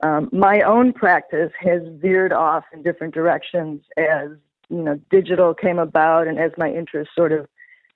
Um, 0.03 0.29
my 0.31 0.61
own 0.61 0.91
practice 0.91 1.51
has 1.59 1.81
veered 2.01 2.33
off 2.33 2.65
in 2.73 2.83
different 2.83 3.13
directions 3.13 3.81
as 3.95 4.29
you 4.69 4.83
know 4.83 4.99
digital 5.09 5.53
came 5.53 5.79
about, 5.79 6.27
and 6.27 6.39
as 6.39 6.51
my 6.57 6.69
interest 6.69 7.11
sort 7.15 7.31
of 7.31 7.47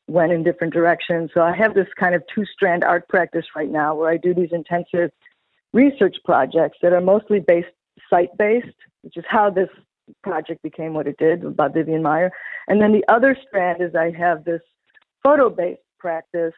went 0.07 0.31
in 0.31 0.43
different 0.43 0.73
directions. 0.73 1.31
So 1.33 1.41
I 1.41 1.55
have 1.55 1.73
this 1.73 1.87
kind 1.97 2.15
of 2.15 2.23
two-strand 2.33 2.83
art 2.83 3.07
practice 3.07 3.45
right 3.55 3.69
now, 3.69 3.95
where 3.95 4.09
I 4.09 4.17
do 4.17 4.33
these 4.33 4.51
intensive 4.51 5.11
research 5.73 6.17
projects 6.25 6.77
that 6.81 6.93
are 6.93 7.01
mostly 7.01 7.39
based 7.39 7.69
site-based, 8.09 8.67
which 9.01 9.17
is 9.17 9.25
how 9.27 9.49
this 9.49 9.69
project 10.23 10.61
became 10.61 10.93
what 10.93 11.07
it 11.07 11.17
did 11.17 11.43
about 11.43 11.73
Vivian 11.73 12.03
Maier. 12.03 12.31
And 12.67 12.81
then 12.81 12.91
the 12.91 13.05
other 13.07 13.37
strand 13.47 13.81
is 13.81 13.95
I 13.95 14.11
have 14.11 14.43
this 14.43 14.61
photo-based 15.23 15.81
practice, 15.99 16.53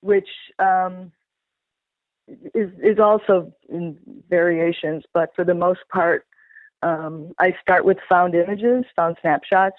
which 0.00 0.28
um, 0.58 1.12
is 2.54 2.70
is 2.82 2.98
also 2.98 3.52
in 3.68 3.98
variations, 4.28 5.04
but 5.12 5.30
for 5.34 5.44
the 5.44 5.54
most 5.54 5.80
part, 5.92 6.26
um, 6.82 7.32
I 7.38 7.56
start 7.60 7.84
with 7.84 7.98
found 8.08 8.34
images, 8.34 8.84
found 8.96 9.16
snapshots. 9.20 9.76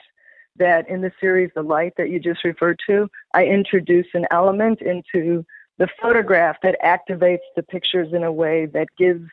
That 0.58 0.88
in 0.88 1.01
the 1.01 1.12
series, 1.20 1.49
the 1.56 1.64
light 1.64 1.93
that 1.97 2.12
you 2.12 2.20
just 2.20 2.43
referred 2.43 2.80
to, 2.86 3.10
I 3.34 3.45
introduce 3.45 4.06
an 4.14 4.28
element 4.30 4.82
into 4.82 5.43
the 5.80 5.88
photograph 5.99 6.58
that 6.62 6.78
activates 6.84 7.39
the 7.56 7.64
pictures 7.64 8.14
in 8.14 8.24
a 8.24 8.32
way 8.32 8.68
that 8.68 8.88
gives 8.95 9.28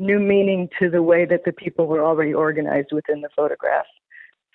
new 0.00 0.18
meaning 0.18 0.68
to 0.78 0.90
the 0.90 1.02
way 1.02 1.24
that 1.26 1.44
the 1.44 1.52
people 1.52 1.86
were 1.86 2.04
already 2.04 2.34
organized 2.34 2.88
within 2.90 3.20
the 3.20 3.28
photograph. 3.36 3.86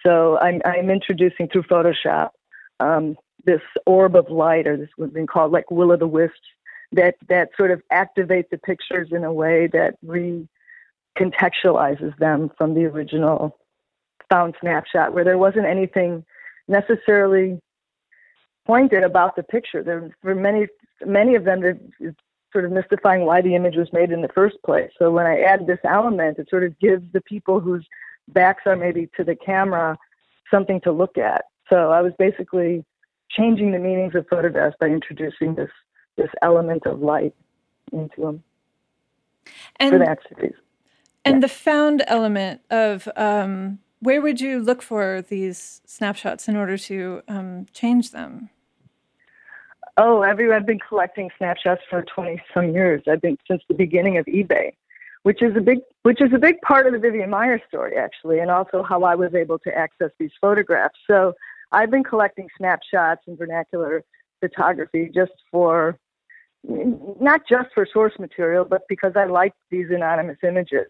So 0.06 0.38
I'm, 0.40 0.62
I'm 0.66 0.90
introducing 0.90 1.48
through 1.48 1.64
Photoshop 1.64 2.32
um, 2.80 3.16
this 3.46 3.62
orb 3.86 4.16
of 4.16 4.30
light, 4.30 4.68
or 4.68 4.76
this 4.76 4.90
would 4.98 5.14
be 5.14 5.26
called 5.26 5.52
like 5.52 5.72
will 5.72 5.92
o' 5.92 5.98
the 5.98 6.08
wisps, 6.08 6.40
that 6.92 7.16
that 7.30 7.50
sort 7.56 7.72
of 7.72 7.82
activate 7.92 8.50
the 8.50 8.58
pictures 8.58 9.10
in 9.12 9.24
a 9.24 9.34
way 9.34 9.68
that 9.68 9.96
recontextualizes 10.06 12.18
them 12.18 12.52
from 12.58 12.74
the 12.74 12.86
original 12.86 13.58
found 14.30 14.56
snapshot, 14.60 15.14
where 15.14 15.24
there 15.24 15.38
wasn't 15.38 15.66
anything 15.66 16.26
necessarily 16.68 17.60
pointed 18.66 19.04
about 19.04 19.36
the 19.36 19.44
picture. 19.44 19.84
There 19.84 20.10
for 20.22 20.34
many 20.34 20.68
many 21.06 21.36
of 21.36 21.44
them 21.44 21.62
sort 22.56 22.64
of 22.64 22.72
mystifying 22.72 23.26
why 23.26 23.42
the 23.42 23.54
image 23.54 23.76
was 23.76 23.92
made 23.92 24.12
in 24.12 24.22
the 24.22 24.30
first 24.30 24.56
place. 24.64 24.90
So 24.98 25.12
when 25.12 25.26
I 25.26 25.42
add 25.42 25.68
this 25.68 25.80
element, 25.84 26.40
it 26.40 26.48
sort 26.50 26.64
of 26.64 26.80
gives 26.80 27.04
the 27.12 27.20
people 27.20 27.60
whose 27.60 27.86
backs 28.30 28.64
are 28.66 28.78
maybe 28.78 29.10
to 29.18 29.26
the 29.26 29.36
camera 29.36 29.98
something 30.50 30.80
to 30.86 30.94
look 30.94 31.18
at. 31.18 31.44
So 31.70 31.92
I 31.92 32.02
was 32.02 32.14
basically 32.18 32.86
changing 33.30 33.74
the 33.74 33.80
meanings 33.80 34.16
of 34.16 34.26
photographs 34.30 34.78
by 34.80 34.88
introducing 34.88 35.56
this 35.56 35.72
this 36.16 36.30
element 36.42 36.86
of 36.86 37.02
light 37.02 37.36
into 37.92 38.22
them 38.22 38.44
and, 39.82 39.92
for 39.92 40.00
that 40.00 40.20
series. 40.30 40.56
And 41.26 41.36
yeah. 41.36 41.40
the 41.42 41.50
found 41.50 42.04
element 42.08 42.62
of 42.70 43.10
um, 43.18 43.80
where 44.00 44.22
would 44.22 44.40
you 44.40 44.62
look 44.62 44.82
for 44.82 45.22
these 45.22 45.82
snapshots 45.86 46.48
in 46.48 46.56
order 46.56 46.78
to 46.78 47.22
um, 47.28 47.66
change 47.74 48.12
them? 48.12 48.50
Oh, 49.98 50.22
I've 50.24 50.38
been 50.38 50.80
collecting 50.80 51.30
snapshots 51.38 51.82
for 51.90 52.04
twenty 52.04 52.42
some 52.54 52.74
years. 52.74 53.02
I've 53.08 53.22
been 53.22 53.38
since 53.50 53.64
the 53.70 53.76
beginning 53.76 54.18
of 54.18 54.26
eBay, 54.26 54.74
which 55.24 55.42
is 55.42 55.56
a 55.56 55.62
big 55.62 55.80
which 56.04 56.22
is 56.22 56.34
a 56.34 56.40
big 56.40 56.60
part 56.62 56.86
of 56.86 56.94
the 56.94 57.00
Vivian 57.00 57.30
Maier 57.30 57.60
story 57.68 57.96
actually, 57.96 58.40
and 58.40 58.52
also 58.52 58.84
how 58.84 59.04
I 59.04 59.16
was 59.16 59.34
able 59.34 59.58
to 59.60 59.76
access 59.76 60.12
these 60.20 60.32
photographs. 60.42 61.00
So 61.08 61.34
I've 61.72 61.92
been 61.92 62.04
collecting 62.04 62.48
snapshots 62.58 63.22
and 63.28 63.38
vernacular 63.38 64.04
photography 64.42 65.10
just 65.14 65.32
for 65.50 65.98
not 66.64 67.42
just 67.48 67.70
for 67.74 67.88
source 67.92 68.14
material, 68.20 68.66
but 68.66 68.82
because 68.90 69.14
I 69.16 69.26
like 69.26 69.54
these 69.70 69.88
anonymous 69.92 70.38
images. 70.44 70.88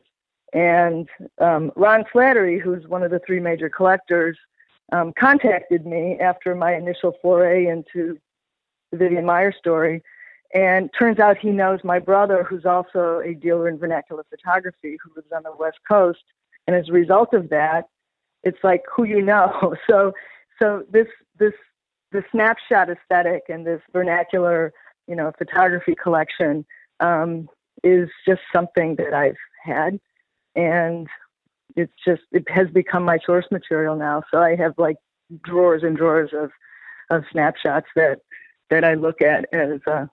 And 0.53 1.07
um, 1.39 1.71
Ron 1.75 2.05
Slattery, 2.13 2.59
who's 2.59 2.87
one 2.87 3.03
of 3.03 3.11
the 3.11 3.19
three 3.27 3.39
major 3.39 3.69
collectors, 3.69 4.37
um, 4.93 5.13
contacted 5.19 5.85
me 5.85 6.17
after 6.19 6.55
my 6.55 6.75
initial 6.75 7.17
foray 7.21 7.67
into 7.67 8.17
the 8.91 8.97
Vivian 8.97 9.25
Maier 9.25 9.53
story 9.53 10.01
And 10.53 10.89
turns 10.97 11.19
out 11.19 11.37
he 11.37 11.49
knows 11.49 11.79
my 11.83 11.99
brother, 11.99 12.43
who's 12.43 12.65
also 12.65 13.19
a 13.19 13.33
dealer 13.33 13.67
in 13.67 13.77
vernacular 13.77 14.23
photography, 14.29 14.97
who 15.03 15.11
lives 15.15 15.31
on 15.35 15.43
the 15.43 15.55
West 15.57 15.79
Coast. 15.87 16.23
And 16.67 16.75
as 16.75 16.89
a 16.89 16.93
result 16.93 17.33
of 17.33 17.49
that, 17.49 17.85
it's 18.43 18.63
like 18.63 18.83
who 18.93 19.03
you 19.03 19.21
know. 19.21 19.75
So, 19.89 20.13
so 20.61 20.85
this 20.89 21.07
this 21.37 21.53
the 22.11 22.23
snapshot 22.31 22.89
aesthetic 22.89 23.43
and 23.49 23.67
this 23.67 23.81
vernacular, 23.91 24.71
you 25.07 25.15
know, 25.15 25.31
photography 25.37 25.95
collection 26.01 26.65
um, 27.01 27.49
is 27.83 28.09
just 28.25 28.41
something 28.53 28.95
that 28.95 29.13
I've 29.13 29.35
had, 29.61 29.99
and 30.55 31.07
it's 31.75 31.91
just 32.05 32.21
it 32.31 32.49
has 32.49 32.69
become 32.69 33.03
my 33.03 33.17
source 33.25 33.45
material 33.51 33.95
now. 33.97 34.23
So 34.31 34.39
I 34.41 34.55
have 34.55 34.75
like 34.77 34.95
drawers 35.43 35.83
and 35.83 35.97
drawers 35.97 36.29
of 36.33 36.51
of 37.09 37.23
snapshots 37.31 37.87
that 37.95 38.19
that 38.69 38.83
I 38.83 38.95
look 38.95 39.21
at 39.21 39.45
as 39.53 39.79
uh, 39.87 40.05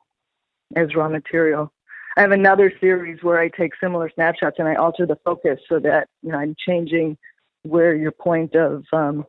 as 0.77 0.95
raw 0.95 1.09
material. 1.09 1.73
I 2.17 2.21
have 2.21 2.33
another 2.33 2.73
series 2.81 3.23
where 3.23 3.39
I 3.39 3.49
take 3.49 3.73
similar 3.81 4.11
snapshots 4.15 4.57
and 4.59 4.69
I 4.69 4.75
alter 4.75 5.07
the 5.07 5.19
focus 5.25 5.61
so 5.69 5.79
that 5.81 6.09
you 6.23 6.33
know 6.33 6.39
I'm 6.39 6.55
changing 6.59 7.17
where 7.63 7.95
your 7.95 8.13
point 8.13 8.55
of 8.55 8.85
um, 8.93 9.25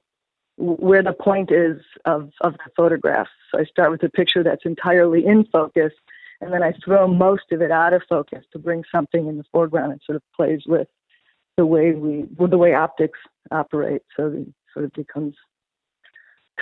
where 0.58 1.04
the 1.04 1.14
point 1.14 1.52
is 1.52 1.82
of, 2.06 2.30
of 2.42 2.54
the 2.54 2.72
photograph. 2.76 3.28
So 3.52 3.60
I 3.60 3.66
start 3.66 3.92
with 3.92 4.04
a 4.04 4.10
picture 4.10 4.44
that's 4.44 4.66
entirely 4.66 5.26
in 5.26 5.46
focus, 5.46 5.94
and 6.42 6.54
then 6.54 6.64
I 6.64 6.74
throw 6.84 7.08
most 7.08 7.52
of 7.52 7.62
it 7.62 7.72
out 7.72 7.94
of 7.94 8.04
focus 8.08 8.46
to 8.54 8.60
bring 8.60 8.84
something 8.94 9.28
in 9.28 9.38
the 9.38 9.46
foreground. 9.52 9.94
It 9.94 10.02
sort 10.06 10.18
of 10.18 10.24
plays 10.36 10.62
with 10.68 10.88
the 11.58 11.66
way 11.66 11.94
we, 11.94 12.26
the 12.38 12.58
way 12.58 12.74
optics 12.74 13.20
operate. 13.52 14.02
So 14.16 14.28
it 14.28 14.48
sort 14.74 14.86
of 14.86 14.94
becomes 14.94 15.36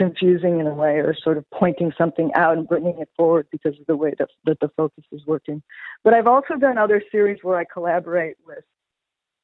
confusing 0.02 0.60
in 0.60 0.68
a 0.68 0.74
way, 0.74 0.96
or 0.98 1.16
sort 1.24 1.38
of 1.38 1.46
pointing 1.52 1.92
something 1.98 2.32
out 2.34 2.58
and 2.58 2.68
bringing 2.68 2.98
it 3.00 3.10
forward 3.16 3.48
because 3.52 3.80
of 3.80 3.86
the 3.88 3.96
way 3.96 4.14
that, 4.18 4.30
that 4.46 4.60
the 4.60 4.70
focus 4.76 5.04
is 5.12 5.22
working. 5.28 5.62
But 6.04 6.14
I've 6.14 6.28
also 6.28 6.56
done 6.56 6.78
other 6.78 7.04
series 7.12 7.40
where 7.44 7.58
I 7.58 7.66
collaborate 7.72 8.38
with 8.46 8.64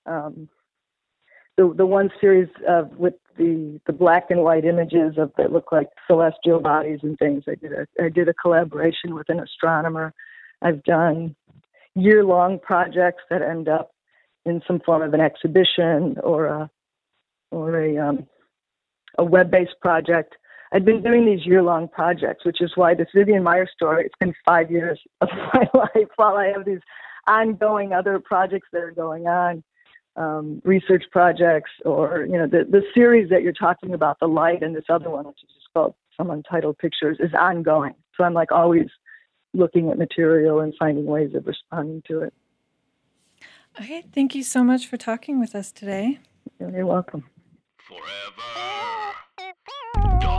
um, 0.07 0.49
the 1.57 1.73
the 1.75 1.85
one 1.85 2.09
series 2.19 2.49
of 2.67 2.91
with 2.97 3.15
the 3.37 3.79
the 3.85 3.93
black 3.93 4.31
and 4.31 4.43
white 4.43 4.65
images 4.65 5.17
of 5.17 5.31
that 5.37 5.51
look 5.51 5.71
like 5.71 5.89
celestial 6.07 6.59
bodies 6.59 6.99
and 7.03 7.17
things. 7.19 7.43
I 7.47 7.55
did 7.55 7.73
a 7.73 7.87
I 8.03 8.09
did 8.09 8.27
a 8.29 8.33
collaboration 8.33 9.13
with 9.13 9.29
an 9.29 9.39
astronomer. 9.39 10.13
I've 10.61 10.83
done 10.83 11.35
year 11.95 12.23
long 12.23 12.59
projects 12.59 13.23
that 13.29 13.41
end 13.41 13.67
up 13.67 13.91
in 14.45 14.61
some 14.67 14.79
form 14.79 15.01
of 15.01 15.13
an 15.13 15.21
exhibition 15.21 16.17
or 16.23 16.45
a 16.45 16.69
or 17.51 17.79
a 17.79 17.97
um, 17.97 18.27
a 19.17 19.23
web 19.23 19.51
based 19.51 19.79
project. 19.81 20.35
I've 20.73 20.85
been 20.85 21.01
doing 21.01 21.25
these 21.25 21.45
year 21.45 21.63
long 21.63 21.87
projects, 21.87 22.45
which 22.45 22.61
is 22.61 22.71
why 22.75 22.93
this 22.93 23.07
Vivian 23.15 23.43
Maier 23.43 23.67
story. 23.69 24.05
It's 24.05 24.15
been 24.19 24.33
five 24.45 24.69
years 24.69 24.99
of 25.21 25.29
my 25.53 25.67
life 25.73 26.09
while 26.15 26.35
I 26.35 26.47
have 26.47 26.65
these 26.65 26.81
ongoing 27.27 27.93
other 27.93 28.19
projects 28.19 28.67
that 28.71 28.81
are 28.81 28.91
going 28.91 29.27
on 29.27 29.63
um, 30.17 30.61
research 30.65 31.03
projects 31.11 31.71
or 31.85 32.25
you 32.29 32.37
know 32.37 32.47
the, 32.47 32.65
the 32.69 32.81
series 32.93 33.29
that 33.29 33.43
you're 33.43 33.53
talking 33.53 33.93
about 33.93 34.19
the 34.19 34.27
light 34.27 34.63
and 34.63 34.75
this 34.75 34.85
other 34.89 35.09
one 35.09 35.25
which 35.25 35.37
is 35.43 35.49
just 35.53 35.67
called 35.73 35.93
some 36.17 36.31
untitled 36.31 36.77
pictures 36.79 37.17
is 37.19 37.31
ongoing. 37.39 37.93
So 38.15 38.23
i'm 38.23 38.33
like 38.33 38.51
always 38.51 38.87
looking 39.53 39.89
at 39.89 39.97
material 39.97 40.59
and 40.59 40.73
finding 40.77 41.05
ways 41.05 41.35
of 41.35 41.45
responding 41.45 42.01
to 42.07 42.21
it. 42.21 42.33
Okay 43.79 44.03
thank 44.11 44.33
you 44.33 44.43
so 44.43 44.63
much 44.63 44.87
for 44.87 44.97
talking 44.97 45.39
with 45.39 45.53
us 45.55 45.71
today. 45.71 46.19
You're 46.59 46.85
welcome. 46.85 47.23
Forever. 47.77 48.57
Dog 50.19 50.36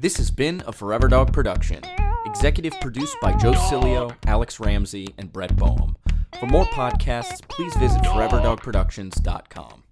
this 0.00 0.16
has 0.16 0.30
been 0.30 0.62
a 0.66 0.72
forever 0.72 1.08
dog 1.08 1.32
production 1.32 1.82
executive 2.26 2.74
produced 2.80 3.16
by 3.20 3.32
joe 3.36 3.52
cilio 3.52 4.14
alex 4.26 4.58
ramsey 4.58 5.06
and 5.18 5.32
brett 5.32 5.54
boehm 5.56 5.94
for 6.40 6.46
more 6.46 6.64
podcasts, 6.66 7.46
please 7.48 7.76
visit 7.76 8.00
foreverdogproductions.com. 8.02 9.82